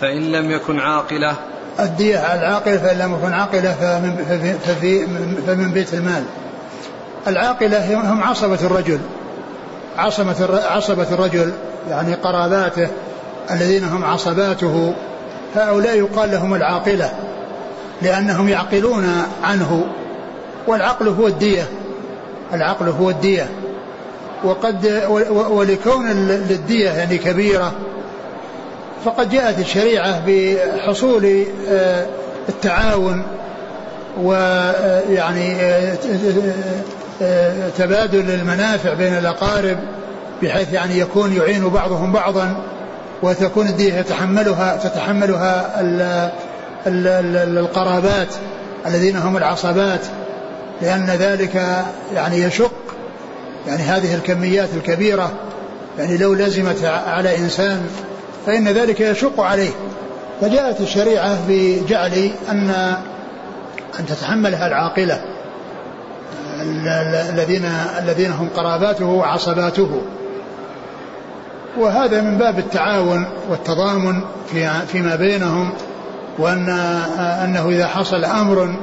فإن 0.00 0.32
لم 0.32 0.50
يكن 0.50 0.80
عاقلة. 0.80 1.34
الدية 1.80 2.18
على 2.18 2.40
العاقلة 2.40 2.76
فإن 2.76 2.98
لم 2.98 3.14
يكن 3.14 3.32
عاقلة 3.32 3.72
فمن, 3.72 4.58
ففي 4.64 5.06
فمن 5.46 5.72
بيت 5.72 5.94
المال. 5.94 6.24
العاقلة 7.26 8.12
هم 8.12 8.22
عصبة 8.22 8.58
الرجل 8.62 9.00
عصبة 9.98 10.66
عصبة 10.66 11.06
الرجل 11.12 11.52
يعني 11.90 12.14
قراباته 12.14 12.88
الذين 13.50 13.84
هم 13.84 14.04
عصباته 14.04 14.94
هؤلاء 15.54 15.98
يقال 15.98 16.30
لهم 16.30 16.54
العاقلة 16.54 17.10
لأنهم 18.02 18.48
يعقلون 18.48 19.04
عنه 19.44 19.86
والعقل 20.66 21.08
هو 21.08 21.26
الدية 21.26 21.68
العقل 22.52 22.88
هو 22.88 23.10
الدية. 23.10 23.48
وقد 24.44 25.02
ولكون 25.50 26.06
الدية 26.50 26.90
يعني 26.90 27.18
كبيرة 27.18 27.72
فقد 29.04 29.30
جاءت 29.30 29.58
الشريعة 29.58 30.22
بحصول 30.26 31.44
آه، 31.68 32.06
التعاون 32.48 33.22
ويعني 34.22 35.56
آه، 35.56 35.98
آه، 37.22 37.68
تبادل 37.78 38.30
المنافع 38.30 38.94
بين 38.94 39.18
الأقارب 39.18 39.76
بحيث 40.42 40.72
يعني 40.72 40.98
يكون 40.98 41.36
يعين 41.36 41.68
بعضهم 41.68 42.12
بعضا. 42.12 42.56
وتكون 43.22 43.66
الدية 43.66 43.94
يتحملها 43.94 44.76
تتحملها 44.76 45.74
القرابات 46.86 48.28
الذين 48.86 49.16
هم 49.16 49.36
العصبات 49.36 50.00
لأن 50.82 51.06
ذلك 51.06 51.84
يعني 52.14 52.42
يشق 52.42 52.72
يعني 53.66 53.82
هذه 53.82 54.14
الكميات 54.14 54.68
الكبيرة 54.76 55.32
يعني 55.98 56.16
لو 56.16 56.34
لزمت 56.34 56.84
على 56.84 57.38
إنسان 57.38 57.86
فإن 58.46 58.68
ذلك 58.68 59.00
يشق 59.00 59.40
عليه. 59.40 59.70
فجاءت 60.40 60.80
الشريعة 60.80 61.38
بجعل 61.48 62.30
أن 62.50 62.70
أن 64.00 64.06
تتحملها 64.06 64.66
العاقلة 64.66 65.24
الذين 67.30 67.64
الذين 67.98 68.32
هم 68.32 68.48
قراباته 68.56 69.06
وعصباته. 69.06 70.02
وهذا 71.78 72.20
من 72.20 72.38
باب 72.38 72.58
التعاون 72.58 73.26
والتضامن 73.50 74.20
فيما 74.86 75.16
بينهم 75.16 75.70
وأن 76.38 76.68
أنه 77.44 77.68
إذا 77.68 77.86
حصل 77.86 78.24
أمر 78.24 78.74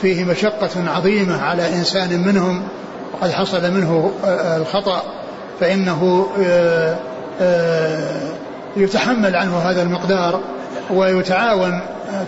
فيه 0.00 0.24
مشقة 0.24 0.90
عظيمة 0.96 1.42
على 1.42 1.68
إنسان 1.68 2.22
منهم 2.26 2.62
وقد 3.12 3.30
حصل 3.30 3.70
منه 3.70 4.12
الخطأ 4.56 5.02
فإنه 5.60 6.26
يتحمل 8.76 9.36
عنه 9.36 9.58
هذا 9.58 9.82
المقدار 9.82 10.40
ويتعاون 10.90 11.80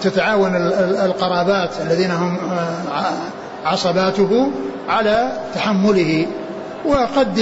تتعاون 0.02 0.56
القرابات 1.04 1.70
الذين 1.86 2.10
هم 2.10 2.38
عصباته 3.64 4.50
على 4.88 5.32
تحمله 5.54 6.26
وقد 6.86 7.38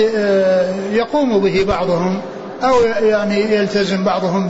يقوم 0.92 1.38
به 1.38 1.64
بعضهم 1.68 2.20
أو 2.64 2.74
يعني 3.02 3.54
يلتزم 3.54 4.04
بعضهم 4.04 4.48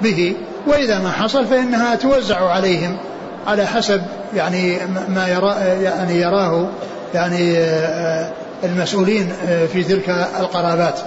به. 0.00 0.34
وإذا 0.66 0.98
ما 0.98 1.10
حصل 1.10 1.46
فإنها 1.46 1.94
توزع 1.94 2.50
عليهم 2.50 2.96
على 3.46 3.66
حسب 3.66 4.02
يعني 4.34 4.78
ما 5.08 5.28
يرى 5.28 5.54
يعني 5.82 6.20
يراه 6.20 6.68
يعني 7.14 7.56
المسؤولين 8.64 9.32
في 9.72 9.84
تلك 9.84 10.08
القرابات. 10.40 10.98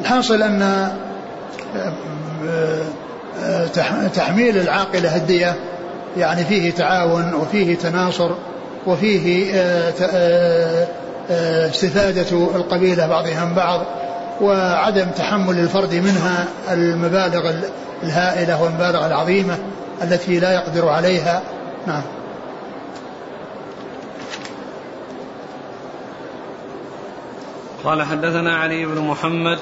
الحاصل 0.00 0.42
أن 0.42 0.88
تحميل 4.14 4.58
العاقلة 4.58 5.16
الدية 5.16 5.54
يعني 6.16 6.44
فيه 6.44 6.70
تعاون 6.70 7.34
وفيه 7.34 7.76
تناصر 7.76 8.30
وفيه 8.86 9.54
استفادة 11.70 12.30
القبيلة 12.56 13.06
بعضها 13.06 13.44
من 13.44 13.54
بعض. 13.54 13.80
وعدم 14.40 15.10
تحمل 15.10 15.58
الفرد 15.58 15.94
منها 15.94 16.48
المبالغ 16.70 17.52
الهائلة 18.02 18.62
والمبالغ 18.62 19.06
العظيمة 19.06 19.58
التي 20.02 20.40
لا 20.40 20.52
يقدر 20.52 20.88
عليها. 20.88 21.42
نعم. 21.86 22.02
قال 27.84 28.02
حدثنا 28.02 28.56
علي 28.56 28.86
بن 28.86 29.00
محمد. 29.00 29.58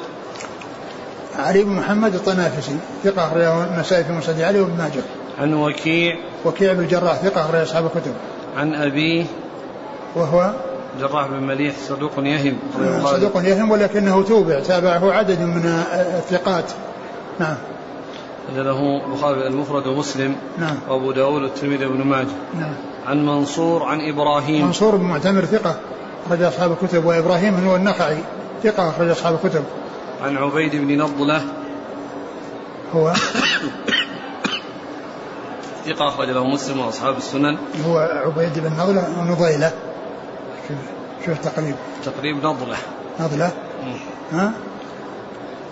علي 1.39 1.65
بن 1.65 1.71
محمد 1.71 2.15
الطنافسي 2.15 2.77
ثقة 3.05 3.27
أخرجه 3.27 3.65
النسائي 3.65 4.05
في 4.05 4.13
مسند 4.13 4.41
علي 4.41 4.61
وابن 4.61 4.79
ماجه. 4.79 5.03
عن 5.39 5.55
وكيع. 5.55 6.17
وكيع 6.45 6.73
بن 6.73 6.81
الجراح 6.81 7.15
ثقة 7.15 7.41
أخرج 7.41 7.61
أصحاب 7.61 7.87
الكتب. 7.87 8.15
عن 8.57 8.75
أبيه. 8.75 9.25
وهو 10.15 10.53
جراح 11.01 11.27
بن 11.27 11.43
مليح 11.43 11.75
صدوق 11.89 12.13
يهم. 12.19 12.57
صدوق 13.05 13.37
يهم 13.37 13.71
ولكنه 13.71 14.23
توبع 14.23 14.61
تابعه 14.61 15.13
عدد 15.13 15.41
من 15.41 15.85
الثقات. 16.19 16.65
نعم. 17.41 17.57
له 18.57 19.07
البخاري 19.07 19.47
المفرد 19.47 19.87
ومسلم 19.87 20.37
نعم. 20.59 20.77
وأبو 20.89 21.13
داود 21.13 21.43
والترمذي 21.43 21.87
وابن 21.87 22.03
ماجه. 22.03 22.27
نعم. 22.61 22.75
عن 23.07 23.27
منصور 23.27 23.83
عن 23.83 24.01
إبراهيم. 24.01 24.67
منصور 24.67 24.97
بن 24.97 25.05
معتمر 25.05 25.45
ثقة 25.45 25.77
أخرج 26.27 26.43
أصحاب 26.43 26.73
الكتب 26.73 27.05
وإبراهيم 27.05 27.69
هو 27.69 27.77
النخعي 27.77 28.19
ثقة 28.63 28.89
أخرج 28.89 29.09
أصحاب 29.09 29.35
الكتب. 29.45 29.65
عن 30.23 30.37
عبيد 30.37 30.77
بن 30.77 31.03
نضلة. 31.03 31.43
هو؟ 32.95 33.13
ثقة 35.87 36.09
أخرج 36.09 36.31
له 36.31 36.45
مسلم 36.47 36.81
وأصحاب 36.81 37.17
السنن. 37.17 37.59
هو 37.87 37.99
عبيد 37.99 38.59
بن 38.59 38.73
نضلة 38.73 39.09
ونضيلة. 39.19 39.73
شوف 40.69 40.77
شوف 41.27 41.39
تقريب؟ 41.39 41.75
تقريب 42.05 42.37
نضلة 42.37 42.77
نضلة. 43.21 43.53
ها؟ 44.33 44.53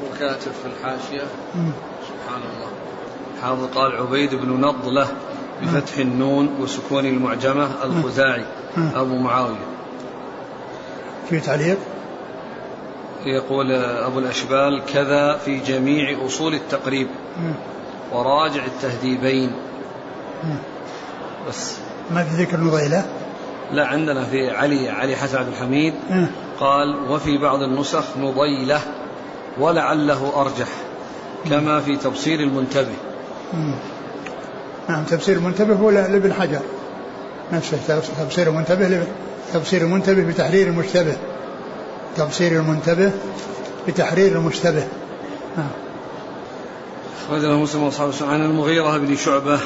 وكاتب 0.04 0.52
في 0.52 0.66
الحاشية. 0.66 1.26
مم. 1.54 1.72
سبحان 2.02 2.40
الله. 2.42 2.70
حافظ 3.42 3.78
قال 3.78 3.96
عبيد 3.96 4.34
بن 4.34 4.60
نضلة 4.60 5.08
بفتح 5.62 5.98
النون 5.98 6.56
وسكون 6.60 7.06
المعجمة 7.06 7.68
الخزاعي. 7.84 8.44
أبو 8.94 9.16
معاوية. 9.16 9.66
في 11.28 11.40
تعليق؟ 11.40 11.78
يقول 13.24 13.72
أبو 13.72 14.18
الأشبال 14.18 14.82
كذا 14.92 15.36
في 15.36 15.58
جميع 15.58 16.26
أصول 16.26 16.54
التقريب. 16.54 17.08
وراجع 18.12 18.64
التهذيبين. 18.64 19.52
بس. 21.48 21.76
ما 22.10 22.24
في 22.24 22.42
ذكر 22.42 22.60
نضيلة 22.60 23.04
لا 23.72 23.86
عندنا 23.86 24.24
في 24.24 24.50
علي 24.50 24.88
علي 24.88 25.16
حسن 25.16 25.38
عبد 25.38 25.48
الحميد. 25.48 25.94
مم. 26.10 26.26
قال 26.60 27.10
وفي 27.10 27.38
بعض 27.38 27.62
النسخ 27.62 28.04
نضيلة 28.18 28.80
ولعله 29.58 30.32
أرجح 30.36 30.68
كما 31.50 31.80
في 31.80 31.96
تبصير 31.96 32.40
المنتبه. 32.40 32.94
مم. 33.52 33.74
نعم 34.88 35.04
تفسير 35.04 35.36
المنتبه 35.36 35.74
هو 35.74 35.90
لابن 35.90 36.32
حجر 36.32 36.60
نفسه 37.52 37.78
تبصير 38.18 38.48
المنتبه 38.48 39.06
تبصير 39.54 39.82
المنتبه 39.82 40.22
بتحرير 40.22 40.66
المشتبه. 40.66 41.16
تبصير 42.16 42.52
المنتبه 42.52 43.10
بتحرير 43.88 44.32
المشتبه. 44.32 44.84
نعم 45.56 45.68
أخرجه 47.28 47.56
مسلم 47.56 47.82
وأصحاب 47.82 48.12
عن 48.20 48.44
المغيرة 48.44 48.98
بن 48.98 49.16
شعبة. 49.16 49.58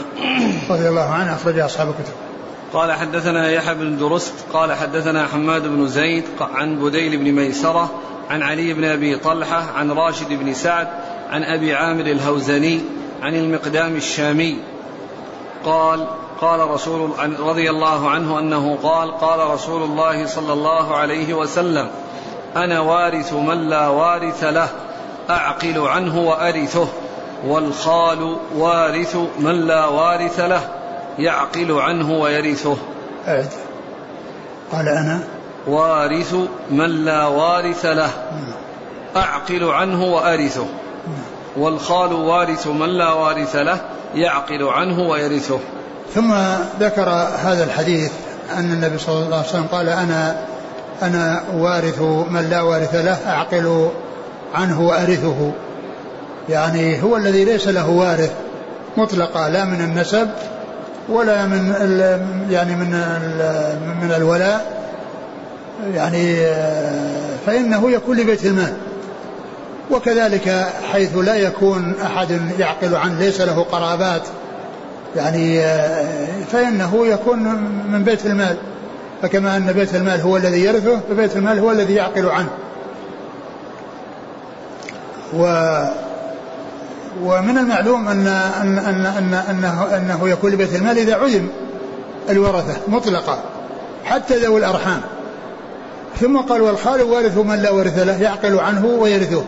رضي 0.70 0.88
الله 0.88 1.10
عنه 1.10 1.34
أخرج 1.34 1.58
أصحاب 1.58 1.88
الكتب. 1.88 2.12
قال 2.74 2.92
حدثنا 2.92 3.50
يحيى 3.50 3.74
بن 3.74 3.96
درست 3.96 4.34
قال 4.52 4.72
حدثنا 4.72 5.26
حماد 5.26 5.62
بن 5.68 5.88
زيد 5.88 6.24
عن 6.40 6.76
بديل 6.78 7.16
بن 7.16 7.32
ميسرة 7.32 7.90
عن 8.30 8.42
علي 8.42 8.74
بن 8.74 8.84
أبي 8.84 9.16
طلحة 9.16 9.62
عن 9.76 9.90
راشد 9.90 10.28
بن 10.28 10.54
سعد 10.54 10.88
عن 11.30 11.44
أبي 11.44 11.74
عامر 11.74 12.06
الهوزني 12.06 12.80
عن 13.22 13.34
المقدام 13.34 13.96
الشامي. 13.96 14.58
قال 15.64 16.06
قال 16.40 16.70
رسول 16.70 17.10
رضي 17.40 17.70
الله 17.70 18.10
عنه 18.10 18.38
أنه 18.38 18.78
قال 18.82 19.18
قال 19.18 19.50
رسول 19.50 19.82
الله 19.82 20.26
صلى 20.26 20.52
الله 20.52 20.96
عليه 20.96 21.34
وسلم 21.34 21.88
أنا 22.56 22.80
وارث 22.80 23.32
من 23.32 23.68
لا 23.68 23.88
وارث 23.88 24.44
له 24.44 24.68
أعقل 25.30 25.78
عنه 25.78 26.20
وأرثه 26.20 26.88
والخال 27.46 28.37
وارث 28.56 29.16
من 29.38 29.66
لا 29.66 29.87
وارث 29.87 30.40
له. 30.40 30.83
يعقل 31.18 31.72
عنه 31.72 32.12
ويرثه. 32.12 32.77
أعد 33.29 33.48
قال 34.72 34.88
أنا. 34.88 35.20
وارث 35.66 36.35
من 36.70 37.05
لا 37.05 37.27
وارث 37.27 37.87
له. 37.87 38.11
أعقل 39.16 39.64
عنه 39.64 40.05
وأرثه. 40.05 40.66
والخال 41.57 42.12
وارث 42.12 42.66
من 42.66 42.88
لا 42.88 43.12
وارث 43.12 43.57
له 43.57 43.81
يعقل 44.14 44.62
عنه 44.62 45.00
ويرثه. 45.00 45.59
ثم 46.14 46.35
ذكر 46.81 47.09
هذا 47.44 47.64
الحديث 47.64 48.12
أن 48.53 48.72
النبي 48.72 48.98
صلى 48.98 49.24
الله 49.24 49.37
عليه 49.37 49.48
وسلم 49.48 49.66
قال 49.72 49.88
أنا 49.88 50.37
أنا 51.03 51.44
وارث 51.55 52.00
من 52.31 52.48
لا 52.50 52.62
وارث 52.62 52.94
له 52.94 53.18
أعقل 53.27 53.90
عنه 54.55 54.81
وأرثه. 54.81 55.53
يعني 56.48 57.03
هو 57.03 57.16
الذي 57.16 57.44
ليس 57.44 57.68
له 57.68 57.90
وارث 57.90 58.33
مطلقا 58.96 59.48
لا 59.48 59.64
من 59.64 59.81
النسب 59.81 60.29
ولا 61.08 61.46
من 61.46 61.74
يعني 62.50 62.76
من 62.76 62.90
من 64.02 64.12
الولاء. 64.16 64.84
يعني 65.94 66.36
فإنه 67.46 67.90
يكون 67.90 68.16
لبيت 68.16 68.46
المال. 68.46 68.72
وكذلك 69.90 70.66
حيث 70.92 71.16
لا 71.16 71.34
يكون 71.34 71.94
أحد 72.04 72.40
يعقل 72.58 72.94
عنه 72.94 73.18
ليس 73.18 73.40
له 73.40 73.62
قرابات 73.62 74.22
يعني 75.16 75.62
فإنه 76.52 77.06
يكون 77.06 77.38
من 77.92 78.02
بيت 78.04 78.26
المال. 78.26 78.56
فكما 79.22 79.56
أن 79.56 79.72
بيت 79.72 79.94
المال 79.94 80.20
هو 80.20 80.36
الذي 80.36 80.64
يرثه 80.64 81.00
فبيت 81.10 81.36
المال 81.36 81.58
هو 81.58 81.70
الذي 81.70 81.94
يعقل 81.94 82.26
عنه. 82.26 82.50
و 85.34 85.44
ومن 87.22 87.59
المعلوم 87.59 88.09
أن 88.09 88.27
أن 88.27 88.79
أن 88.79 89.07
أن 89.07 89.35
أنه, 89.50 89.96
أنه 89.96 90.29
يكون 90.29 90.53
لبيت 90.53 90.74
المال 90.74 90.98
إذا 90.98 91.16
علم 91.16 91.48
الورثة 92.31 92.77
مطلقا 92.88 93.38
حتى 94.05 94.37
ذوي 94.37 94.59
الأرحام. 94.59 95.00
ثم 96.20 96.37
قال 96.37 96.62
والخال 96.62 97.03
وارث 97.03 97.38
من 97.38 97.62
لا 97.62 97.70
ورث 97.70 97.98
له 97.98 98.22
يعقل 98.22 98.59
عنه 98.59 98.87
ويرثه. 98.87 99.44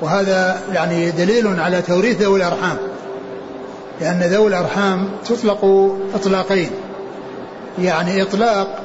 وهذا 0.00 0.60
يعني 0.72 1.10
دليل 1.10 1.60
على 1.60 1.82
توريث 1.82 2.22
ذوي 2.22 2.38
الأرحام. 2.38 2.76
لأن 4.00 4.20
ذوي 4.20 4.48
الأرحام 4.48 5.08
تطلق 5.28 5.64
إطلاقين. 6.14 6.70
يعني 7.78 8.22
إطلاق 8.22 8.78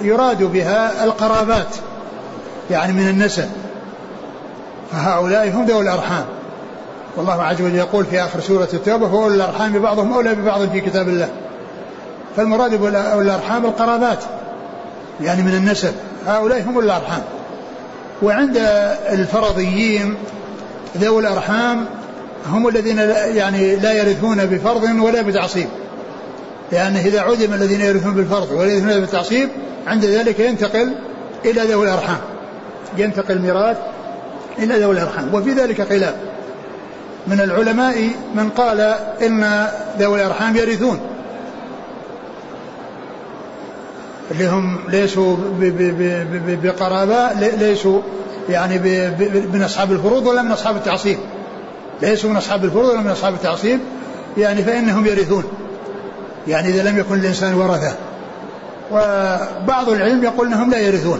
يراد 0.00 0.42
بها 0.42 1.04
القرابات 1.04 1.76
يعني 2.70 2.92
من 2.92 3.08
النسب. 3.08 3.48
فهؤلاء 4.92 5.50
هم 5.50 5.64
ذوي 5.64 5.82
الأرحام. 5.82 6.24
والله 7.16 7.42
عز 7.42 7.60
وجل 7.60 7.74
يقول 7.74 8.04
في 8.04 8.20
آخر 8.20 8.40
سورة 8.40 8.68
التوبة 8.74 9.08
فأولي 9.08 9.34
الأرحام 9.34 9.78
بعضهم 9.78 10.12
أولى 10.12 10.34
ببعض 10.34 10.68
في 10.68 10.80
كتاب 10.80 11.08
الله. 11.08 11.28
فالمراد 12.36 12.74
بأولي 12.74 13.22
الأرحام 13.22 13.64
القرابات 13.64 14.18
يعني 15.20 15.42
من 15.42 15.54
النسب. 15.54 15.92
هؤلاء 16.26 16.62
هم 16.62 16.78
الأرحام. 16.78 17.22
وعند 18.22 18.56
الفرضيين 19.08 20.14
ذوي 20.98 21.20
الأرحام 21.22 21.84
هم 22.46 22.68
الذين 22.68 22.98
يعني 23.34 23.76
لا 23.76 23.92
يرثون 23.92 24.46
بفرض 24.46 24.82
ولا 24.82 25.22
بتعصيب. 25.22 25.68
لأنه 26.72 27.00
إذا 27.00 27.20
عدم 27.20 27.54
الذين 27.54 27.80
يرثون 27.80 28.14
بالفرض 28.14 28.50
ولا 28.52 28.70
يرثون 28.70 29.00
بالتعصيب 29.00 29.48
عند 29.86 30.04
ذلك 30.04 30.40
ينتقل 30.40 30.92
إلى 31.44 31.60
ذوي 31.60 31.86
الأرحام. 31.86 32.18
ينتقل 32.98 33.34
الميراث 33.34 33.76
إلى 34.58 34.78
ذوي 34.78 34.94
الأرحام. 34.94 35.34
وفي 35.34 35.52
ذلك 35.52 35.88
خلاف. 35.88 36.14
من 37.26 37.40
العلماء 37.40 38.10
من 38.34 38.48
قال 38.48 38.80
إن 39.22 39.66
ذوي 39.98 40.20
الأرحام 40.20 40.56
يرثون. 40.56 41.00
اللي 44.30 44.48
هم 44.48 44.78
ليسوا 44.88 45.36
بقرابة 46.62 47.32
ليسوا 47.32 48.00
يعني 48.48 48.78
من 49.52 49.62
أصحاب 49.64 49.92
الفروض 49.92 50.26
ولا 50.26 50.42
من 50.42 50.52
أصحاب 50.52 50.76
التعصيب. 50.76 51.18
ليسوا 52.02 52.30
من 52.30 52.36
أصحاب 52.36 52.64
الفروض 52.64 52.88
ولا 52.88 53.00
من 53.00 53.10
أصحاب 53.10 53.34
التعصيب 53.34 53.80
يعني 54.36 54.62
فإنهم 54.62 55.06
يرثون. 55.06 55.44
يعني 56.48 56.68
إذا 56.68 56.90
لم 56.90 56.98
يكن 56.98 57.14
الإنسان 57.14 57.54
ورثة. 57.54 57.92
وبعض 58.92 59.88
العلم 59.88 60.24
يقول 60.24 60.46
أنهم 60.46 60.70
لا 60.70 60.78
يرثون. 60.78 61.18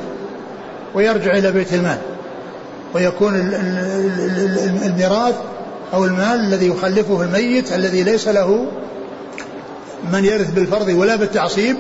ويرجع 0.95 1.33
إلى 1.33 1.53
بيت 1.53 1.75
المال. 1.75 1.99
ويكون 2.95 3.35
الميراث 4.87 5.35
أو 5.95 6.05
المال 6.05 6.41
الذي 6.41 6.69
يخلفه 6.69 7.23
الميت 7.23 7.73
الذي 7.73 8.03
ليس 8.03 8.29
له 8.29 8.67
من 10.13 10.25
يرث 10.25 10.51
بالفرض 10.51 10.89
ولا 10.89 11.17
بالتعصيب 11.17 11.77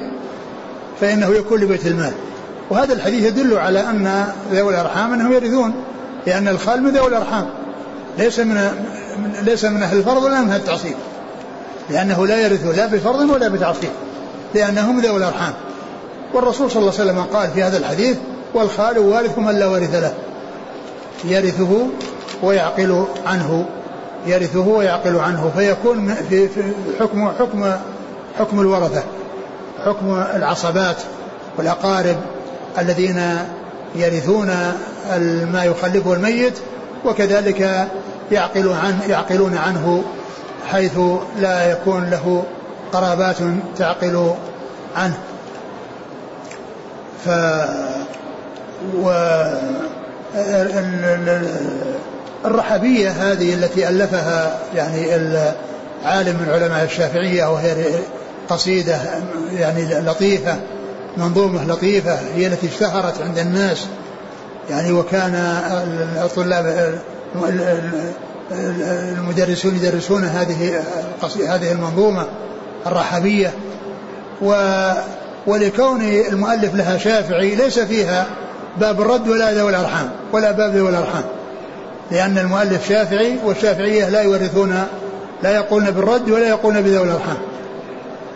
فإنه 1.00 1.34
يكون 1.34 1.60
لبيت 1.60 1.86
المال. 1.86 2.12
وهذا 2.70 2.92
الحديث 2.92 3.24
يدل 3.24 3.58
على 3.58 3.80
أن 3.80 4.26
ذوي 4.52 4.74
الأرحام 4.74 5.12
أنهم 5.12 5.32
يرثون 5.32 5.74
لأن 6.26 6.48
الخال 6.48 6.82
من 6.82 6.90
ذوي 6.90 7.08
الأرحام. 7.08 7.46
ليس 8.18 8.40
من 8.40 8.70
ليس 9.42 9.64
من 9.64 9.82
أهل 9.82 9.98
الفرض 9.98 10.22
ولا 10.22 10.40
من 10.40 10.50
أهل 10.50 10.60
التعصيب. 10.60 10.94
لأنه 11.90 12.26
لا 12.26 12.40
يرث 12.40 12.76
لا 12.76 12.86
بفرض 12.86 13.30
ولا 13.30 13.48
بتعصيب 13.48 13.90
لأنهم 14.54 15.00
ذوي 15.00 15.16
الأرحام. 15.16 15.52
والرسول 16.34 16.70
صلى 16.70 16.80
الله 16.80 16.92
عليه 17.00 17.10
وسلم 17.10 17.22
قال 17.22 17.50
في 17.50 17.62
هذا 17.62 17.78
الحديث 17.78 18.16
والخال 18.54 18.98
وارث 18.98 19.38
من 19.38 19.58
لا 19.58 19.66
وارث 19.66 19.94
له. 19.94 20.14
يرثه 21.24 21.86
ويعقل 22.42 23.04
عنه. 23.26 23.66
يرثه 24.26 24.68
ويعقل 24.68 25.16
عنه 25.16 25.52
فيكون 25.56 26.14
في, 26.14 26.48
حكم 27.00 27.28
حكم 27.28 27.72
حكم 28.38 28.60
الورثة 28.60 29.02
حكم 29.84 30.24
العصبات 30.34 30.96
والأقارب 31.58 32.16
الذين 32.78 33.38
يرثون 33.94 34.46
ما 35.52 35.64
يخلفه 35.64 36.12
الميت 36.12 36.58
وكذلك 37.04 37.88
يعقل 38.32 38.68
عنه 38.68 39.04
يعقلون 39.08 39.56
عنه 39.56 40.04
حيث 40.70 40.98
لا 41.40 41.70
يكون 41.70 42.10
له 42.10 42.44
قرابات 42.92 43.36
تعقل 43.76 44.34
عنه. 44.96 45.18
ف 47.24 47.28
و 48.94 49.12
الرحبية 52.44 53.10
هذه 53.10 53.54
التي 53.54 53.88
ألفها 53.88 54.58
يعني 54.74 55.14
عالم 56.04 56.36
من 56.36 56.48
علماء 56.52 56.84
الشافعية 56.84 57.52
وهي 57.52 57.74
قصيدة 58.48 58.98
يعني 59.52 59.84
لطيفة 59.84 60.56
منظومة 61.16 61.64
لطيفة 61.64 62.18
هي 62.34 62.46
التي 62.46 62.66
اشتهرت 62.66 63.22
عند 63.22 63.38
الناس. 63.38 63.86
يعني 64.70 64.92
وكان 64.92 65.34
الطلاب 66.24 66.94
المدرسون 69.18 69.76
يدرسون 69.76 70.24
هذه 70.24 70.82
هذه 71.48 71.72
المنظومة 71.72 72.26
الرحبية 72.86 73.52
و 74.42 74.54
ولكون 75.46 76.02
المؤلف 76.02 76.74
لها 76.74 76.98
شافعي 76.98 77.54
ليس 77.54 77.78
فيها 77.78 78.26
باب 78.80 79.00
الرد 79.00 79.28
ولا 79.28 79.52
ذوي 79.52 79.70
الأرحام 79.70 80.10
ولا 80.32 80.50
باب 80.50 80.76
ذوي 80.76 80.88
الأرحام. 80.88 81.24
لأن 82.10 82.38
المؤلف 82.38 82.88
شافعي 82.88 83.38
والشافعية 83.44 84.08
لا 84.08 84.22
يورثون 84.22 84.86
لا 85.42 85.50
يقولون 85.50 85.90
بالرد 85.90 86.30
ولا 86.30 86.48
يقولون 86.48 86.82
بذوي 86.82 87.06
الأرحام. 87.06 87.38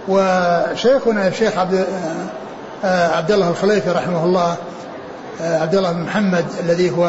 وشيخنا 0.09 1.29
الشيخ 1.29 1.59
عبد 1.59 1.87
عبد 2.85 3.33
الله 3.33 3.49
الخليفي 3.49 3.91
رحمه 3.91 4.25
الله 4.25 4.57
عبد 5.41 5.75
الله 5.75 5.93
بن 5.93 6.03
محمد 6.03 6.45
الذي 6.61 6.91
هو 6.91 7.07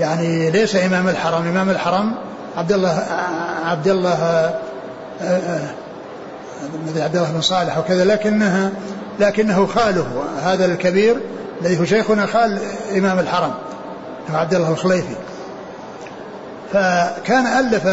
يعني 0.00 0.50
ليس 0.50 0.76
إمام 0.76 1.08
الحرم 1.08 1.48
إمام 1.48 1.70
الحرم 1.70 2.14
عبد 2.56 2.72
الله 2.72 3.06
عبد 3.64 3.88
الله 3.88 4.50
عبد 6.96 7.16
الله 7.16 7.32
بن 7.32 7.40
صالح 7.40 7.78
وكذا 7.78 8.04
لكنها 8.04 8.70
لكنه 9.20 9.66
خاله 9.66 10.24
هذا 10.42 10.64
الكبير 10.64 11.16
الذي 11.62 11.80
هو 11.80 11.84
شيخنا 11.84 12.26
خال 12.26 12.58
إمام 12.96 13.18
الحرم. 13.18 13.54
عبد 14.28 14.54
الله 14.54 14.70
الخليفي. 14.70 15.14
فكان 16.72 17.46
ألف 17.46 17.86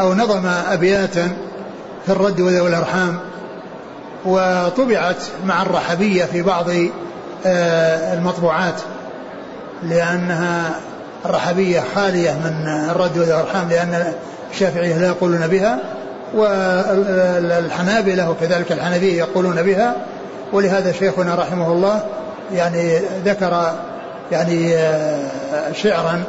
أو 0.00 0.14
نظم 0.14 0.46
أبياتا 0.46 1.32
في 2.06 2.12
الرد 2.12 2.40
وذوي 2.40 2.68
الأرحام 2.68 3.18
وطبعت 4.24 5.16
مع 5.46 5.62
الرحبية 5.62 6.24
في 6.24 6.42
بعض 6.42 6.66
آه، 7.46 8.14
المطبوعات 8.14 8.80
لأنها 9.82 10.74
الرحبية 11.26 11.82
خالية 11.94 12.30
من 12.30 12.68
الرد 12.90 13.18
وذوي 13.18 13.34
الأرحام 13.34 13.68
لأن 13.68 14.12
الشافعية 14.50 14.98
لا 14.98 15.06
يقولون 15.06 15.46
بها 15.46 15.78
والحنابلة 16.34 18.30
وكذلك 18.30 18.72
الحنفية 18.72 19.18
يقولون 19.18 19.62
بها 19.62 19.96
ولهذا 20.52 20.92
شيخنا 20.92 21.34
رحمه 21.34 21.72
الله 21.72 22.02
يعني 22.54 22.98
ذكر 23.24 23.72
يعني 24.32 24.76
آه، 24.76 25.30
شعرا 25.72 26.24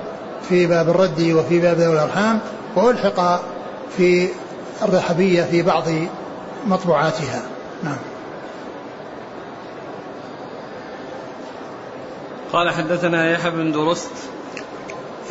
في 0.50 0.68
باب 0.68 0.90
الرد 0.90 1.22
وفي 1.22 1.60
باب 1.60 1.78
ذوي 1.78 1.94
الأرحام 1.94 2.40
وألحق 2.76 3.42
في 3.98 4.28
الرحبية 4.82 5.44
في 5.44 5.62
بعض 5.62 5.84
مطبوعاتها. 6.68 7.42
نعم. 7.84 7.98
قال 12.54 12.70
حدثنا 12.70 13.32
يحيى 13.32 13.52
بن 13.52 13.72
درست. 13.72 14.12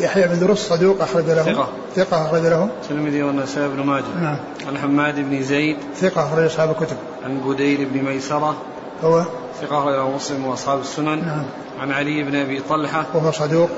يحيى 0.01 0.29
بن 0.29 0.39
درست 0.39 0.73
صدوق 0.73 1.03
أخرج 1.03 1.25
له. 1.25 1.43
ثقة. 1.43 1.69
ثقة 1.97 2.27
أخرج 2.27 2.43
له. 2.43 2.69
الترمذي 2.83 3.23
والنسائي 3.23 3.69
بن 3.69 3.81
ماجه. 3.81 4.05
نعم. 4.21 4.37
عن 4.69 4.79
حماد 4.79 5.15
بن 5.21 5.43
زيد. 5.43 5.77
ثقة 5.97 6.27
أخرج 6.27 6.45
أصحاب 6.45 6.71
الكتب. 6.71 6.97
عن 7.25 7.41
بديل 7.41 7.85
بن 7.85 8.05
ميسرة. 8.05 8.57
هو 9.05 9.25
ثقة 9.63 9.79
أخرجه 9.79 10.09
مسلم 10.09 10.47
وأصحاب 10.47 10.81
السنن. 10.81 11.27
نعم. 11.27 11.45
عن 11.81 11.93
علي 11.93 12.23
بن 12.23 12.35
أبي 12.35 12.61
طلحة. 12.61 13.07
وهو 13.15 13.33
صدوق. 13.33 13.71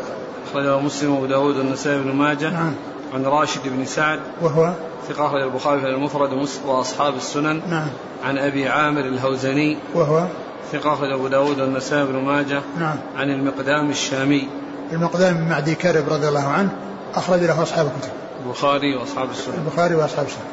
أخرجه 0.51 0.79
مسلم 0.79 1.15
وأبو 1.15 1.27
داود 1.27 1.57
والنسائي 1.57 1.99
بن 1.99 2.13
ماجه. 2.13 2.51
نعم. 2.51 2.75
عن 3.15 3.25
راشد 3.25 3.61
بن 3.65 3.85
سعد. 3.85 4.21
وهو؟ 4.43 4.73
ثقة 5.09 5.27
أخرج 5.27 5.43
البخاري 5.43 5.81
في 5.81 5.87
المفرد 5.87 6.49
وأصحاب 6.67 7.17
السنن. 7.17 7.63
نعم. 7.71 7.89
عن 8.25 8.39
أبي 8.39 8.69
عامر 8.69 9.01
الهوزني. 9.01 9.79
وهو؟ 9.95 10.27
ثقة 10.73 10.93
أخرج 10.93 11.13
أبو 11.13 11.29
داود 11.29 11.61
والنسائي 11.61 12.07
بن 12.07 12.17
ماجه. 12.17 12.63
نعم. 12.79 12.97
عن 13.17 13.31
المقدام 13.31 13.91
الشامي. 13.91 14.49
المقدام 14.93 15.35
بن 15.35 15.49
معدي 15.49 15.75
كرب 15.75 16.09
رضي 16.09 16.29
الله 16.29 16.49
عنه 16.49 16.77
أخرج 17.15 17.41
له 17.41 17.63
أصحاب 17.63 17.87
الكتب. 17.87 18.13
البخاري 18.47 18.97
وأصحاب 18.97 19.31
السنن. 19.31 19.55
البخاري 19.55 19.95
وأصحاب 19.95 20.27
السنن. 20.27 20.45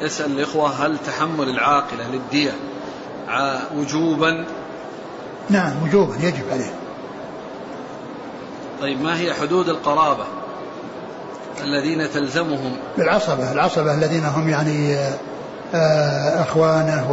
يسأل 0.00 0.32
الإخوة 0.32 0.68
هل 0.68 0.96
تحمل 1.06 1.48
العاقلة 1.48 2.08
للدية؟ 2.12 2.52
وجوبا. 3.74 4.44
نعم 5.50 5.72
وجوبا 5.82 6.14
يجب 6.14 6.44
عليه. 6.52 6.72
طيب 8.80 9.00
ما 9.02 9.18
هي 9.18 9.34
حدود 9.34 9.68
القرابة 9.68 10.24
الذين 11.60 12.10
تلزمهم؟ 12.10 12.76
العصبة 12.98 13.52
العصبة 13.52 13.94
الذين 13.94 14.24
هم 14.24 14.48
يعني 14.48 14.96
آه، 15.74 16.42
أخوانه 16.42 17.12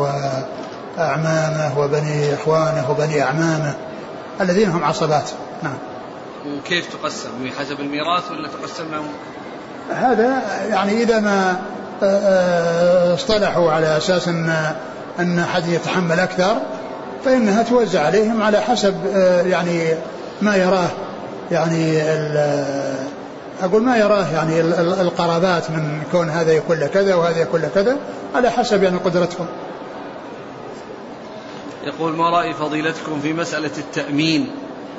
وأعمامه 0.97 1.79
وبني 1.79 2.33
إخوانه 2.33 2.91
وبني 2.91 3.21
أعمامه 3.21 3.73
الذين 4.41 4.69
هم 4.69 4.83
عصبات. 4.83 5.29
نعم. 5.63 5.77
وكيف 6.47 6.93
تقسم؟ 6.93 7.29
بحسب 7.43 7.79
الميراث 7.79 8.31
ولا 8.31 8.47
تقسم 8.47 8.91
لهم؟ 8.91 9.07
هذا 9.89 10.41
يعني 10.69 11.03
إذا 11.03 11.19
ما 11.19 11.61
آه، 12.03 12.05
آه، 12.05 13.13
اصطلحوا 13.13 13.71
على 13.71 13.97
أساس 13.97 14.27
أن 14.27 14.75
أن 15.19 15.39
أحد 15.39 15.67
يتحمل 15.67 16.19
أكثر 16.19 16.55
فإنها 17.25 17.63
توزع 17.63 18.01
عليهم 18.01 18.43
على 18.43 18.61
حسب 18.61 18.95
يعني 19.45 19.93
ما 20.41 20.55
يراه 20.55 20.89
يعني 21.51 22.01
أقول 23.61 23.83
ما 23.83 23.97
يراه 23.97 24.25
يعني 24.33 24.61
القرابات 25.01 25.69
من 25.71 26.01
كون 26.11 26.29
هذا 26.29 26.51
يكون 26.51 26.79
له 26.79 26.87
كذا 26.87 27.15
وهذا 27.15 27.41
يكون 27.41 27.61
له 27.61 27.69
كذا 27.75 27.97
على 28.35 28.49
حسب 28.49 28.83
يعني 28.83 28.97
قدرتهم. 28.97 29.47
يقول 31.83 32.13
ما 32.13 32.29
رأي 32.29 32.53
فضيلتكم 32.53 33.19
في 33.19 33.33
مسألة 33.33 33.71
التأمين 33.77 34.51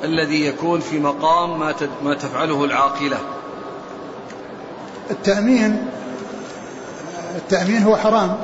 الذي 0.03 0.45
يكون 0.45 0.79
في 0.79 0.99
مقام 0.99 1.59
ما 1.59 1.73
ما 2.03 2.13
تفعله 2.13 2.63
العاقلة؟ 2.65 3.17
التأمين 5.11 5.87
التأمين 7.35 7.83
هو 7.83 7.95
حرام. 7.95 8.37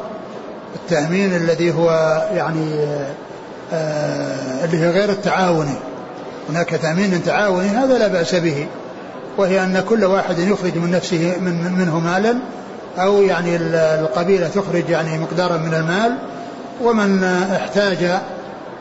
التأمين 0.75 1.35
الذي 1.35 1.73
هو 1.73 1.89
يعني 2.33 2.73
آه 3.73 4.65
اللي 4.65 4.87
هو 4.87 4.91
غير 4.91 5.09
التعاوني. 5.09 5.75
هناك 6.49 6.69
تأمين 6.69 7.23
تعاوني 7.23 7.67
هذا 7.67 7.97
لا 7.97 8.07
بأس 8.07 8.35
به. 8.35 8.67
وهي 9.37 9.63
أن 9.63 9.83
كل 9.89 10.05
واحد 10.05 10.39
يخرج 10.39 10.77
من 10.77 10.91
نفسه 10.91 11.35
من 11.39 11.73
منه 11.77 11.99
مالا 11.99 12.35
أو 12.97 13.21
يعني 13.21 13.55
القبيلة 13.55 14.47
تخرج 14.47 14.89
يعني 14.89 15.17
مقدارا 15.17 15.57
من 15.57 15.73
المال. 15.73 16.17
ومن 16.83 17.23
احتاج 17.55 18.19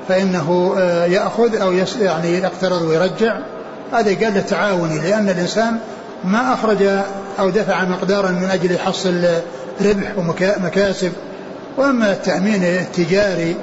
فإنه 0.08 0.74
آه، 0.78 1.04
يأخذ 1.04 1.56
أو 1.56 1.72
يعني 2.00 2.38
يقترض 2.38 2.82
ويرجع. 2.82 3.36
هذا 3.92 4.24
قال 4.24 4.34
له 4.34 4.40
تعاوني 4.40 4.98
لأن 4.98 5.28
الإنسان 5.28 5.78
ما 6.24 6.54
أخرج 6.54 6.82
أو 7.38 7.50
دفع 7.50 7.84
مقدارا 7.84 8.30
من 8.30 8.50
أجل 8.50 8.72
يحصل 8.72 9.24
ربح 9.80 10.18
ومكاسب 10.18 11.12
وأما 11.76 12.12
التأمين 12.12 12.64
التجاري 12.64 13.56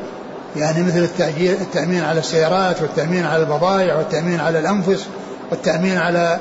يعني 0.55 0.83
مثل 0.83 1.07
التأمين 1.39 2.03
على 2.03 2.19
السيارات 2.19 2.81
والتأمين 2.81 3.25
على 3.25 3.43
البضائع 3.43 3.95
والتأمين 3.95 4.39
على 4.39 4.59
الأنفس 4.59 5.05
والتأمين 5.51 5.97
على 5.97 6.39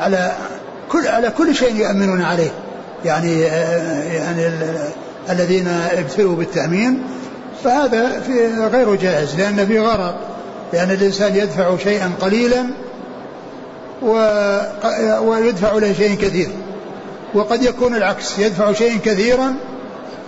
على 0.00 0.32
كل 0.92 1.06
على 1.08 1.30
كل 1.30 1.54
شيء 1.54 1.76
يؤمنون 1.76 2.22
عليه. 2.22 2.50
يعني 3.04 3.40
يعني 3.40 4.50
الذين 5.30 5.68
ابتلوا 5.68 6.36
بالتأمين 6.36 7.02
فهذا 7.64 8.20
في 8.20 8.48
غير 8.72 8.94
جائز 8.94 9.34
لأن 9.34 9.66
في 9.66 9.78
غرر 9.80 10.14
لأن 10.72 10.90
الإنسان 10.90 11.36
يدفع 11.36 11.76
شيئا 11.76 12.12
قليلا 12.20 12.64
ويدفع 15.20 15.72
له 15.72 15.92
شيء 15.92 16.16
كثير. 16.16 16.48
وقد 17.34 17.62
يكون 17.62 17.94
العكس 17.94 18.38
يدفع 18.38 18.72
شيئا 18.72 18.98
كثيرا 19.04 19.54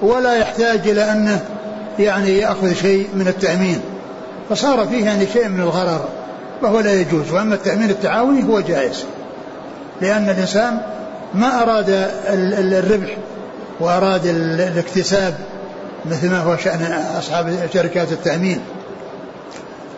ولا 0.02 0.34
يحتاج 0.34 0.88
إلى 0.88 1.12
أنه 1.12 1.40
يعني 1.98 2.38
يأخذ 2.38 2.74
شيء 2.74 3.08
من 3.14 3.28
التأمين. 3.28 3.80
فصار 4.50 4.86
فيه 4.86 5.04
يعني 5.04 5.26
شيء 5.32 5.48
من 5.48 5.60
الغرر 5.60 6.08
وهو 6.62 6.80
لا 6.80 6.92
يجوز. 6.92 7.32
وأما 7.32 7.54
التأمين 7.54 7.90
التعاوني 7.90 8.48
هو 8.48 8.60
جائز. 8.60 9.04
لأن 10.00 10.28
الإنسان 10.28 10.80
ما 11.34 11.62
أراد 11.62 12.08
الربح 12.28 13.16
وأراد 13.80 14.26
الاكتساب 14.26 15.34
مثل 16.10 16.30
ما 16.30 16.38
هو 16.38 16.56
شأن 16.56 16.82
أصحاب 17.18 17.68
شركات 17.74 18.12
التأمين. 18.12 18.60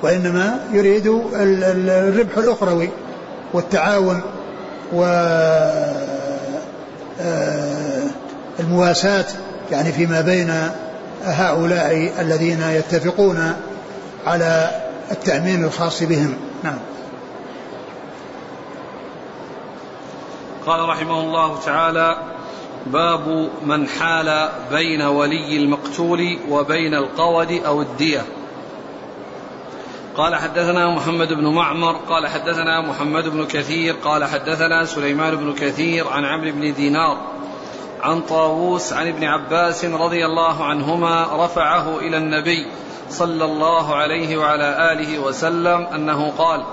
وإنما 0.03 0.61
يريد 0.73 1.07
الربح 1.35 2.39
الأخروي 2.39 2.89
والتعاون 3.53 4.21
و 4.93 5.05
آه، 7.21 8.03
المواساة 8.61 9.25
يعني 9.71 9.93
فيما 9.93 10.21
بين 10.21 10.71
هؤلاء 11.23 12.13
الذين 12.21 12.63
يتفقون 12.63 13.55
على 14.27 14.71
التأمين 15.11 15.65
الخاص 15.65 16.03
بهم. 16.03 16.35
نعم. 16.63 16.79
قال 20.67 20.89
رحمه 20.89 21.21
الله 21.21 21.61
تعالى 21.61 22.17
باب 22.87 23.51
من 23.65 23.89
حال 23.89 24.49
بين 24.71 25.03
ولي 25.03 25.57
المقتول 25.57 26.39
وبين 26.51 26.95
القود 26.95 27.51
أو 27.67 27.83
الدية. 27.83 28.23
قال 30.17 30.35
حدثنا 30.35 30.95
محمد 30.95 31.29
بن 31.29 31.47
معمر 31.47 31.93
قال 31.93 32.27
حدثنا 32.27 32.81
محمد 32.81 33.29
بن 33.29 33.47
كثير 33.47 33.95
قال 34.05 34.25
حدثنا 34.25 34.85
سليمان 34.85 35.37
بن 35.37 35.55
كثير 35.55 36.09
عن 36.09 36.25
عمرو 36.25 36.51
بن 36.53 36.75
دينار 36.75 37.17
عن 38.03 38.21
طاووس 38.21 38.93
عن 38.93 39.09
ابن 39.09 39.25
عباس 39.25 39.85
رضي 39.85 40.27
الله 40.27 40.65
عنهما 40.65 41.45
رفعه 41.45 41.99
إلى 41.99 42.17
النبي 42.17 42.67
صلى 43.11 43.45
الله 43.45 43.95
عليه 43.95 44.37
وعلى 44.37 44.93
آله 44.93 45.19
وسلم 45.19 45.87
أنه 45.95 46.33
قال 46.39 46.65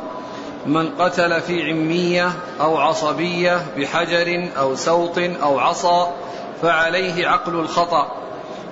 من 0.65 0.89
قتل 0.89 1.41
في 1.41 1.71
عمية 1.71 2.31
أو 2.61 2.77
عصبية 2.77 3.65
بحجر 3.77 4.49
أو 4.57 4.75
سوط 4.75 5.17
أو 5.17 5.59
عصا 5.59 6.13
فعليه 6.61 7.27
عقل 7.27 7.55
الخطأ 7.55 8.11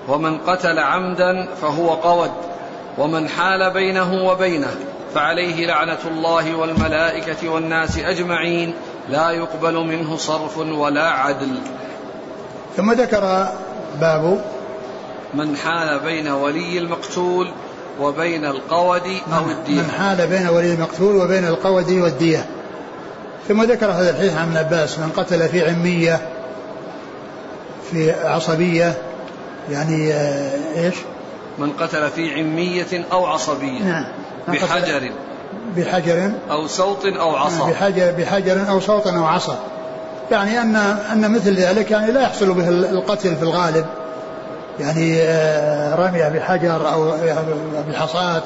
ومن 0.07 0.37
قتل 0.37 0.79
عمدا 0.79 1.47
فهو 1.61 1.89
قود 1.89 2.31
ومن 2.97 3.29
حال 3.29 3.71
بينه 3.71 4.29
وبينه 4.29 4.75
فعليه 5.13 5.67
لعنة 5.67 5.97
الله 6.05 6.55
والملائكة 6.55 7.49
والناس 7.49 7.97
أجمعين 7.97 8.73
لا 9.09 9.31
يقبل 9.31 9.73
منه 9.73 10.17
صرف 10.17 10.57
ولا 10.57 11.09
عدل. 11.09 11.59
ثم 12.77 12.91
ذكر 12.91 13.47
باب 14.01 14.41
من 15.33 15.57
حال 15.57 15.99
بين 15.99 16.27
ولي 16.27 16.77
المقتول 16.77 17.51
وبين 17.99 18.45
القود 18.45 19.07
أو 19.33 19.49
الدية. 19.49 19.81
من 19.81 19.91
حال 19.97 20.27
بين 20.27 20.47
ولي 20.47 20.73
المقتول 20.73 21.15
وبين 21.15 21.47
القود 21.47 21.91
والدية. 21.91 22.45
ثم 23.47 23.63
ذكر 23.63 23.91
هذا 23.91 24.09
الحديث 24.09 24.37
عن 24.37 24.47
ابن 24.47 24.57
عباس 24.57 24.99
من 24.99 25.11
قتل 25.17 25.49
في 25.49 25.69
عمية 25.69 26.29
في 27.91 28.11
عصبية 28.11 28.93
يعني 29.71 30.13
آه، 30.13 30.51
إيش؟ 30.75 30.95
من 31.57 31.71
قتل 31.71 32.09
في 32.09 32.33
عمية 32.33 33.05
أو 33.11 33.25
عصبية. 33.25 33.83
نعم. 33.83 34.05
بحجر. 34.47 35.11
بحجر 35.77 36.31
أو 36.51 36.67
صوت 36.67 37.05
أو 37.05 37.35
عصا. 37.35 37.69
بحجر 37.69 38.11
بحجر 38.11 38.69
أو 38.69 38.79
صوت 38.79 39.07
أو 39.07 39.25
عصا. 39.25 39.59
يعني 40.31 40.61
أن 40.61 40.75
أن 41.11 41.31
مثل 41.31 41.55
ذلك 41.55 41.91
يعني 41.91 42.11
لا 42.11 42.21
يحصل 42.21 42.53
به 42.53 42.69
القتل 42.69 43.35
في 43.35 43.43
الغالب. 43.43 43.85
يعني 44.79 45.21
آه، 45.21 45.95
رمي 45.95 46.39
بحجر 46.39 46.93
أو 46.93 47.11
بالحصاة 47.87 48.43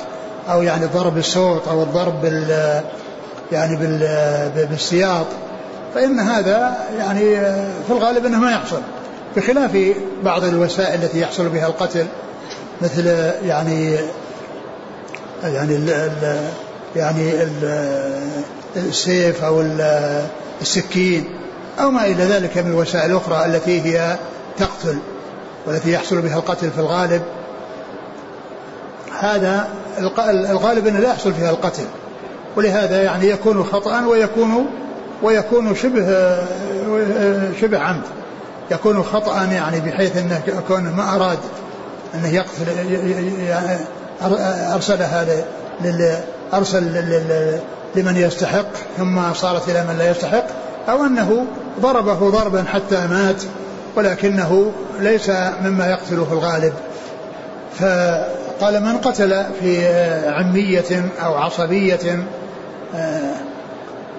أو 0.50 0.62
يعني 0.62 0.86
ضرب 0.86 1.18
الصوت 1.18 1.68
أو 1.68 1.84
الضرب 1.84 2.22
بال 2.22 2.82
يعني 3.52 3.76
بال 3.76 4.68
بالسياط. 4.70 5.26
فإن 5.96 6.20
هذا 6.20 6.78
يعني 6.98 7.38
آه، 7.38 7.72
في 7.88 7.94
الغالب 7.94 8.26
أنه 8.26 8.40
ما 8.40 8.52
يحصل. 8.52 8.82
بخلاف 9.36 9.78
بعض 10.24 10.44
الوسائل 10.44 11.04
التي 11.04 11.22
يحصل 11.22 11.50
بها 11.50 11.68
القتل 11.68 12.06
مثل 12.82 13.08
يعني 13.46 13.96
يعني 15.44 15.76
ال 15.76 15.90
ال 15.90 16.40
يعني 16.96 17.44
ال 17.44 17.50
السيف 18.76 19.44
أو 19.44 19.64
السكين. 20.62 21.39
أو 21.80 21.92
ما 21.92 22.06
إلى 22.06 22.24
ذلك 22.24 22.58
من 22.58 22.72
الوسائل 22.72 23.12
الاخرى 23.12 23.46
التي 23.46 23.82
هي 23.82 24.16
تقتل 24.58 24.98
والتي 25.68 25.92
يحصل 25.92 26.22
بها 26.22 26.36
القتل 26.38 26.72
في 26.72 26.80
الغالب. 26.80 27.22
هذا 29.20 29.68
الغالب 30.30 30.88
أنه 30.88 31.00
لا 31.00 31.10
يحصل 31.10 31.34
فيها 31.34 31.50
القتل 31.50 31.84
ولهذا 32.56 33.04
يعني 33.04 33.30
يكون 33.30 33.64
خطأ 33.64 34.06
ويكون 34.06 34.66
ويكون 35.24 35.76
شبه 35.76 36.38
شبه 37.62 37.80
عمد. 37.80 38.04
يكون 38.72 39.04
خطأ 39.04 39.44
يعني 39.44 39.80
بحيث 39.80 40.18
أنه 40.18 40.42
كونه 40.68 40.96
ما 40.96 41.16
أراد 41.16 41.40
أنه 42.16 42.28
يقتل 42.28 42.66
أرسلها 44.74 45.26
أرسل 46.54 46.84
لمن 47.96 48.18
يستحق 48.18 48.70
ثم 48.98 49.34
صارت 49.34 49.70
إلى 49.70 49.84
من 49.84 49.98
لا 49.98 50.12
يستحق. 50.12 50.46
أو 50.90 51.06
أنه 51.06 51.46
ضربه 51.80 52.30
ضربا 52.30 52.64
حتى 52.64 53.08
مات 53.08 53.44
ولكنه 53.96 54.72
ليس 55.00 55.30
مما 55.64 55.88
يقتل 55.88 56.26
في 56.26 56.32
الغالب. 56.32 56.74
فقال 57.80 58.84
من 58.84 58.98
قتل 58.98 59.46
في 59.60 59.88
عمية 60.28 61.10
أو 61.26 61.36
عصبية 61.36 62.26
آه، 62.96 63.34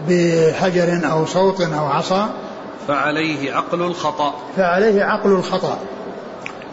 بحجر 0.08 1.00
أو 1.12 1.26
صوت 1.26 1.60
أو 1.60 1.86
عصا؟ 1.86 2.28
فعليه 2.88 3.52
عقل 3.52 3.82
الخطأ. 3.82 4.34
فعليه 4.56 5.04
عقل 5.04 5.30
الخطأ. 5.30 5.78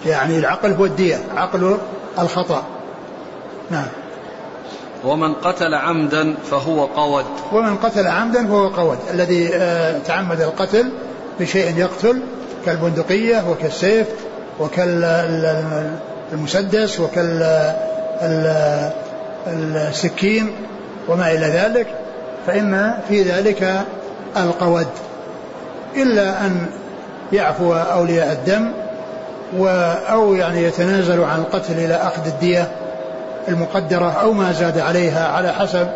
يعني 0.06 0.40
العقل 0.40 0.74
هو 0.74 0.86
الدية 0.86 1.20
عقل 1.36 1.78
الخطأ. 2.20 2.64
نعم. 3.72 3.88
ومن 5.04 5.34
قتل 5.34 5.74
عمدا 5.74 6.36
فهو 6.52 6.86
قود. 6.86 7.26
ومن 7.54 7.76
قتل 7.76 8.08
عمدا 8.08 8.48
فهو 8.48 8.68
قود. 8.68 8.98
الذي 9.14 9.50
آه، 9.54 9.98
تعمد 9.98 10.42
القتل 10.42 10.90
بشيء 11.40 11.78
يقتل 11.78 12.22
كالبندقية 12.66 13.50
وكالسيف 13.50 14.08
وكالمسدس 14.60 16.00
وكالسكين 19.50 20.52
وما 21.08 21.32
إلى 21.32 21.46
ذلك 21.46 21.88
فإن 22.48 22.94
في 23.10 23.22
ذلك 23.22 23.86
القود. 24.38 24.88
إلا 25.96 26.46
أن 26.46 26.66
يعفو 27.34 27.74
أولياء 27.74 28.32
الدم 28.32 28.72
أو 30.10 30.34
يعني 30.34 30.64
يتنازلوا 30.64 31.28
عن 31.28 31.40
القتل 31.40 31.74
إلى 31.74 31.96
أخذ 31.96 32.28
الدية. 32.28 32.72
المقدرة 33.48 34.12
أو 34.12 34.34
ما 34.34 34.52
زاد 34.52 34.80
عليها 34.80 35.28
على 35.28 35.54
حسب 35.54 35.88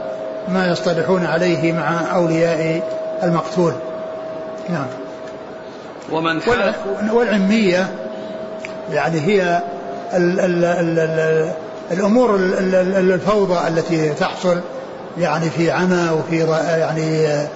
ما 0.47 0.67
يصطلحون 0.67 1.25
عليه 1.25 1.73
مع 1.73 2.15
أولياء 2.15 2.81
المقتول. 3.23 3.73
نعم. 4.69 4.87
ومن 6.11 6.39
والعمية 7.11 7.87
يعني 8.91 9.19
هي 9.19 9.61
ال 10.13 10.39
ال 10.39 10.65
ال 10.65 10.99
ال 10.99 11.51
الأمور 11.91 12.35
الفوضى 12.35 13.67
التي 13.67 14.09
تحصل 14.09 14.61
يعني 15.17 15.49
في 15.49 15.71
عمى 15.71 16.09
وفي 16.09 16.39
يعني 16.79 17.27
آآ 17.27 17.47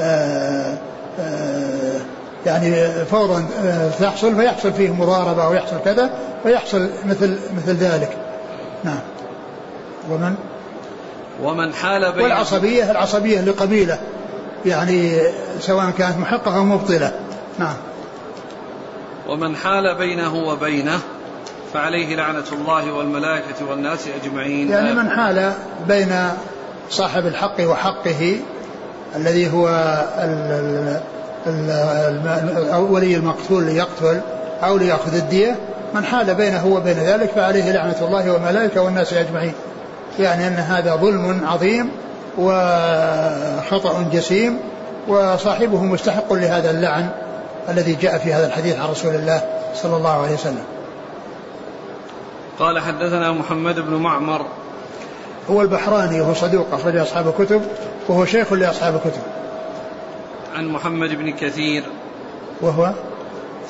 آه، 0.00 0.74
آآ 1.20 1.20
آه، 1.20 2.00
يعني 2.46 2.88
فوضى 3.10 3.44
آه، 3.64 3.90
تحصل 4.00 4.36
فيحصل 4.36 4.72
فيه 4.72 4.90
مضاربة 4.90 5.44
أو 5.44 5.54
يحصل 5.54 5.76
كذا 5.84 6.10
فيحصل 6.42 6.90
مثل 7.06 7.38
مثل 7.56 7.76
ذلك. 7.76 8.16
نعم. 8.84 8.98
ومن؟ 10.10 10.34
ومن 11.42 11.74
حال 11.74 12.12
بين 12.12 12.22
والعصبية 12.22 12.90
العصبية 12.90 13.40
لقبيلة 13.40 13.98
يعني 14.66 15.20
سواء 15.60 15.90
كانت 15.90 16.18
محقة 16.18 16.56
أو 16.56 16.64
مبطلة. 16.64 17.12
نعم. 17.58 17.74
ومن 19.28 19.56
حال 19.56 19.98
بينه 19.98 20.34
وبينه 20.34 21.00
فعليه 21.74 22.16
لعنة 22.16 22.44
الله 22.52 22.92
والملائكة 22.92 23.70
والناس 23.70 24.08
أجمعين. 24.22 24.70
يعني 24.70 24.94
من 24.94 25.10
حال 25.10 25.52
بين 25.88 26.12
صاحب 26.90 27.26
الحق 27.26 27.60
وحقه 27.60 28.36
الذي 29.16 29.52
هو 29.52 29.68
ال 30.18 31.00
ال 31.46 32.74
ولي 32.90 33.16
المقتول 33.16 33.64
ليقتل 33.64 34.20
أو 34.62 34.76
ليأخذ 34.76 35.14
الدية 35.14 35.56
من 35.94 36.04
حال 36.04 36.34
بينه 36.34 36.66
وبين 36.66 36.96
ذلك 36.96 37.30
فعليه 37.30 37.72
لعنة 37.72 37.96
الله 38.00 38.32
والملائكة 38.32 38.82
والناس 38.82 39.12
أجمعين. 39.12 39.52
يعني 40.18 40.46
أن 40.46 40.54
هذا 40.54 40.96
ظلم 40.96 41.46
عظيم 41.46 41.90
وخطأ 42.38 44.08
جسيم 44.12 44.58
وصاحبه 45.08 45.82
مستحق 45.82 46.32
لهذا 46.32 46.70
اللعن 46.70 47.10
الذي 47.68 47.94
جاء 47.94 48.18
في 48.18 48.32
هذا 48.32 48.46
الحديث 48.46 48.78
عن 48.78 48.88
رسول 48.88 49.14
الله 49.14 49.42
صلى 49.74 49.96
الله 49.96 50.22
عليه 50.22 50.34
وسلم. 50.34 50.64
قال 52.58 52.78
حدثنا 52.78 53.32
محمد 53.32 53.80
بن 53.80 53.94
معمر. 53.94 54.46
هو 55.50 55.62
البحراني 55.62 56.20
وهو 56.20 56.34
صدوق 56.34 56.66
أخرج 56.72 56.96
أصحاب 56.96 57.28
الكتب 57.28 57.62
وهو 58.08 58.24
شيخ 58.24 58.52
لأصحاب 58.52 58.94
الكتب. 58.94 59.22
عن 60.56 60.68
محمد 60.68 61.08
بن 61.08 61.32
كثير. 61.32 61.84
وهو 62.60 62.92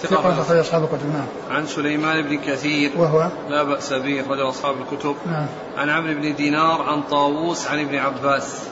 ثقة 0.02 0.40
أخرج 0.40 0.58
أصحاب 0.58 0.84
الكتب 0.84 1.12
نعم. 1.12 1.56
عن 1.56 1.66
سليمان 1.66 2.22
بن 2.22 2.38
كثير. 2.38 2.90
وهو؟ 2.96 3.28
لا 3.48 3.62
بأس 3.62 3.92
به 3.92 4.20
أخرج 4.20 4.40
أصحاب 4.40 4.74
الكتب. 4.80 5.16
نعم. 5.26 5.46
عن 5.78 5.90
عمرو 5.90 6.14
بن 6.14 6.34
دينار 6.34 6.82
عن 6.82 7.02
طاووس 7.02 7.68
عن 7.68 7.80
ابن 7.80 7.98
عباس. 7.98 8.62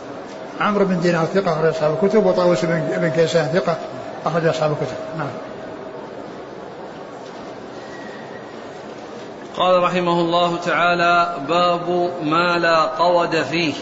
عمرو 0.60 0.84
بن 0.84 1.00
دينار 1.00 1.24
ثقة 1.24 1.52
أخرج 1.52 1.66
أصحاب 1.66 1.98
الكتب. 2.02 2.26
وطاووس 2.26 2.64
بن 2.64 3.12
كيسان 3.16 3.46
ثقة 3.46 3.78
أخرج 4.26 4.46
أصحاب 4.46 4.70
الكتب. 4.70 4.96
نعم. 5.18 5.28
قال 9.56 9.82
رحمه 9.82 10.20
الله 10.20 10.56
تعالى 10.56 11.36
باب 11.48 12.10
ما 12.22 12.58
لا 12.58 12.84
قود 12.84 13.42
فيه. 13.42 13.74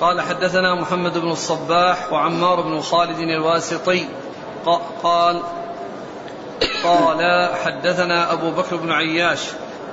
قال 0.00 0.20
حدثنا 0.20 0.74
محمد 0.74 1.18
بن 1.18 1.30
الصباح 1.30 2.12
وعمار 2.12 2.60
بن 2.60 2.80
خالد 2.80 3.18
الواسطي. 3.18 4.04
قال 5.02 5.42
قال 6.84 7.50
حدثنا 7.64 8.32
أبو 8.32 8.50
بكر 8.50 8.76
بن 8.76 8.92
عياش 8.92 9.40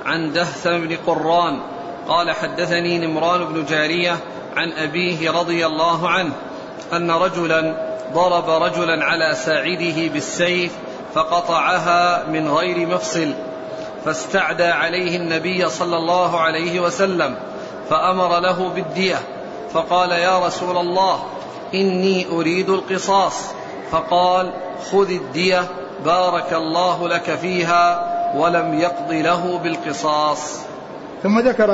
عن 0.06 0.32
دهثم 0.32 0.78
بن 0.78 0.96
قران 1.06 1.60
قال 2.08 2.30
حدثني 2.30 2.98
نمران 2.98 3.44
بن 3.44 3.64
جارية 3.64 4.16
عن 4.56 4.72
أبيه 4.72 5.30
رضي 5.30 5.66
الله 5.66 6.08
عنه 6.08 6.32
أن 6.92 7.10
رجلا 7.10 7.86
ضرب 8.14 8.50
رجلا 8.50 9.04
على 9.04 9.34
ساعده 9.34 10.08
بالسيف 10.12 10.72
فقطعها 11.14 12.24
من 12.28 12.48
غير 12.48 12.86
مفصل 12.86 13.34
فاستعدى 14.04 14.64
عليه 14.64 15.16
النبي 15.16 15.68
صلى 15.68 15.96
الله 15.96 16.40
عليه 16.40 16.80
وسلم 16.80 17.36
فأمر 17.90 18.40
له 18.40 18.68
بالدية 18.68 19.18
فقال 19.72 20.10
يا 20.10 20.46
رسول 20.46 20.76
الله 20.76 21.24
إني 21.74 22.26
أريد 22.30 22.70
القصاص 22.70 23.50
فقال 23.90 24.52
خذ 24.92 25.10
الدية 25.10 25.64
بارك 26.04 26.52
الله 26.52 27.08
لك 27.08 27.38
فيها 27.40 28.12
ولم 28.36 28.74
يقض 28.74 29.12
له 29.12 29.58
بالقصاص. 29.58 30.60
ثم 31.22 31.38
ذكر 31.38 31.66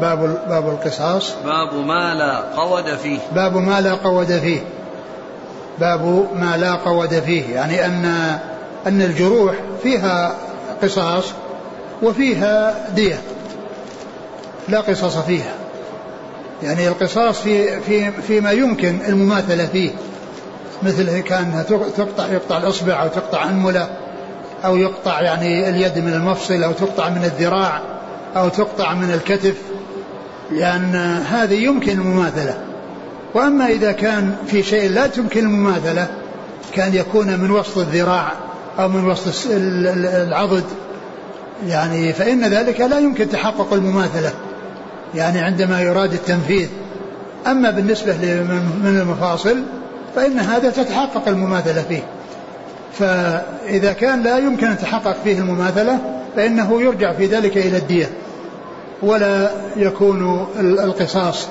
باب 0.00 0.38
باب 0.48 0.68
القصاص. 0.68 1.34
باب 1.44 1.74
ما 1.74 2.14
لا 2.14 2.62
قود 2.62 2.94
فيه. 2.94 3.18
باب 3.32 3.56
ما 3.56 3.80
لا 3.80 3.94
قود 3.94 4.38
فيه. 4.38 4.60
باب 5.78 6.28
ما 6.34 6.56
لا 6.56 6.74
قود 6.74 7.20
فيه. 7.20 7.54
يعني 7.54 7.86
ان 7.86 8.04
أن 8.86 9.02
الجروح 9.02 9.54
فيها 9.82 10.34
قصاص 10.82 11.24
وفيها 12.02 12.74
دية. 12.94 13.20
لا 14.68 14.80
قصاص 14.80 15.18
فيها. 15.18 15.54
يعني 16.62 16.88
القصاص 16.88 17.40
في 17.40 17.80
في 17.80 18.10
فيما 18.10 18.50
يمكن 18.50 18.98
المماثلة 19.08 19.66
فيه. 19.66 19.90
مثل 20.82 21.18
كان 21.18 21.64
تقطع 21.96 22.26
يقطع 22.26 22.56
الإصبع 22.56 23.02
أو 23.02 23.08
تقطع 23.08 23.44
أنملة 23.44 23.88
أو 24.64 24.76
يقطع 24.76 25.20
يعني 25.20 25.68
اليد 25.68 25.98
من 25.98 26.12
المفصل 26.12 26.62
أو 26.62 26.72
تقطع 26.72 27.08
من 27.08 27.24
الذراع 27.24 27.80
أو 28.36 28.48
تقطع 28.48 28.94
من 28.94 29.10
الكتف 29.10 29.54
لأن 30.50 30.94
هذه 31.30 31.54
يمكن 31.54 31.92
المماثلة. 31.92 32.58
وأما 33.34 33.66
إذا 33.66 33.92
كان 33.92 34.36
في 34.46 34.62
شيء 34.62 34.90
لا 34.90 35.06
تمكن 35.06 35.40
المماثلة 35.40 36.06
كان 36.74 36.94
يكون 36.94 37.26
من 37.26 37.50
وسط 37.50 37.78
الذراع 37.78 38.32
أو 38.78 38.88
من 38.88 39.10
وسط 39.10 39.46
العضد. 39.50 40.64
يعني 41.66 42.12
فإن 42.12 42.44
ذلك 42.44 42.80
لا 42.80 42.98
يمكن 42.98 43.28
تحقق 43.28 43.72
المماثلة 43.72 44.32
يعني 45.14 45.40
عندما 45.40 45.80
يراد 45.80 46.12
التنفيذ. 46.12 46.68
أما 47.46 47.70
بالنسبة 47.70 48.14
من 48.82 48.98
المفاصل 49.02 49.62
فإن 50.16 50.38
هذا 50.38 50.70
تتحقق 50.70 51.28
المماثلة 51.28 51.82
فيه. 51.82 52.02
فإذا 52.92 53.92
كان 53.92 54.22
لا 54.22 54.38
يمكن 54.38 54.66
أن 54.66 54.78
تحقق 54.78 55.16
فيه 55.24 55.38
المماثلة 55.38 55.98
فإنه 56.36 56.82
يرجع 56.82 57.12
في 57.12 57.26
ذلك 57.26 57.56
إلى 57.56 57.76
الدية. 57.76 58.10
ولا 59.02 59.50
يكون 59.76 60.46
القصاص 60.60 61.48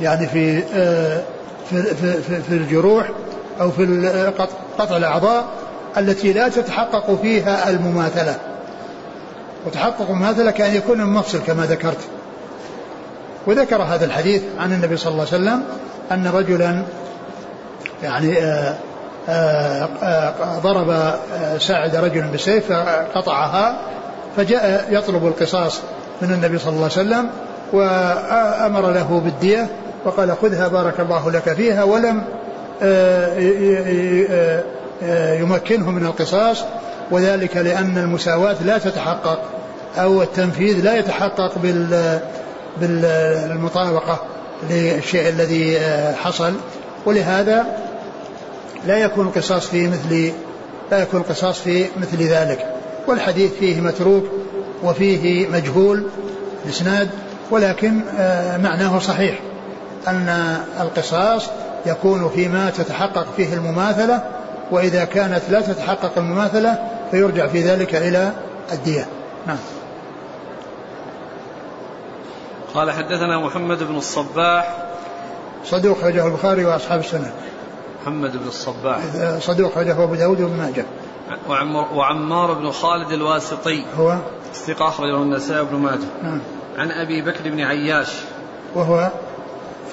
يعني 0.00 0.26
في 0.26 0.62
آه، 0.74 1.22
في 1.70 1.82
في, 1.82 2.42
في 2.42 2.54
الجروح 2.54 3.10
أو 3.60 3.70
في 3.70 4.32
قطع 4.78 4.96
الأعضاء 4.96 5.44
التي 5.96 6.32
لا 6.32 6.48
تتحقق 6.48 7.18
فيها 7.22 7.70
المماثلة. 7.70 8.36
وتحقق 9.66 10.10
المماثلة 10.10 10.50
كأن 10.50 10.74
يكون 10.74 11.00
المفصل 11.00 11.38
كما 11.46 11.66
ذكرت. 11.66 12.00
وذكر 13.46 13.82
هذا 13.82 14.04
الحديث 14.04 14.42
عن 14.58 14.72
النبي 14.72 14.96
صلى 14.96 15.12
الله 15.12 15.26
عليه 15.32 15.36
وسلم 15.36 15.62
أن 16.12 16.26
رجلا 16.26 16.82
يعني 18.04 18.38
آه، 18.38 18.74
آآ 19.28 19.88
آه، 20.02 20.58
ضرب 20.58 21.14
ساعد 21.58 21.96
رجل 21.96 22.22
بسيف 22.22 22.72
فقطعها 22.72 23.76
فجاء 24.36 24.86
يطلب 24.90 25.26
القصاص 25.26 25.80
من 26.22 26.32
النبي 26.32 26.58
صلى 26.58 26.72
الله 26.72 26.82
عليه 26.82 26.92
وسلم 26.92 27.28
وأمر 27.72 28.92
له 28.92 29.20
بالدية 29.24 29.66
وقال 30.04 30.36
خذها 30.42 30.68
بارك 30.68 31.00
الله 31.00 31.30
لك 31.30 31.52
فيها 31.52 31.84
ولم 31.84 32.22
آه، 32.82 33.38
يمكنه 35.34 35.90
من 35.90 36.06
القصاص 36.06 36.64
وذلك 37.10 37.56
لأن 37.56 37.98
المساواة 37.98 38.56
لا 38.64 38.78
تتحقق 38.78 39.38
أو 39.98 40.22
التنفيذ 40.22 40.84
لا 40.84 40.98
يتحقق 40.98 41.58
بال 41.62 42.20
بالمطابقة 42.80 44.18
للشيء 44.70 45.28
الذي 45.28 45.78
حصل 46.16 46.54
ولهذا 47.06 47.66
لا 48.86 48.98
يكون 48.98 49.26
القصاص 49.26 49.66
في 49.66 49.88
مثل 49.88 50.32
لا 50.90 51.02
يكون 51.02 51.20
القصاص 51.20 51.58
في 51.58 51.86
مثل 51.96 52.22
ذلك. 52.22 52.74
والحديث 53.06 53.52
فيه 53.52 53.80
متروك 53.80 54.24
وفيه 54.82 55.48
مجهول 55.48 56.06
الاسناد 56.64 57.08
ولكن 57.50 58.00
آه، 58.18 58.56
معناه 58.56 58.98
صحيح 58.98 59.38
أن 60.08 60.58
القصاص 60.80 61.50
يكون 61.86 62.28
فيما 62.28 62.70
تتحقق 62.70 63.26
فيه 63.36 63.54
المماثلة 63.54 64.22
وإذا 64.70 65.04
كانت 65.04 65.42
لا 65.50 65.60
تتحقق 65.60 66.12
المماثلة 66.16 66.78
فيرجع 67.10 67.46
في 67.46 67.62
ذلك 67.62 67.94
إلى 67.94 68.32
الدية. 68.72 69.06
نعم. 69.46 69.56
قال 72.74 72.90
حدثنا 72.90 73.38
محمد 73.38 73.82
بن 73.82 73.96
الصباح. 73.96 74.76
صدوق 75.64 75.98
أخرجه 75.98 76.26
البخاري 76.26 76.64
وأصحاب 76.64 77.00
السنة. 77.00 77.32
محمد 78.04 78.36
بن 78.36 78.46
الصباح. 78.46 79.00
صدوق 79.38 79.72
أخرجه 79.72 80.04
أبو 80.04 80.14
داود 80.14 80.40
وابن 80.40 80.56
ماجه. 80.56 80.84
وعمار 81.94 82.52
بن 82.52 82.70
خالد 82.70 83.12
الواسطي. 83.12 83.84
هو؟ 83.96 84.16
ثقة 84.54 84.88
أخرجه 84.88 85.22
النسائي 85.22 85.64
بن 85.64 85.76
ماجه. 85.76 86.08
نعم. 86.22 86.40
عن 86.78 86.90
أبي 86.90 87.22
بكر 87.22 87.50
بن 87.50 87.60
عياش. 87.60 88.08
وهو 88.74 89.10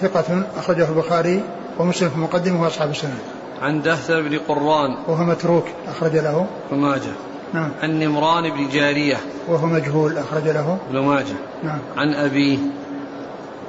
ثقة 0.01 0.43
أخرجه 0.57 0.89
البخاري 0.89 1.43
ومسلم 1.79 2.09
في 2.09 2.19
مقدمه 2.19 2.63
وأصحاب 2.63 2.89
السنة. 2.89 3.17
عن 3.61 3.81
دهثر 3.81 4.21
بن 4.21 4.39
قران. 4.47 4.97
وهو 5.07 5.23
متروك 5.23 5.65
أخرج 5.87 6.15
له. 6.15 6.47
ابن 6.71 6.81
ماجه. 6.81 7.11
نعم. 7.53 7.71
عن 7.83 7.99
نمران 7.99 8.49
بن 8.49 8.69
جارية. 8.69 9.17
وهو 9.47 9.67
مجهول 9.67 10.17
أخرج 10.17 10.43
له. 10.43 10.77
ابن 10.89 10.99
ماجه. 10.99 11.35
نعم. 11.63 11.79
عن 11.97 12.13
أبيه 12.13 12.57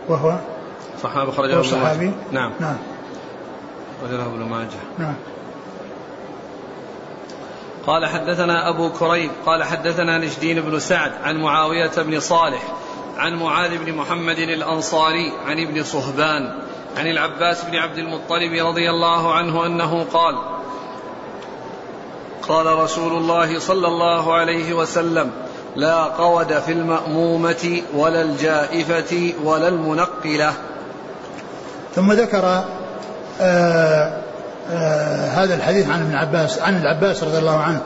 وهو 0.08 0.38
صحابي 1.02 1.30
أخرجه 1.30 1.54
ابن 1.54 1.62
صحابي. 1.62 2.12
نعم. 2.32 2.52
نعم. 2.60 2.76
له 4.10 4.26
ابن 4.26 4.42
ماجه. 4.42 4.80
نعم. 4.98 5.14
قال 7.86 8.06
حدثنا 8.06 8.68
أبو 8.68 8.90
كريب 8.90 9.30
قال 9.46 9.64
حدثنا 9.64 10.18
نجدين 10.18 10.60
بن 10.60 10.78
سعد 10.78 11.12
عن 11.24 11.36
معاوية 11.36 11.90
بن 11.96 12.20
صالح 12.20 12.62
عن 13.16 13.34
معاذ 13.34 13.78
بن 13.78 13.92
محمد 13.92 14.38
الأنصاري 14.38 15.32
عن 15.46 15.58
ابن 15.60 15.82
صهبان 15.82 16.58
عن 16.96 17.06
العباس 17.06 17.64
بن 17.64 17.76
عبد 17.76 17.98
المطلب 17.98 18.66
رضي 18.66 18.90
الله 18.90 19.34
عنه 19.34 19.66
أنه 19.66 20.06
قال 20.12 20.38
قال 22.48 22.66
رسول 22.66 23.12
الله 23.12 23.58
صلى 23.58 23.88
الله 23.88 24.34
عليه 24.34 24.74
وسلم 24.74 25.30
لا 25.76 26.04
قود 26.04 26.58
في 26.58 26.72
المأمومة 26.72 27.82
ولا 27.94 28.22
الجائفة 28.22 29.32
ولا 29.44 29.68
المنقلة. 29.68 30.52
ثم 31.94 32.12
ذكر 32.12 32.64
هذا 35.34 35.54
الحديث 35.54 35.88
عن 35.88 36.00
ابن 36.00 36.14
عباس 36.14 36.58
عن 36.58 36.76
العباس 36.76 37.24
رضي 37.24 37.38
الله 37.38 37.60
عنه 37.60 37.80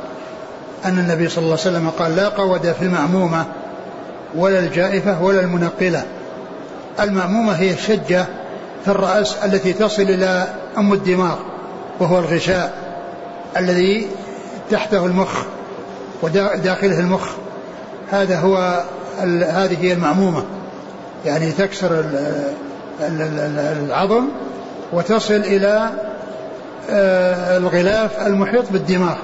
أن 0.84 0.98
النبي 0.98 1.28
صلى 1.28 1.44
الله 1.44 1.58
عليه 1.60 1.76
وسلم 1.76 1.90
قال 1.98 2.16
لا 2.16 2.28
قود 2.28 2.72
في 2.72 2.82
المأمومة 2.82 3.44
ولا 4.34 4.58
الجائفة 4.58 5.22
ولا 5.22 5.40
المنقلة. 5.40 6.02
المأمومة 7.00 7.52
هي 7.52 7.72
الشجة 7.72 8.26
في 8.84 8.90
الرأس 8.90 9.36
التي 9.44 9.72
تصل 9.72 10.02
إلى 10.02 10.46
أم 10.78 10.92
الدماغ 10.92 11.36
وهو 12.00 12.18
الغشاء 12.18 12.74
الذي 13.56 14.06
تحته 14.70 15.06
المخ 15.06 15.42
وداخله 16.22 17.00
المخ. 17.00 17.28
هذا 18.10 18.38
هو 18.38 18.84
هذه 19.48 19.76
هي 19.80 19.92
المعمومة 19.92 20.44
يعني 21.24 21.52
تكسر 21.52 22.04
العظم 23.00 24.28
وتصل 24.92 25.34
إلى 25.34 25.90
آه، 26.90 27.56
الغلاف 27.56 28.26
المحيط 28.26 28.64
بالدماغ. 28.72 29.16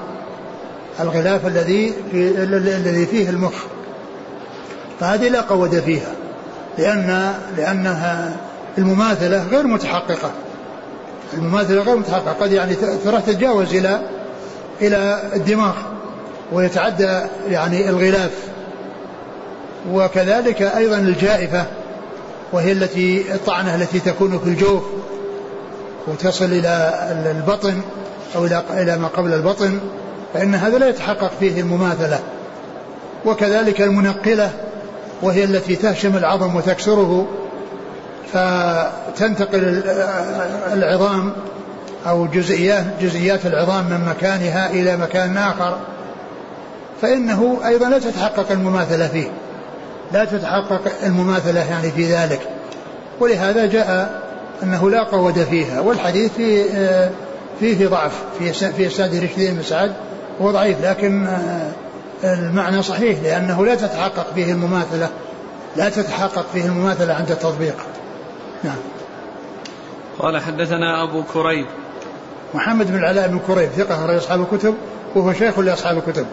الغلاف 0.99 1.47
الذي 1.47 1.93
في 2.11 2.43
الذي 2.43 3.05
فيه 3.05 3.29
المخ. 3.29 3.53
فهذه 4.99 5.29
لا 5.29 5.41
قود 5.41 5.79
فيها 5.79 6.13
لأن 6.77 7.33
لأنها 7.57 8.35
المماثلة 8.77 9.43
غير 9.43 9.67
متحققة. 9.67 10.31
المماثلة 11.33 11.81
غير 11.81 11.95
متحققة 11.95 12.33
قد 12.33 12.51
يعني 12.51 12.75
ترى 13.05 13.21
تتجاوز 13.27 13.75
إلى 13.75 14.01
إلى 14.81 15.23
الدماغ 15.35 15.73
ويتعدى 16.51 17.19
يعني 17.49 17.89
الغلاف. 17.89 18.31
وكذلك 19.91 20.61
أيضا 20.61 20.97
الجائفة 20.97 21.65
وهي 22.53 22.71
التي 22.71 23.33
الطعنة 23.33 23.75
التي 23.75 23.99
تكون 23.99 24.39
في 24.39 24.49
الجوف. 24.49 24.83
وتصل 26.07 26.45
إلى 26.45 26.93
البطن 27.37 27.81
أو 28.35 28.45
إلى 28.69 28.97
ما 28.97 29.07
قبل 29.07 29.33
البطن 29.33 29.79
فإن 30.33 30.55
هذا 30.55 30.77
لا 30.77 30.89
يتحقق 30.89 31.31
فيه 31.39 31.61
المماثلة. 31.61 32.19
وكذلك 33.25 33.81
المنقلة 33.81 34.51
وهي 35.21 35.43
التي 35.43 35.75
تهشم 35.75 36.17
العظم 36.17 36.55
وتكسره 36.55 37.27
فتنتقل 38.33 39.83
العظام 40.73 41.33
أو 42.07 42.27
جزئيات 42.27 42.85
جزئيات 43.01 43.45
العظام 43.45 43.83
من 43.83 44.05
مكانها 44.09 44.69
إلى 44.69 44.97
مكان 44.97 45.37
آخر. 45.37 45.77
فإنه 47.01 47.59
أيضا 47.65 47.89
لا 47.89 47.99
تتحقق 47.99 48.51
المماثلة 48.51 49.07
فيه. 49.07 49.27
لا 50.11 50.25
تتحقق 50.25 50.81
المماثلة 51.03 51.59
يعني 51.59 51.91
في 51.91 52.13
ذلك. 52.13 52.41
ولهذا 53.19 53.65
جاء 53.65 54.22
أنه 54.63 54.89
لا 54.89 55.03
قود 55.03 55.43
فيها 55.43 55.79
والحديث 55.79 56.31
في 56.31 56.63
فيه 57.59 57.87
ضعف 57.87 58.23
في 58.39 58.53
في 58.53 58.87
اسناد 58.87 59.15
رشدي 59.15 59.51
بن 59.51 59.63
سعد 59.63 59.93
هو 60.41 60.51
ضعيف 60.51 60.85
لكن 60.85 61.27
المعنى 62.23 62.83
صحيح 62.83 63.19
لأنه 63.23 63.65
لا 63.65 63.75
تتحقق 63.75 64.33
فيه 64.35 64.51
المماثلة 64.51 65.09
لا 65.75 65.89
تتحقق 65.89 66.45
فيه 66.53 66.65
المماثلة 66.65 67.13
عند 67.13 67.31
التطبيق. 67.31 67.75
نعم. 68.63 68.75
قال 70.19 70.41
حدثنا 70.41 71.03
أبو 71.03 71.23
كريب. 71.33 71.65
محمد 72.53 72.91
بن 72.91 72.97
العلاء 72.97 73.27
بن 73.27 73.39
كريب 73.47 73.69
ثقة 73.69 74.05
رجل 74.05 74.17
أصحاب 74.17 74.41
الكتب 74.41 74.75
وهو 75.15 75.33
شيخ 75.33 75.59
لأصحاب 75.59 75.97
الكتب. 75.97 76.25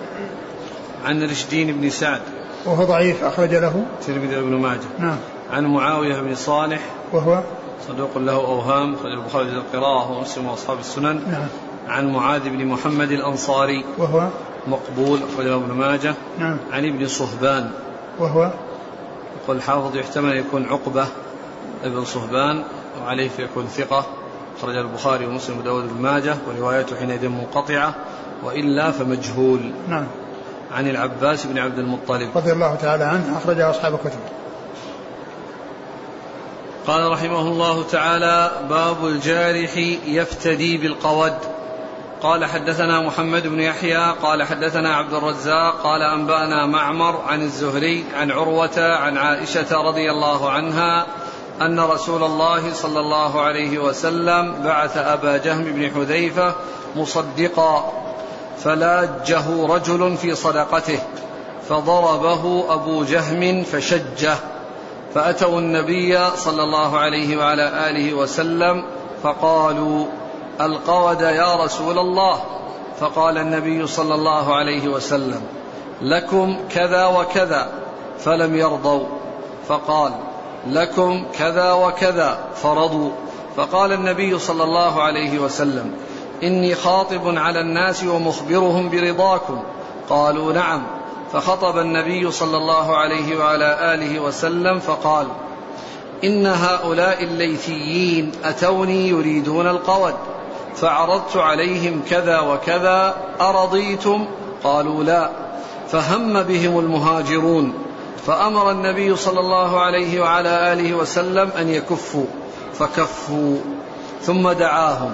عن 1.04 1.22
رشدين 1.22 1.80
بن 1.80 1.90
سعد. 1.90 2.20
وهو 2.66 2.84
ضعيف 2.84 3.24
أخرج 3.24 3.54
له. 3.54 3.84
الترمذي 4.00 4.36
وابن 4.36 4.54
ماجه. 4.54 4.80
نعم. 4.98 5.16
عن 5.52 5.64
معاوية 5.64 6.20
بن 6.20 6.34
صالح. 6.34 6.80
وهو 7.12 7.42
صدوق 7.90 8.18
له 8.18 8.32
أوهام 8.32 8.94
أخرج 8.94 9.12
البخاري 9.12 9.50
في 9.50 9.56
القراءة 9.56 10.10
ومسلم 10.10 10.46
وأصحاب 10.46 10.78
السنن. 10.78 11.22
نعم. 11.30 11.46
عن 11.88 12.12
معاذ 12.12 12.48
بن 12.48 12.66
محمد 12.66 13.10
الأنصاري. 13.10 13.84
وهو؟ 13.98 14.28
مقبول 14.66 15.20
أخرجه 15.32 15.54
ابن 15.54 15.72
ماجه. 15.72 16.14
نعم. 16.38 16.56
عن 16.72 16.84
ابن 16.84 17.06
صهبان. 17.06 17.70
وهو؟ 18.18 18.50
يقول 19.42 19.56
الحافظ 19.56 19.96
يحتمل 19.96 20.36
يكون 20.36 20.66
عقبة 20.66 21.06
ابن 21.84 22.04
صهبان 22.04 22.62
وعليه 23.02 23.28
فيكون 23.28 23.66
ثقة. 23.66 24.06
أخرج 24.58 24.76
البخاري 24.76 25.26
ومسلم 25.26 25.58
وداود 25.58 25.94
بن 25.94 26.02
ماجه 26.02 26.36
وروايته 26.48 26.96
حينئذ 26.96 27.28
منقطعة 27.28 27.94
وإلا 28.44 28.90
فمجهول. 28.90 29.60
نعم. 29.88 30.06
عن 30.72 30.88
العباس 30.88 31.46
بن 31.46 31.58
عبد 31.58 31.78
المطلب. 31.78 32.30
رضي 32.36 32.52
الله 32.52 32.74
تعالى 32.74 33.04
عنه 33.04 33.38
أخرجه 33.38 33.70
أصحاب 33.70 33.94
الكتب. 33.94 34.20
قال 36.86 37.12
رحمه 37.12 37.40
الله 37.40 37.82
تعالى 37.82 38.50
باب 38.70 39.06
الجارح 39.06 39.76
يفتدي 40.06 40.76
بالقود. 40.76 41.34
قال 42.22 42.44
حدثنا 42.44 43.00
محمد 43.00 43.46
بن 43.46 43.60
يحيى 43.60 44.14
قال 44.22 44.42
حدثنا 44.42 44.94
عبد 44.94 45.14
الرزاق 45.14 45.82
قال 45.82 46.02
أنبأنا 46.02 46.66
معمر 46.66 47.20
عن 47.26 47.42
الزهري 47.42 48.04
عن 48.14 48.30
عروة 48.30 48.96
عن 48.96 49.16
عائشة 49.16 49.82
رضي 49.82 50.10
الله 50.10 50.50
عنها 50.50 51.06
أن 51.60 51.80
رسول 51.80 52.22
الله 52.22 52.72
صلى 52.72 53.00
الله 53.00 53.40
عليه 53.40 53.78
وسلم 53.78 54.62
بعث 54.64 54.96
أبا 54.96 55.36
جهم 55.36 55.64
بن 55.64 55.90
حذيفة 55.90 56.54
مصدقا 56.96 57.92
فلاجه 58.58 59.66
رجل 59.66 60.16
في 60.16 60.34
صدقته 60.34 60.98
فضربه 61.68 62.74
أبو 62.74 63.04
جهم 63.04 63.62
فشجه. 63.62 64.36
فأتوا 65.14 65.58
النبي 65.58 66.18
صلى 66.36 66.62
الله 66.62 66.98
عليه 66.98 67.36
وعلى 67.36 67.90
آله 67.90 68.14
وسلم 68.14 68.84
فقالوا 69.22 70.06
القود 70.60 71.20
يا 71.20 71.64
رسول 71.64 71.98
الله. 71.98 72.40
فقال 73.00 73.38
النبي 73.38 73.86
صلى 73.86 74.14
الله 74.14 74.54
عليه 74.54 74.88
وسلم 74.88 75.42
لكم 76.02 76.56
كذا 76.70 77.06
وكذا 77.06 77.68
فلم 78.18 78.56
يرضوا. 78.56 79.06
فقال 79.68 80.12
لكم 80.66 81.24
كذا 81.38 81.72
وكذا 81.72 82.38
فرضوا. 82.62 83.10
فقال 83.56 83.92
النبي 83.92 84.38
صلى 84.38 84.64
الله 84.64 85.02
عليه 85.02 85.38
وسلم 85.38 85.94
إني 86.42 86.74
خاطب 86.74 87.38
على 87.38 87.60
الناس 87.60 88.04
ومخبرهم 88.04 88.90
برضاكم. 88.90 89.62
قالوا 90.10 90.52
نعم. 90.52 90.99
فخطب 91.32 91.78
النبي 91.78 92.30
صلى 92.30 92.56
الله 92.56 92.96
عليه 92.96 93.38
وعلى 93.38 93.94
آله 93.94 94.20
وسلم 94.20 94.78
فقال 94.78 95.26
إن 96.24 96.46
هؤلاء 96.46 97.24
الليثيين 97.24 98.32
أتوني 98.44 99.08
يريدون 99.08 99.66
القود 99.66 100.14
فعرضت 100.76 101.36
عليهم 101.36 102.02
كذا 102.10 102.40
وكذا 102.40 103.14
أرضيتم؟ 103.40 104.26
قالوا 104.64 105.04
لا. 105.04 105.30
فهم 105.88 106.42
بهم 106.42 106.78
المهاجرون 106.78 107.72
فأمر 108.26 108.70
النبي 108.70 109.16
صلى 109.16 109.40
الله 109.40 109.80
عليه 109.80 110.20
وعلى 110.20 110.72
آله 110.72 110.94
وسلم 110.94 111.50
أن 111.58 111.68
يكفوا 111.68 112.26
فكفوا 112.74 113.56
ثم 114.22 114.50
دعاهم 114.52 115.12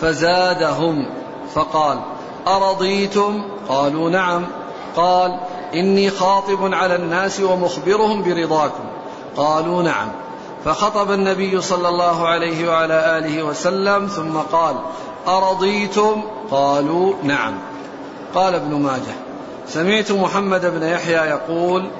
فزادهم 0.00 1.06
فقال 1.54 1.98
أرضيتم؟ 2.46 3.44
قالوا 3.68 4.10
نعم. 4.10 4.46
قال 4.96 5.40
إني 5.74 6.10
خاطب 6.10 6.74
على 6.74 6.96
الناس 6.96 7.40
ومخبرهم 7.40 8.22
برضاكم. 8.22 8.84
قالوا 9.36 9.82
نعم. 9.82 10.08
فخطب 10.64 11.10
النبي 11.10 11.60
صلى 11.60 11.88
الله 11.88 12.28
عليه 12.28 12.68
وعلى 12.68 13.18
آله 13.18 13.42
وسلم 13.42 14.06
ثم 14.06 14.36
قال 14.52 14.76
أرضيتم؟ 15.28 16.22
قالوا 16.50 17.14
نعم. 17.22 17.54
قال 18.34 18.54
ابن 18.54 18.74
ماجه 18.74 19.14
سمعت 19.68 20.12
محمد 20.12 20.66
بن 20.66 20.82
يحيى 20.82 21.30
يقول 21.30 21.90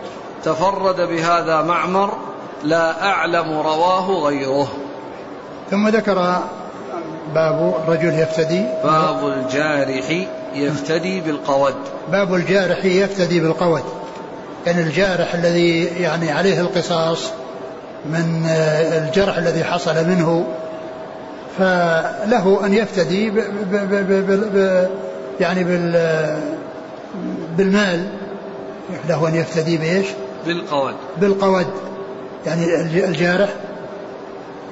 تفرد 0.45 1.01
بهذا 1.01 1.63
معمر 1.63 2.11
لا 2.65 3.07
أعلم 3.07 3.61
رواه 3.61 4.11
غيره. 4.11 4.69
ثم 5.71 5.89
ذكر 5.89 6.39
باب 7.35 7.75
الرجل 7.85 8.19
يفتدي. 8.19 8.65
باب 8.85 9.29
الجارح. 9.29 10.27
يفتدي 10.55 11.21
بالقود 11.21 11.75
باب 12.13 12.35
الجارح 12.35 12.85
يفتدي 12.85 13.41
بالقود 13.41 13.83
يعني 14.67 14.83
الجارح 14.83 15.35
الذي 15.35 15.85
يعني 15.85 16.31
عليه 16.31 16.61
القصاص 16.61 17.31
من 18.07 18.47
الجرح 18.93 19.39
الذي 19.39 19.65
حصل 19.65 19.95
منه 19.95 20.47
فله 21.59 22.61
أن 22.67 22.75
يفتدي 22.75 23.31
ب 23.31 23.35
ب 23.35 23.73
ب 23.73 24.27
ب 24.27 24.57
ب 24.57 24.89
يعني 25.41 25.65
بال 25.65 25.93
بالمال. 27.57 28.07
له 29.09 29.29
أن 29.29 29.35
يفتدي 29.35 29.77
بإيش؟ 29.77 30.07
بالقود 30.47 30.95
بالقود 31.21 31.67
يعني 32.47 32.65
الجارح 33.05 33.49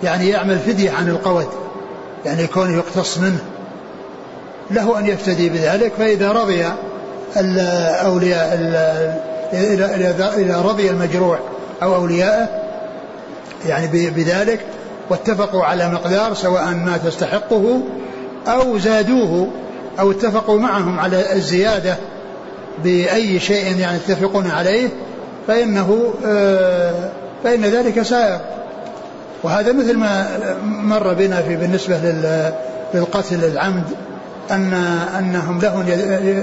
يعني 0.03 0.29
يعمل 0.29 0.59
فدية 0.59 0.91
عن 0.91 1.09
القود 1.09 1.47
يعني 2.25 2.47
كونه 2.47 2.77
يقتص 2.77 3.19
منه. 3.19 3.45
له 4.71 4.99
أن 4.99 5.07
يفتدي 5.07 5.49
بذلك 5.49 5.93
فإذا 5.99 6.33
رضي 6.33 6.67
الأولياء 7.37 8.55
إذا 10.39 10.63
رضي 10.65 10.91
المجروع 10.91 11.39
أو 11.83 11.95
أولياءه 11.95 12.49
يعني 13.69 14.11
بذلك 14.11 14.61
واتفقوا 15.11 15.65
على 15.65 15.89
مقدار 15.89 16.35
سواء 16.35 16.65
ما 16.75 16.99
تستحقه 17.05 17.81
أو 18.47 18.79
زادوه 18.79 19.51
أو 20.01 20.11
اتفقوا 20.11 20.59
معهم 20.59 21.01
على 21.01 21.33
الزيادة 21.33 21.97
بأي 22.85 23.41
شيء 23.41 23.79
يعني 23.79 23.97
يتفقون 23.97 24.51
عليه 24.51 24.89
فإنه 25.47 26.13
فإن 27.45 27.65
ذلك 27.65 28.03
سائر 28.03 28.41
وهذا 29.43 29.73
مثل 29.73 29.97
ما 29.97 30.27
مر 30.65 31.15
بنا 31.15 31.43
في 31.43 31.57
بالنسبة 31.57 31.97
للقتل 32.95 33.45
العمد. 33.45 33.85
أن 34.51 34.73
أنهم 35.19 35.61
لهم 35.61 35.89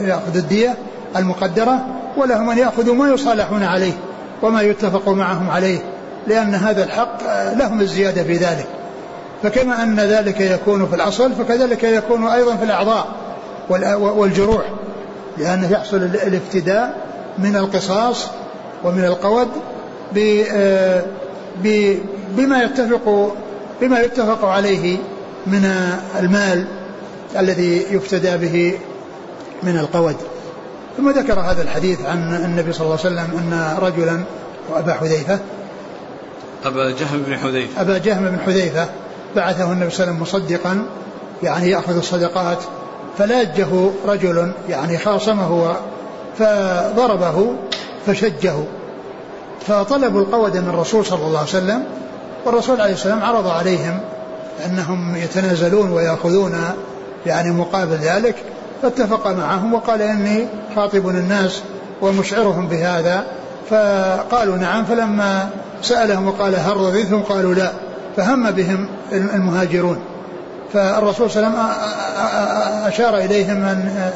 يأخذ 0.07 0.35
الدية 0.35 0.75
المقدرة 1.15 1.85
ولهم 2.17 2.49
أن 2.49 2.57
يأخذوا 2.57 2.95
ما 2.95 3.09
يصالحون 3.09 3.63
عليه 3.63 3.93
وما 4.41 4.61
يتفق 4.61 5.09
معهم 5.09 5.49
عليه 5.49 5.79
لأن 6.27 6.55
هذا 6.55 6.83
الحق 6.83 7.17
لهم 7.53 7.81
الزيادة 7.81 8.23
في 8.23 8.33
ذلك. 8.33 8.67
فكما 9.43 9.83
أن 9.83 9.99
ذلك 9.99 10.41
يكون 10.41 10.87
في 10.87 10.95
الأصل 10.95 11.31
فكذلك 11.33 11.83
يكون 11.83 12.27
أيضا 12.27 12.55
في 12.55 12.63
الأعضاء 12.63 13.07
والجروح 13.99 14.63
لأنه 15.37 15.71
يحصل 15.71 15.97
الافتداء 15.97 16.95
من 17.37 17.55
القصاص 17.55 18.27
ومن 18.83 19.05
القود 19.05 19.47
بما 22.37 22.63
يتفق 22.63 23.35
بما 23.81 23.99
يتفق 23.99 24.45
عليه 24.45 24.97
من 25.47 25.71
المال 26.19 26.65
الذي 27.39 27.85
يفتدى 27.91 28.37
به 28.37 28.77
من 29.63 29.77
القود. 29.77 30.15
ثم 30.97 31.09
ذكر 31.09 31.39
هذا 31.39 31.61
الحديث 31.61 32.05
عن 32.05 32.35
النبي 32.35 32.73
صلى 32.73 32.85
الله 32.85 32.99
عليه 33.05 33.15
وسلم 33.15 33.37
أن 33.37 33.77
رجلا 33.81 34.23
وأبا 34.69 34.93
حذيفة 34.93 35.39
أبا 36.65 36.91
جهم 36.91 37.23
بن 37.27 37.37
حذيفة. 37.37 37.81
أبا 37.81 37.97
جهم 37.97 38.25
بن 38.25 38.39
حذيفة 38.39 38.85
بعثه 39.35 39.71
النبي 39.71 39.89
صلى 39.89 40.03
الله 40.03 40.15
عليه 40.15 40.23
وسلم 40.23 40.41
مصدقا 40.41 40.85
يعني 41.43 41.69
يأخذ 41.69 41.97
الصدقات 41.97 42.57
فلاجه 43.17 43.67
رجل 44.07 44.51
يعني 44.69 44.97
خاصمه 44.97 45.75
فضربه 46.39 47.53
فشجه. 48.07 48.53
فطلبوا 49.67 50.21
القود 50.21 50.57
من 50.57 50.69
الرسول 50.69 51.05
صلى 51.05 51.27
الله 51.27 51.39
عليه 51.39 51.49
وسلم 51.49 51.83
والرسول 52.45 52.81
عليه 52.81 52.93
السلام 52.93 53.23
عرض 53.23 53.47
عليهم 53.47 53.99
أنهم 54.65 55.15
يتنازلون 55.15 55.91
ويأخذون 55.91 56.55
يعني 57.25 57.51
مقابل 57.51 57.95
ذلك 57.95 58.35
فاتفق 58.81 59.27
معهم 59.27 59.73
وقال 59.73 60.01
إني 60.01 60.47
خاطب 60.75 61.07
الناس 61.09 61.61
ومشعرهم 62.01 62.67
بهذا. 62.67 63.23
فقالوا 63.69 64.57
نعم 64.57 64.85
فلما 64.85 65.49
سألهم 65.81 66.27
وقال 66.27 66.55
هل 66.55 66.77
رضيتم؟ 66.77 67.21
قالوا 67.21 67.53
لا. 67.53 67.71
فهم 68.17 68.51
بهم 68.51 68.87
المهاجرون. 69.11 69.99
فالرسول 70.73 71.31
صلى 71.31 71.47
الله 71.47 71.59
عليه 71.59 71.67
وسلم 71.67 72.87
أشار 72.87 73.17
إليهم 73.17 73.63
أن 73.63 74.11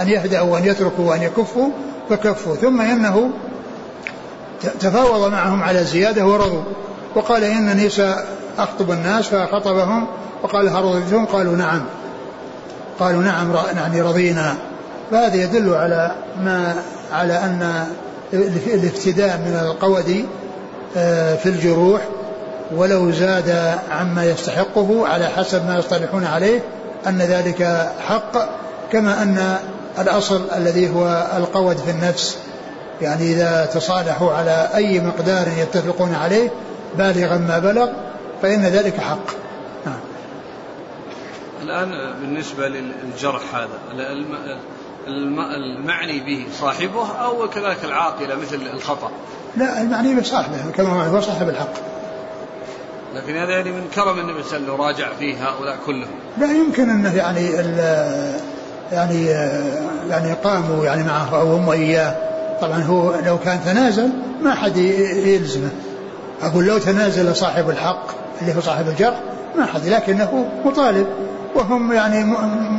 أن 0.00 0.08
يهدأوا 0.08 0.52
وأن 0.52 0.64
يتركوا 0.64 1.10
وأن 1.10 1.22
يكفوا 1.22 1.68
فكفوا. 2.10 2.56
ثم 2.56 2.80
إنه 2.80 3.30
تفاوض 4.80 5.32
معهم 5.32 5.62
على 5.62 5.84
زيادة 5.84 6.26
ورضوا. 6.26 6.62
وقال 7.14 7.44
إنني 7.44 7.88
سأخطب 7.88 8.90
الناس 8.90 9.28
فخطبهم 9.28 10.06
وقال 10.42 10.68
هل 10.68 10.84
رضيتم؟ 10.84 11.24
قالوا 11.24 11.56
نعم. 11.56 11.84
قالوا 13.00 13.22
نعم 13.22 13.54
يعني 13.76 14.00
رضينا 14.00 14.54
فهذا 15.10 15.36
يدل 15.36 15.74
على 15.74 16.14
ما 16.40 16.74
على 17.12 17.32
أن 17.32 17.86
الافتداء 18.66 19.38
من 19.38 19.60
القود 19.62 20.24
آه، 20.96 21.34
في 21.34 21.48
الجروح 21.48 22.00
ولو 22.76 23.10
زاد 23.10 23.78
عما 23.90 24.24
يستحقه 24.24 25.08
على 25.08 25.26
حسب 25.26 25.66
ما 25.66 25.78
يصطلحون 25.78 26.24
عليه 26.24 26.60
أن 27.06 27.18
ذلك 27.18 27.88
حق 28.08 28.48
كما 28.92 29.22
أن 29.22 29.56
الأصل 29.98 30.42
الذي 30.56 30.90
هو 30.90 31.26
القود 31.36 31.76
في 31.76 31.90
النفس 31.90 32.36
يعني 33.02 33.32
إذا 33.32 33.68
تصالحوا 33.74 34.32
على 34.32 34.68
أي 34.74 35.00
مقدار 35.00 35.46
يتفقون 35.58 36.14
عليه 36.14 36.50
بالغا 36.98 37.36
ما 37.36 37.58
بلغ 37.58 37.88
فإن 38.42 38.62
ذلك 38.62 39.00
حق. 39.00 39.43
الآن 41.64 42.14
بالنسبة 42.20 42.68
للجرح 42.68 43.54
هذا 43.54 43.68
المعني 45.06 46.20
به 46.20 46.46
صاحبه 46.60 47.08
أو 47.24 47.48
كذلك 47.48 47.84
العاقلة 47.84 48.34
مثل 48.34 48.60
الخطأ؟ 48.74 49.10
لا 49.56 49.82
المعني 49.82 50.14
به 50.14 50.22
صاحبه 50.22 50.70
كما 50.76 51.06
هو 51.06 51.20
صاحب 51.20 51.48
الحق. 51.48 51.72
لكن 53.14 53.36
هذا 53.36 53.50
يعني 53.50 53.70
من 53.70 53.88
كرم 53.94 54.18
النبي 54.18 54.42
صلى 54.42 54.56
الله 54.56 54.72
عليه 54.72 54.74
وسلم 54.74 54.80
راجع 54.80 55.14
فيه 55.18 55.48
هؤلاء 55.48 55.76
كلهم. 55.86 56.14
لا 56.38 56.52
يمكن 56.52 56.90
انه 56.90 57.14
يعني 57.14 57.50
يعني 58.92 59.26
يعني 60.10 60.32
قاموا 60.32 60.84
يعني 60.84 61.02
معه 61.02 61.40
أو 61.40 61.52
هم 61.52 61.68
وإياه. 61.68 62.16
طبعا 62.60 62.82
هو 62.82 63.14
لو 63.26 63.38
كان 63.38 63.60
تنازل 63.64 64.10
ما 64.42 64.54
حد 64.54 64.76
يلزمه. 64.76 65.70
أقول 66.42 66.64
لو 66.64 66.78
تنازل 66.78 67.36
صاحب 67.36 67.70
الحق 67.70 68.06
اللي 68.40 68.56
هو 68.56 68.60
صاحب 68.60 68.88
الجرح 68.88 69.20
ما 69.56 69.66
حد 69.66 69.86
لكنه 69.86 70.48
مطالب. 70.64 71.06
وهم 71.54 71.92
يعني 71.92 72.24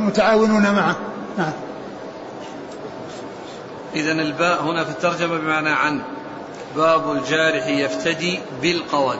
متعاونون 0.06 0.62
معه. 0.62 0.96
نعم. 1.38 1.52
إذا 3.94 4.12
الباء 4.12 4.62
هنا 4.62 4.84
في 4.84 4.90
الترجمة 4.90 5.38
بمعنى 5.38 5.70
عن. 5.70 6.00
باب 6.76 7.12
الجارح 7.12 7.66
يفتدي 7.66 8.38
بالقود. 8.62 9.18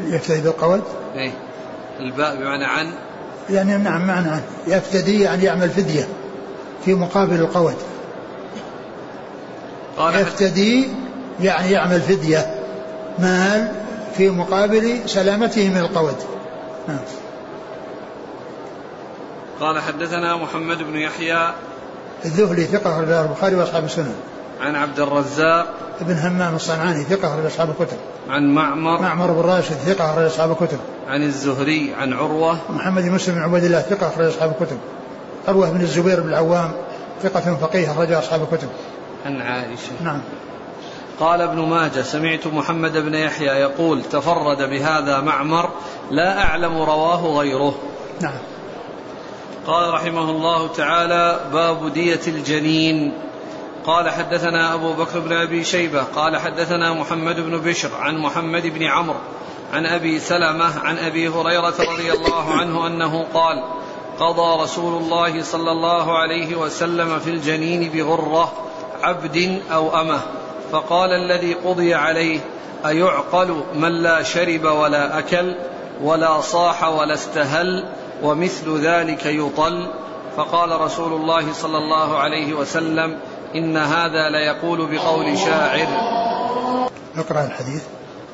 يفتدي 0.00 0.40
بالقود؟ 0.40 0.82
إيه. 1.14 1.32
الباء 2.00 2.36
بمعنى 2.36 2.64
عن. 2.64 2.92
يعني 3.50 3.76
نعم 3.76 4.06
معنى 4.06 4.28
عن. 4.28 4.42
يفتدي 4.66 5.20
يعني 5.20 5.44
يعمل 5.44 5.70
فدية 5.70 6.08
في 6.84 6.94
مقابل 6.94 7.34
القود. 7.34 7.76
قال 9.98 10.14
يفتدي 10.14 10.88
يعني 11.40 11.70
يعمل 11.72 12.00
فدية 12.00 12.54
مال 13.18 13.72
في 14.16 14.30
مقابل 14.30 15.00
سلامته 15.06 15.70
من 15.70 15.78
القود. 15.78 16.16
نعم. 16.88 16.98
قال 19.60 19.80
حدثنا 19.80 20.36
محمد 20.36 20.82
بن 20.82 20.96
يحيى 20.96 21.54
الذهلي 22.24 22.64
ثقة 22.64 22.92
أخرج 22.92 23.10
البخاري 23.10 23.54
وأصحاب 23.54 23.84
السنن. 23.84 24.14
عن 24.60 24.76
عبد 24.76 25.00
الرزاق 25.00 25.74
ابن 26.00 26.14
همام 26.14 26.54
الصنعاني 26.54 27.04
ثقة 27.04 27.28
أخرج 27.28 27.46
أصحاب 27.46 27.70
الكتب. 27.70 27.96
عن 28.30 28.54
معمر 28.54 29.02
معمر 29.02 29.30
بن 29.30 29.40
راشد 29.40 29.74
ثقة 29.74 30.10
أخرج 30.10 30.24
أصحاب 30.24 30.50
الكتب. 30.50 30.78
عن 31.08 31.22
الزهري 31.22 31.94
عن 31.94 32.12
عروة 32.12 32.58
محمد 32.70 33.02
بن 33.02 33.12
مسلم 33.12 33.34
بن 33.34 33.40
عبيد 33.40 33.64
الله 33.64 33.80
ثقة 33.80 34.08
أخرج 34.08 34.26
أصحاب 34.26 34.54
الكتب. 34.60 34.78
عروة 35.48 35.70
بن 35.70 35.80
الزبير 35.80 36.20
بن 36.20 36.28
العوام 36.28 36.72
ثقة 37.22 37.56
فقيه 37.60 37.92
أخرج 37.92 38.12
أصحاب 38.12 38.42
الكتب. 38.42 38.68
عن 39.26 39.40
عائشة. 39.40 39.92
نعم. 40.04 40.20
قال 41.20 41.40
ابن 41.40 41.58
ماجه 41.58 42.02
سمعت 42.02 42.46
محمد 42.46 42.92
بن 42.92 43.14
يحيى 43.14 43.46
يقول 43.46 44.02
تفرد 44.02 44.70
بهذا 44.70 45.20
معمر 45.20 45.70
لا 46.10 46.42
أعلم 46.42 46.78
رواه 46.78 47.38
غيره 47.38 47.74
نعم 48.20 48.38
قال 49.66 49.94
رحمه 49.94 50.30
الله 50.30 50.68
تعالى 50.68 51.40
باب 51.52 51.92
دية 51.92 52.20
الجنين. 52.26 53.12
قال 53.86 54.10
حدثنا 54.10 54.74
أبو 54.74 54.92
بكر 54.92 55.20
بن 55.20 55.32
أبي 55.32 55.64
شيبة 55.64 56.02
قال 56.02 56.36
حدثنا 56.36 56.92
محمد 56.92 57.40
بن 57.40 57.58
بشر 57.58 57.90
عن 58.00 58.18
محمد 58.18 58.66
بن 58.66 58.82
عمرو 58.82 59.18
عن 59.72 59.86
أبي 59.86 60.18
سلمة 60.18 60.80
عن 60.84 60.98
أبي 60.98 61.28
هريرة 61.28 61.74
رضي 61.92 62.12
الله 62.12 62.52
عنه 62.52 62.86
أنه 62.86 63.26
قال 63.34 63.64
قضى 64.20 64.62
رسول 64.62 65.02
الله 65.02 65.42
صلى 65.42 65.70
الله 65.70 66.18
عليه 66.18 66.56
وسلم 66.56 67.18
في 67.18 67.30
الجنين 67.30 67.90
بغرة 67.90 68.52
عبد 69.02 69.62
أو 69.72 70.00
أمة 70.00 70.20
فقال 70.72 71.10
الذي 71.10 71.54
قضي 71.54 71.94
عليه 71.94 72.40
أيعقل 72.86 73.62
من 73.74 74.02
لا 74.02 74.22
شرب 74.22 74.64
ولا 74.64 75.18
أكل 75.18 75.54
ولا 76.02 76.40
صاح 76.40 76.88
ولا 76.88 77.14
استهل؟ 77.14 77.88
ومثل 78.22 78.78
ذلك 78.78 79.26
يطل. 79.26 79.90
فقال 80.36 80.80
رسول 80.80 81.12
الله 81.12 81.52
صلى 81.52 81.78
الله 81.78 82.18
عليه 82.18 82.54
وسلم 82.54 83.18
إن 83.54 83.76
هذا 83.76 84.28
ليقول 84.28 84.86
بقول 84.86 85.38
شاعر. 85.38 85.86
اقرأ 87.16 87.44
الحديث. 87.46 87.82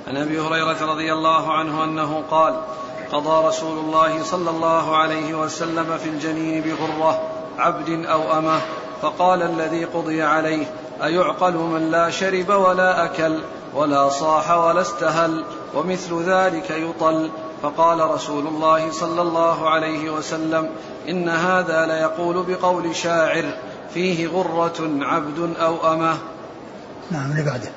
عن 0.09 0.16
أبي 0.16 0.41
هريرة 0.41 0.93
رضي 0.93 1.12
الله 1.12 1.53
عنه 1.53 1.85
أنه 1.85 2.22
قال 2.30 2.55
قضى 3.12 3.49
رسول 3.49 3.78
الله 3.78 4.22
صلى 4.22 4.51
الله 4.51 4.97
عليه 4.97 5.35
وسلم 5.35 5.99
في 6.03 6.09
الجنين 6.09 6.62
بغرة 6.62 7.20
عبد 7.59 8.07
أو 8.07 8.39
أمة. 8.39 8.61
فقال 9.03 9.43
الذي 9.43 9.85
قضي 9.85 10.22
عليه 10.22 10.66
أيعقل 11.03 11.55
من 11.55 11.91
لا 11.91 12.11
شرب 12.11 12.49
ولا 12.49 13.05
أكل 13.05 13.39
ولا 13.74 14.09
صاح 14.09 14.51
ولا 14.51 14.80
استهل. 14.80 15.45
ومثل 15.74 16.22
ذلك 16.22 16.70
يطل. 16.70 17.30
فقال 17.62 18.10
رسول 18.10 18.46
الله 18.46 18.90
صلى 18.90 19.22
الله 19.22 19.70
عليه 19.70 20.10
وسلم 20.10 20.68
إن 21.08 21.28
هذا 21.28 21.86
ليقول 21.86 22.44
بقول 22.48 22.96
شاعر 22.96 23.44
فيه 23.94 24.26
غرة 24.26 24.90
عبد 25.00 25.54
أو 25.60 25.92
أمة. 25.92 26.18
نعم 27.10 27.30
اللي 27.30 27.42
بعده. 27.42 27.70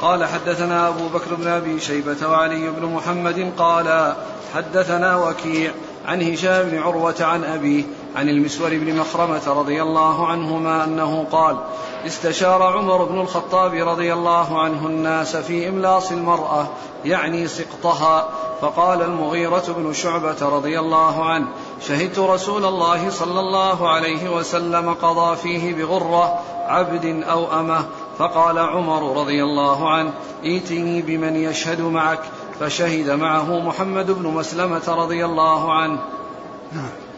قال 0.00 0.24
حدثنا 0.24 0.88
أبو 0.88 1.08
بكر 1.08 1.34
بن 1.34 1.48
أبي 1.48 1.80
شيبة 1.80 2.28
وعلي 2.28 2.70
بن 2.70 2.86
محمد 2.86 3.52
قال 3.58 4.14
حدثنا 4.54 5.16
وكيع 5.16 5.72
عن 6.06 6.22
هشام 6.22 6.68
بن 6.68 6.78
عروة 6.78 7.14
عن 7.20 7.44
أبيه 7.44 7.84
عن 8.16 8.28
المسور 8.28 8.70
بن 8.70 8.96
مخرمة 8.96 9.48
رضي 9.48 9.82
الله 9.82 10.26
عنهما 10.26 10.84
أنه 10.84 11.26
قال 11.32 11.56
استشار 12.06 12.62
عمر 12.62 13.04
بن 13.04 13.20
الخطاب 13.20 13.74
رضي 13.74 14.12
الله 14.12 14.60
عنه 14.60 14.86
الناس 14.86 15.36
في 15.36 15.68
إملاص 15.68 16.12
المرأة 16.12 16.66
يعني 17.04 17.48
سقطها. 17.48 18.28
فقال 18.60 19.02
المغيرة 19.02 19.64
بن 19.68 19.92
شعبة 19.92 20.36
رضي 20.42 20.78
الله 20.78 21.24
عنه 21.24 21.46
شهدت 21.88 22.18
رسول 22.18 22.64
الله 22.64 23.10
صلى 23.10 23.40
الله 23.40 23.88
عليه 23.88 24.36
وسلم 24.36 24.94
قضى 24.94 25.36
فيه 25.36 25.74
بغرة 25.74 26.38
عبد 26.66 27.22
أو 27.22 27.60
أمة. 27.60 27.84
فقال 28.18 28.58
عمر 28.58 29.20
رضي 29.20 29.44
الله 29.44 29.90
عنه 29.90 30.12
ائتني 30.44 31.02
بمن 31.02 31.36
يشهد 31.36 31.80
معك. 31.80 32.22
فشهد 32.60 33.10
معه 33.10 33.58
محمد 33.58 34.10
بن 34.10 34.26
مسلمة 34.26 34.88
رضي 34.88 35.24
الله 35.24 35.72
عنه. 35.72 35.98
نعم. 36.72 37.09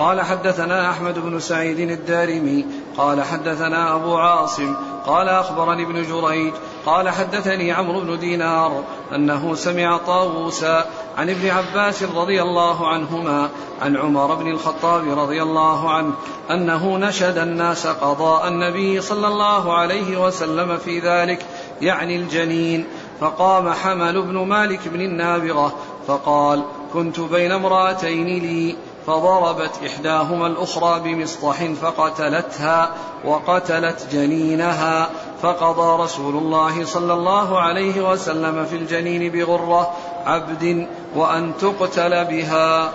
قال 0.00 0.20
حدثنا 0.20 0.90
أحمد 0.90 1.18
بن 1.18 1.40
سعيد 1.40 1.78
الدارمي 1.78 2.66
قال 2.96 3.22
حدثنا 3.22 3.94
أبو 3.94 4.16
عاصم 4.16 4.74
قال 5.06 5.28
أخبرني 5.28 5.82
ابن 5.82 6.02
جريج 6.02 6.52
قال 6.86 7.08
حدثني 7.08 7.72
عمرو 7.72 8.00
بن 8.00 8.18
دينار 8.18 8.82
أنه 9.14 9.54
سمع 9.54 9.96
طاووسا 9.96 10.86
عن 11.18 11.30
ابن 11.30 11.48
عباس 11.48 12.02
رضي 12.02 12.42
الله 12.42 12.88
عنهما 12.88 13.48
عن 13.82 13.96
عمر 13.96 14.34
بن 14.34 14.50
الخطاب 14.50 15.18
رضي 15.18 15.42
الله 15.42 15.90
عنه 15.90 16.12
أنه 16.50 16.98
نشد 16.98 17.38
الناس 17.38 17.86
قضاء 17.86 18.48
النبي 18.48 19.00
صلى 19.00 19.28
الله 19.28 19.72
عليه 19.72 20.26
وسلم 20.26 20.76
في 20.76 20.98
ذلك 20.98 21.46
يعني 21.80 22.16
الجنين. 22.16 22.86
فقام 23.20 23.72
حمل 23.72 24.22
بن 24.22 24.36
مالك 24.38 24.88
بن 24.88 25.00
النابغة 25.00 25.72
فقال 26.06 26.62
كنت 26.92 27.20
بين 27.20 27.52
امرأتين 27.52 28.26
لي. 28.26 28.76
فضربت 29.10 29.70
إحداهما 29.86 30.46
الأخرى 30.46 31.00
بمصطح 31.00 31.64
فقتلتها 31.64 32.90
وقتلت 33.24 34.06
جنينها. 34.12 35.10
فقضى 35.42 36.02
رسول 36.02 36.36
الله 36.36 36.84
صلى 36.84 37.12
الله 37.12 37.60
عليه 37.60 38.10
وسلم 38.10 38.64
في 38.64 38.76
الجنين 38.76 39.32
بغرة 39.32 39.90
عبد 40.26 40.86
وأن 41.16 41.52
تقتل 41.60 42.24
بها. 42.24 42.92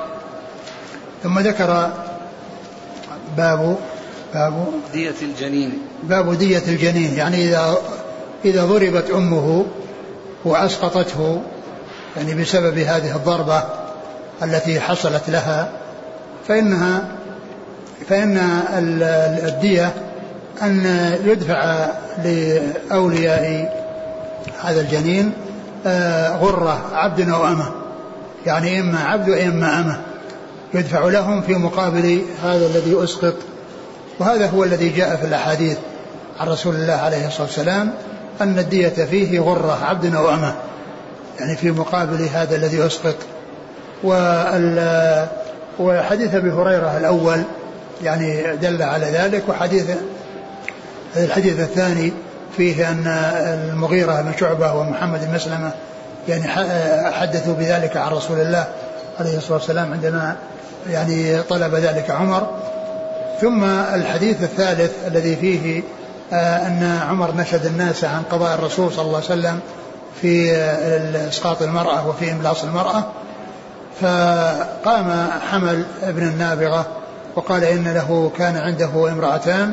ثم 1.24 1.40
ذكر 1.40 1.92
باب 3.38 3.78
باب 4.34 4.68
دية 4.94 5.16
الجنين. 5.22 5.82
باب 6.04 6.38
دية 6.38 6.64
الجنين. 6.68 7.14
يعني 7.14 7.38
إذا 7.46 7.78
إذا 8.46 8.66
ضربت 8.66 9.10
أمه 9.10 9.66
وأسقطته 10.46 11.42
يعني 12.18 12.42
بسبب 12.42 12.78
هذه 12.78 13.16
الضربة 13.16 13.64
التي 14.44 14.80
حصلت 14.80 15.30
لها 15.30 15.72
فإنها 16.48 17.08
فإن 18.10 18.38
الدية 19.48 19.94
أن 20.62 20.86
يدفع 21.26 21.88
لأولياء 22.24 23.76
هذا 24.64 24.82
الجنين 24.82 25.32
آه، 25.88 26.38
غرة 26.38 26.82
عبد 26.94 27.30
أو 27.30 27.48
أمة. 27.48 27.72
يعني 28.46 28.80
إما 28.80 29.00
عبد 29.00 29.30
وإما 29.30 29.80
أمة. 29.80 30.02
يدفع 30.74 31.06
لهم 31.06 31.42
في 31.42 31.54
مقابل 31.54 32.22
هذا 32.44 32.66
الذي 32.66 33.04
أسقط 33.04 33.34
وهذا 34.20 34.48
هو 34.48 34.64
الذي 34.64 34.90
جاء 34.90 35.16
في 35.16 35.26
الأحاديث 35.26 35.78
عن 36.40 36.48
رسول 36.48 36.76
الله 36.76 36.94
عليه 36.94 37.28
الصلاة 37.28 37.48
والسلام 37.48 37.92
أن 38.42 38.60
الدية 38.60 38.90
فيه 38.90 39.40
غرة 39.40 39.86
عبد 39.86 40.16
أو 40.16 40.30
أمة. 40.30 40.56
يعني 41.40 41.56
في 41.56 41.72
مقابل 41.72 42.28
هذا 42.34 42.56
الذي 42.56 42.86
أسقط 42.86 43.16
وحديث 45.80 46.36
أبي 46.36 46.52
هريرة 46.52 46.98
الأول 46.98 47.42
يعني 48.04 48.56
دل 48.56 48.82
على 48.82 49.06
ذلك 49.06 49.44
وحديث 49.50 49.86
الحديث 51.18 51.60
الثاني 51.60 52.14
فيه 52.58 52.92
أن 52.92 53.08
المغيرة 53.72 54.22
بن 54.22 54.32
شعبة 54.40 54.74
ومحمد 54.74 55.26
بن 55.26 55.36
مسلمة 55.36 55.72
يعني 56.28 56.44
حدثوا 57.12 57.54
بذلك 57.54 57.98
عن 57.98 58.12
رسول 58.12 58.42
الله 58.42 58.68
عليه 59.20 59.38
الصلاة 59.38 59.58
والسلام 59.58 59.94
عندما 59.94 60.36
يعني 60.90 61.42
طلب 61.42 61.76
ذلك 61.76 62.12
عمر. 62.12 62.48
ثم 63.42 63.64
الحديث 63.64 64.44
الثالث 64.44 64.92
الذي 65.08 65.36
فيه 65.36 65.82
آه، 66.34 66.68
أن 66.68 67.00
عمر 67.10 67.36
نشد 67.36 67.66
الناس 67.66 68.04
عن 68.04 68.24
قضاء 68.32 68.56
الرسول 68.56 68.94
صلى 68.94 69.06
الله 69.06 69.16
عليه 69.16 69.26
وسلم 69.26 69.60
في 70.22 70.56
إسقاط 71.30 71.62
المرأة 71.62 72.08
وفي 72.08 72.32
إملاص 72.32 72.64
المرأة. 72.64 73.04
فقام 74.02 75.30
حمل 75.52 75.86
ابن 76.04 76.24
النابغة 76.28 76.88
وقال 77.36 77.64
إن 77.64 77.88
له 77.88 78.32
كان 78.38 78.58
عنده 78.58 79.12
امرأتان 79.12 79.72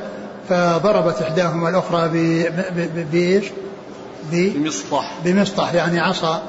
فضربت 0.48 1.22
إحداهما 1.22 1.68
الأخرى 1.68 2.08
بإيش؟ 3.12 3.44
بمسطح 4.32 5.12
بمسطح 5.24 5.74
يعني 5.74 6.00
عصا 6.00 6.42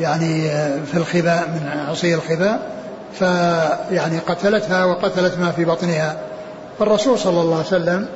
يعني 0.00 0.48
في 0.86 0.94
الخباء 0.94 1.48
من 1.48 1.80
عصي 1.88 2.14
الخباء 2.14 2.70
فيعني 3.18 4.18
قتلتها 4.18 4.84
وقتلت 4.84 5.38
ما 5.38 5.52
في 5.52 5.64
بطنها 5.64 6.16
فالرسول 6.78 7.18
صلى 7.18 7.40
الله 7.40 7.56
عليه 7.56 7.66
وسلم 7.66 8.08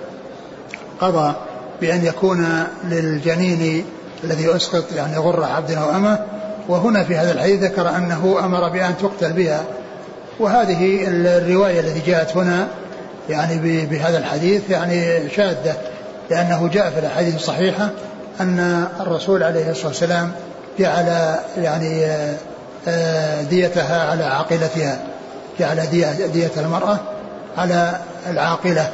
قضى 1.01 1.35
بأن 1.81 2.05
يكون 2.05 2.67
للجنين 2.85 3.85
الذي 4.25 4.57
أسقط 4.57 4.93
يعني 4.97 5.17
غرة 5.17 5.47
عبد 5.47 5.71
أو 5.71 5.91
أمة 5.91 6.19
وهنا 6.69 7.05
في 7.05 7.17
هذا 7.17 7.33
الحديث 7.33 7.63
ذكر 7.63 7.89
أنه 7.89 8.37
أمر 8.45 8.69
بأن 8.69 8.95
تقتل 8.99 9.33
بها. 9.33 9.65
وهذه 10.41 11.05
الرواية 11.09 11.81
التي 11.81 12.11
جاءت 12.11 12.37
هنا 12.37 12.69
يعني 13.29 13.87
بهذا 13.87 14.19
الحديث 14.19 14.71
يعني 14.71 15.31
شاذة 15.31 15.77
لأنه 16.31 16.69
جاء 16.73 16.91
في 16.91 16.99
الأحاديث 16.99 17.35
الصحيحة 17.35 17.91
أن 18.41 18.87
الرسول 19.01 19.43
عليه 19.43 19.71
الصلاة 19.71 19.89
والسلام 19.89 20.33
جعل 20.79 21.37
يعني 21.57 22.07
آه، 22.89 23.43
ديتها 23.43 24.11
على 24.11 24.25
عاقلتها 24.25 24.99
جعل 25.59 25.91
دية 26.33 26.51
المرأة 26.57 26.99
على 27.59 28.01
العاقلة 28.31 28.91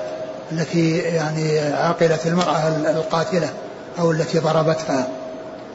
التي 0.52 0.98
يعني 0.98 1.58
عاقلة 1.58 2.18
المرأة 2.26 2.68
القاتلة 2.68 3.48
أو 3.98 4.10
التي 4.10 4.38
ضربتها. 4.38 5.08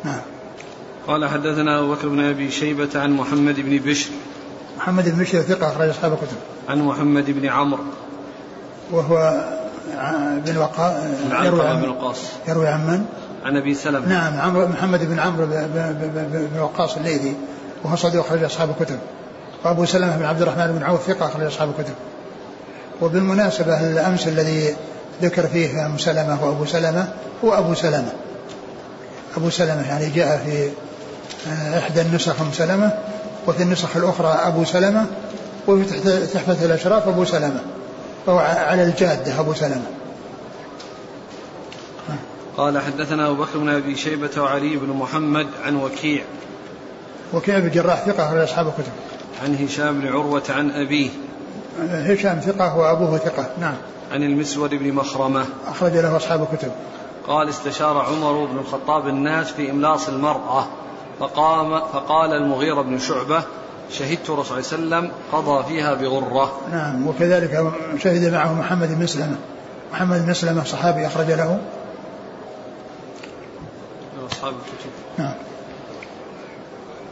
نعم. 0.03 0.21
قال 1.07 1.29
حدثنا 1.29 1.79
أبو 1.79 1.93
بكر 1.93 2.07
بن 2.07 2.19
أبي 2.19 2.51
شيبة 2.51 2.89
عن 2.95 3.11
محمد 3.11 3.55
بن 3.57 3.77
بشر. 3.77 4.09
محمد 4.77 5.09
بن 5.09 5.23
بشر 5.23 5.41
ثقة 5.41 5.67
أخرج 5.67 5.89
أصحاب 5.89 6.13
الكتب. 6.13 6.37
عن 6.69 6.81
محمد 6.81 7.25
بن 7.27 7.49
عمرو. 7.49 7.83
وهو 8.91 9.45
بن 10.45 10.57
وقاص 10.57 10.93
يروي 11.43 11.67
عن 11.67 11.81
بن 11.81 11.89
وقاص. 11.89 12.17
يروي 12.47 12.67
عن 12.67 12.87
من؟ 12.87 13.05
عن 13.45 13.57
أبي 13.57 13.73
سلمة. 13.73 14.07
نعم 14.07 14.39
عمرو 14.39 14.67
محمد 14.67 15.09
بن 15.09 15.19
عمرو 15.19 15.45
بن 15.45 16.59
وقاص 16.59 16.97
الليثي. 16.97 17.35
وهو 17.83 17.95
صديق 17.95 18.25
أخرج 18.25 18.43
أصحاب 18.43 18.69
الكتب. 18.69 18.99
وأبو 19.65 19.85
سلمة 19.85 20.17
بن 20.17 20.25
عبد 20.25 20.41
الرحمن 20.41 20.67
بن 20.79 20.83
عوف 20.83 21.07
ثقة 21.07 21.25
أخرج 21.25 21.43
أصحاب 21.43 21.69
الكتب. 21.69 21.93
وبالمناسبة 23.01 23.91
الأمس 23.91 24.27
الذي 24.27 24.75
ذكر 25.21 25.47
فيه 25.47 25.85
أم 25.85 25.97
سلمة 25.97 26.45
وأبو 26.45 26.65
سلمة 26.65 27.13
هو 27.45 27.53
أبو 27.53 27.73
سلمة. 27.73 28.11
أبو 29.37 29.49
سلمة 29.49 29.87
يعني 29.87 30.09
جاء 30.09 30.37
في 30.45 30.69
آه، 31.47 31.79
إحدى 31.79 32.01
النسخ 32.01 32.41
أم 32.41 32.51
سلمة 32.53 32.93
وفي 33.47 33.63
النسخ 33.63 33.97
الأخرى 33.97 34.27
أبو 34.27 34.65
سلمة 34.65 35.05
وفي 35.67 35.99
تحفة 36.33 36.65
الأشراف 36.65 37.07
أبو 37.07 37.25
سلمة 37.25 37.61
فهو 38.25 38.37
على 38.39 38.83
الجادة 38.83 39.39
أبو 39.39 39.53
سلمة. 39.53 39.85
قال 42.57 42.79
حدثنا 42.79 43.27
أبو 43.27 43.43
بكر 43.43 43.57
بن 43.57 43.69
أبي 43.69 43.95
شيبة 43.95 44.41
وعلي 44.41 44.75
بن 44.77 44.89
محمد 44.89 45.47
عن 45.65 45.75
وكيع. 45.75 46.23
وكيع 47.33 47.59
بن 47.59 47.69
جراح 47.69 48.05
ثقة 48.05 48.27
أخرج 48.27 48.39
أصحاب 48.39 48.67
الكتب. 48.67 48.91
عن 49.43 49.55
هشام 49.65 49.99
بن 49.99 50.07
عروة 50.07 50.43
عن 50.49 50.71
أبيه. 50.71 51.09
هشام 51.91 52.39
ثقة 52.39 52.77
وأبوه 52.77 53.17
ثقة 53.17 53.49
نعم. 53.61 53.75
عن 54.11 54.23
المسور 54.23 54.67
بن 54.67 54.93
مخرمة. 54.93 55.45
أخرج 55.67 55.91
له 55.91 56.17
أصحاب 56.17 56.47
الكتب. 56.51 56.71
قال 57.27 57.49
استشار 57.49 57.97
عمر 57.97 58.45
بن 58.45 58.57
الخطاب 58.57 59.07
الناس 59.07 59.51
في 59.51 59.71
إملاص 59.71 60.07
المرأة. 60.07 60.67
فقام 61.21 61.79
فقال 61.79 62.33
المغيرة 62.33 62.81
بن 62.81 62.99
شعبة 62.99 63.43
شهدت 63.91 64.29
الرسول 64.29 64.63
صلى 64.63 64.79
الله 64.79 64.95
عليه 64.95 65.07
وسلم 65.07 65.11
قضى 65.31 65.63
فيها 65.63 65.93
بغرة. 65.93 66.61
نعم 66.71 67.07
وكذلك 67.07 67.71
شهد 67.97 68.33
معه 68.33 68.53
محمد 68.53 68.87
بن 68.87 69.03
مسلمة. 69.03 69.35
محمد 69.93 70.25
بن 70.25 70.29
مسلمة 70.29 70.63
صحابي 70.63 71.07
أخرج 71.07 71.31
له. 71.31 71.59
أصحاب 74.31 74.53
الكتب. 74.53 74.89
نعم. 75.17 75.33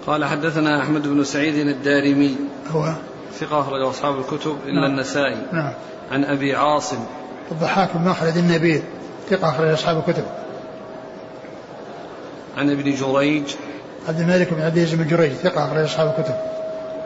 قال 0.08 0.26
حدثنا 0.26 0.82
أحمد 0.82 1.08
بن 1.08 1.24
سعيد 1.24 1.56
الدارمي. 1.56 2.36
هو؟ 2.72 2.94
ثقة 3.40 3.62
أخرج 3.62 3.82
أصحاب 3.82 4.20
الكتب 4.20 4.58
إلا 4.66 4.82
نعم. 4.82 4.92
النسائي. 4.92 5.38
نعم. 5.52 5.74
عن 6.12 6.24
أبي 6.24 6.56
عاصم. 6.56 7.00
الضحاك 7.52 7.90
بن 7.96 8.10
مخلد 8.10 8.38
النبيل 8.38 8.84
ثقة 9.30 9.50
أخرج 9.50 9.68
أصحاب 9.68 9.98
الكتب. 9.98 10.26
عن 12.58 12.70
ابن 12.70 12.96
جريج. 12.96 13.44
عبد 14.08 14.20
الملك 14.20 14.54
بن 14.54 14.62
عبد 14.62 14.78
العزيز 14.78 15.00
بن 15.00 15.08
جريج 15.08 15.32
ثقة 15.32 15.66
أخرج 15.66 15.84
أصحاب 15.84 16.14
الكتب. 16.18 16.36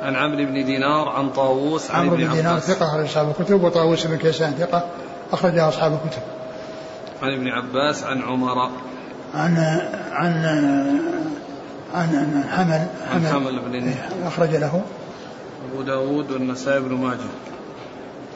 عن 0.02 0.16
عمرو 0.16 0.46
بن 0.46 0.66
دينار 0.66 1.10
عن 1.10 1.30
طاووس 1.30 1.91
عن 1.91 2.02
عمرو 2.02 2.16
بن 2.16 2.32
دينار 2.32 2.60
ثقة 2.60 2.86
أخرج 2.86 3.06
أصحاب 3.06 3.34
الكتب 3.39 3.64
وطاووس 3.64 4.08
بن 4.08 4.18
كيسان 4.18 4.52
ثقة 4.52 4.84
أخرج 5.32 5.58
أصحاب 5.58 5.94
الكتب. 5.94 6.22
عن 7.22 7.34
ابن 7.34 7.48
عباس 7.48 8.04
عن 8.04 8.22
عمر. 8.22 8.70
عن 9.34 9.58
عن 10.12 10.46
عن 11.94 12.44
حمل 12.52 12.88
حمل, 13.12 13.28
حمل 13.28 13.60
بن 13.60 13.94
أخرج 14.26 14.56
له. 14.56 14.82
أبو 15.72 15.82
داود 15.82 16.32
والنسائي 16.32 16.80
بن 16.80 16.96
ماجه. 16.96 17.20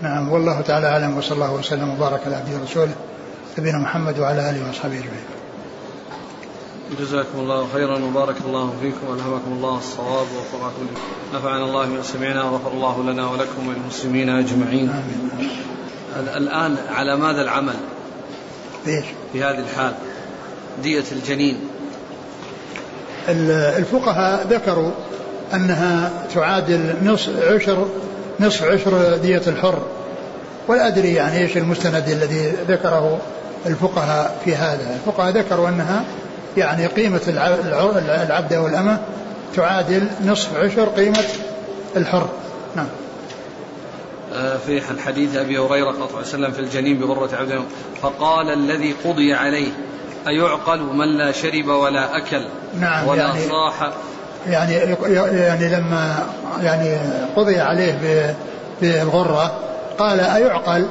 نعم 0.01 0.32
والله 0.32 0.62
تعالى 0.62 0.88
أعلم 0.88 1.18
وصلى 1.18 1.36
الله 1.36 1.53
وسلم 1.53 1.89
وبارك 1.89 2.20
على 2.26 2.36
عبده 2.36 2.58
ورسوله 2.60 2.93
نبينا 3.58 3.78
محمد 3.78 4.20
وعلى 4.20 4.49
آله 4.49 4.68
وأصحابه 4.68 4.93
أجمعين. 4.93 5.36
جزاكم 6.99 7.39
الله 7.39 7.67
خيرا 7.73 7.99
وبارك 8.05 8.35
الله 8.45 8.73
فيكم 8.81 9.07
والهمكم 9.09 9.51
الله 9.51 9.77
الصواب 9.77 10.27
ووفقكم 10.35 10.88
نفعنا 11.35 11.65
الله 11.65 11.85
بما 11.85 12.03
سمعنا 12.03 12.43
وغفر 12.43 12.71
الله 12.71 13.03
لنا 13.03 13.29
ولكم 13.29 13.67
وللمسلمين 13.67 14.29
أجمعين. 14.29 14.89
آمين. 14.89 15.49
الآن 16.35 16.75
على 16.89 17.15
ماذا 17.15 17.41
العمل؟ 17.41 17.75
إيش؟ 18.88 19.05
في 19.33 19.43
هذه 19.43 19.59
الحال 19.59 19.93
دية 20.83 21.03
الجنين 21.11 21.57
الفقهاء 23.77 24.47
ذكروا 24.47 24.91
أنها 25.53 26.11
تعادل 26.33 26.95
نصف 27.03 27.53
عشر 27.53 27.88
نصف 28.39 28.63
عشر 28.63 29.17
دية 29.17 29.41
الحر 29.47 29.79
ولا 30.67 30.88
أدري 30.88 31.13
يعني 31.13 31.38
إيش 31.38 31.57
المستند 31.57 32.09
الذي 32.09 32.53
ذكره 32.67 33.19
الفقهاء 33.65 34.41
في 34.45 34.55
هذا 34.55 34.95
الفقهاء 34.95 35.31
ذكروا 35.31 35.69
أنها 35.69 36.05
يعني 36.58 36.86
قيمة 36.86 37.22
العبد 37.28 38.53
أو 38.53 38.68
الأمة 38.68 38.99
تعادل 39.55 40.08
نصف 40.26 40.58
عشر 40.58 40.86
قيمة 40.86 41.24
الحر. 41.97 42.30
نعم. 42.76 42.88
آه، 44.34 44.58
في 44.58 44.91
الحديث 44.91 45.36
أبي 45.36 45.58
هريرة 45.58 45.91
صلى 45.91 46.03
الله 46.03 46.18
عليه 46.18 46.28
وسلم 46.28 46.51
في 46.51 46.60
الجنين 46.60 46.99
بغرة 46.99 47.36
عبد 47.36 47.62
فقال 48.01 48.49
الذي 48.49 48.95
قضي 49.05 49.34
عليه 49.34 49.72
أيعقل 50.28 50.80
من 50.80 51.18
لا 51.18 51.32
شرب 51.32 51.68
ولا 51.68 52.18
أكل 52.18 52.45
نعم 52.80 53.08
ولا 53.08 53.24
يعني 53.24 53.39
صاح؟ 53.47 53.91
يعني 54.47 54.74
يعني 55.34 55.70
لما 55.70 56.28
يعني 56.62 56.97
قضي 57.36 57.60
عليه 57.60 58.36
بالغرة 58.82 59.60
قال 59.99 60.20
أيعقل 60.20 60.88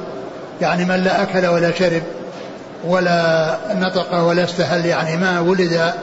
يعني 0.61 0.85
من 0.85 0.95
لا 0.95 1.23
أكل 1.23 1.47
ولا 1.47 1.71
شرب 1.71 2.01
ولا 2.85 3.57
نطق 3.75 4.23
ولا 4.23 4.43
استهل 4.43 4.85
يعني 4.85 5.17
ما 5.17 5.39
ولد 5.39 5.93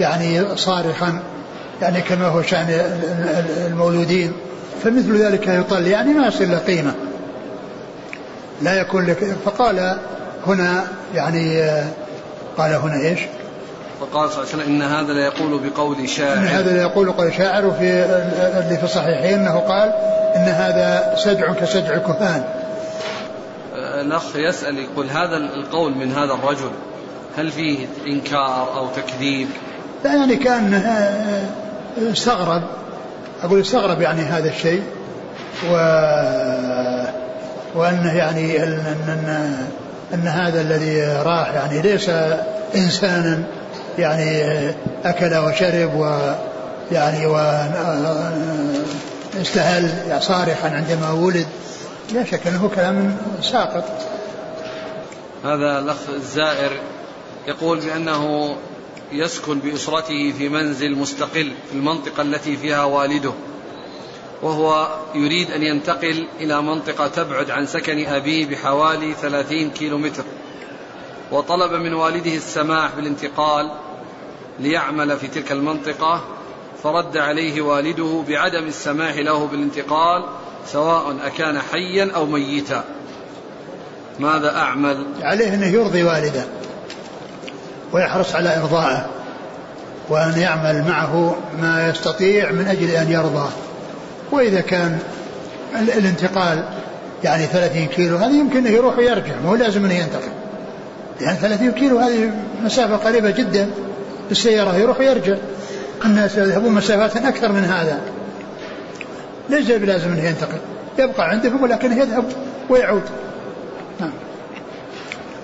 يعني 0.00 0.56
صارخا 0.56 1.18
يعني 1.82 2.00
كما 2.00 2.26
هو 2.26 2.42
شأن 2.42 2.66
المولودين. 3.66 4.32
فمثل 4.84 5.16
ذلك 5.16 5.46
يطل 5.48 5.86
يعني 5.86 6.14
ما 6.14 6.26
يصل 6.26 6.50
له 6.50 6.58
قيمة. 6.58 6.94
لا 8.62 8.80
يكون 8.80 9.06
لك 9.06 9.36
فقال 9.44 9.98
هنا 10.46 10.84
يعني 11.14 11.62
قال 12.58 12.72
هنا 12.72 13.00
إيش؟ 13.00 13.20
فقال 14.00 14.30
صلى 14.30 14.42
الله 14.42 14.52
عليه 14.52 14.62
وسلم 14.62 14.74
إن 14.74 14.82
هذا 14.82 15.12
لا 15.12 15.24
يقول 15.24 15.60
بقول 15.70 16.08
شاعر. 16.08 16.36
إن 16.36 16.46
هذا 16.46 16.72
لا 16.72 16.82
يقول 16.82 17.12
قول 17.12 17.34
شاعر 17.34 17.66
وفي 17.66 18.04
اللي 18.58 18.76
في 18.76 18.84
الصحيحين 18.84 19.38
إنه 19.38 19.58
قال 19.58 19.92
إن 20.36 20.48
هذا 20.48 21.14
سجع 21.16 21.52
كسجع 21.52 21.94
الكهان. 21.94 22.44
الأخ 24.02 24.36
يسأل 24.36 24.78
يقول 24.78 25.10
هذا 25.10 25.36
القول 25.36 25.94
من 25.94 26.12
هذا 26.12 26.34
الرجل 26.34 26.70
هل 27.36 27.50
فيه 27.50 27.86
إنكار 28.06 28.76
أو 28.76 28.88
تكذيب؟ 28.88 29.48
لا 30.04 30.14
يعني 30.14 30.36
كان 30.36 30.82
استغرب. 32.12 32.62
أقول 33.42 33.60
استغرب 33.60 34.00
يعني 34.00 34.22
هذا 34.22 34.48
الشيء. 34.48 34.82
و 35.70 35.74
وأنه 37.74 38.12
يعني 38.12 38.62
أن, 38.62 38.72
أن, 39.08 39.56
أن 40.14 40.28
هذا 40.28 40.60
الذي 40.60 41.02
راح 41.02 41.54
يعني 41.54 41.82
ليس 41.82 42.10
إنسانا 42.74 43.42
يعني 43.98 44.42
أكل 45.04 45.36
وشرب 45.36 45.94
ويعني 45.94 47.26
واستهل 49.36 49.90
صارخا 50.20 50.68
عندما 50.68 51.10
ولد. 51.10 51.46
لا 52.10 52.24
شك 52.24 52.46
أنه 52.46 52.70
كلام 52.74 53.16
ساقط. 53.42 53.84
هذا 55.44 55.78
الأخ 55.78 56.08
الزائر 56.08 56.80
يقول 57.48 57.80
بأنه 57.80 58.56
يسكن 59.12 59.58
بأسرته 59.58 60.32
في 60.38 60.48
منزل 60.48 60.98
مستقل 60.98 61.52
في 61.70 61.74
المنطقة 61.74 62.22
التي 62.22 62.56
فيها 62.56 62.84
والده 62.84 63.32
وهو 64.42 64.88
يريد 65.14 65.50
أن 65.50 65.62
ينتقل 65.62 66.26
إلى 66.40 66.62
منطقة 66.62 67.08
تبعد 67.08 67.50
عن 67.50 67.66
سكن 67.66 68.06
أبيه 68.06 68.46
بحوالي 68.46 69.14
ثلاثين 69.14 69.70
كيلو 69.70 69.98
متر 69.98 70.24
وطلب 71.32 71.72
من 71.72 71.94
والده 71.94 72.34
السماح 72.34 72.94
بالانتقال 72.96 73.70
ليعمل 74.58 75.16
في 75.18 75.28
تلك 75.28 75.52
المنطقة 75.52 76.24
فرد 76.82 77.16
عليه 77.16 77.62
والده 77.62 78.24
بعدم 78.28 78.64
السماح 78.64 79.16
له 79.16 79.46
بالانتقال 79.46 80.24
سواء 80.66 81.16
أكان 81.26 81.58
حيا 81.58 82.10
أو 82.14 82.26
ميتا. 82.26 82.84
ماذا 84.20 84.56
أعمل؟ 84.56 85.06
عليه 85.22 85.54
أنه 85.54 85.66
يرضي 85.66 86.02
والده 86.02 86.44
ويحرص 87.92 88.34
على 88.34 88.58
إرضائه 88.58 89.06
وأن 90.08 90.38
يعمل 90.38 90.84
معه 90.88 91.36
ما 91.60 91.88
يستطيع 91.88 92.52
من 92.52 92.66
أجل 92.68 92.90
أن 92.90 93.10
يرضى 93.10 93.48
وإذا 94.30 94.60
كان 94.60 94.98
الانتقال 95.74 96.64
يعني 97.24 97.46
30 97.46 97.86
كيلو 97.86 98.16
هذا 98.16 98.32
يمكن 98.32 98.56
أنه 98.56 98.70
يروح 98.70 98.98
ويرجع 98.98 99.36
ما 99.44 99.50
هو 99.50 99.54
لازم 99.54 99.84
أنه 99.84 99.94
ينتقل. 99.94 100.32
يعني 101.20 101.38
30 101.38 101.70
كيلو 101.70 101.98
هذه 101.98 102.30
مسافة 102.64 102.96
قريبة 102.96 103.30
جدا 103.30 103.70
بالسيارة 104.28 104.76
يروح 104.76 105.00
ويرجع. 105.00 105.36
الناس 106.04 106.36
يذهبون 106.36 106.72
مسافات 106.72 107.16
أكثر 107.16 107.52
من 107.52 107.64
هذا. 107.64 108.00
ليس 109.52 109.70
بلازم 109.70 110.12
أنه 110.12 110.24
ينتقل. 110.24 110.58
يبقى 110.98 111.28
عندهم 111.28 111.62
ولكنه 111.62 111.98
يذهب 111.98 112.24
ويعود. 112.68 113.02
نعم. 114.00 114.12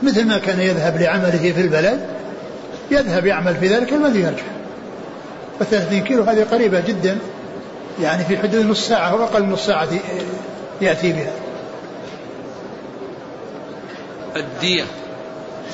مثل 0.03 0.27
ما 0.27 0.39
كان 0.39 0.61
يذهب 0.61 0.97
لعمله 0.97 1.53
في 1.53 1.61
البلد 1.61 2.01
يذهب 2.91 3.27
يعمل 3.27 3.55
في 3.55 3.69
ذلك 3.69 3.93
الذي 3.93 4.21
يرجع. 4.21 4.43
و30 5.61 5.95
كيلو 5.95 6.23
هذه 6.23 6.47
قريبة 6.51 6.81
جدا. 6.81 7.19
يعني 8.03 8.25
في 8.25 8.39
حدود 8.39 8.67
نص 8.67 8.89
ساعة 8.89 9.11
أو 9.11 9.25
أقل 9.25 9.43
من 9.43 9.53
نص 9.53 9.67
ساعة 9.67 9.89
يأتي 10.81 11.13
بها. 11.13 11.33
الدية 14.37 14.85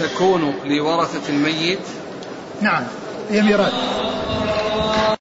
تكون 0.00 0.54
لورثة 0.64 1.28
الميت؟ 1.28 1.78
نعم. 2.62 2.82
هي 3.30 3.42
ميراث. 3.42 3.72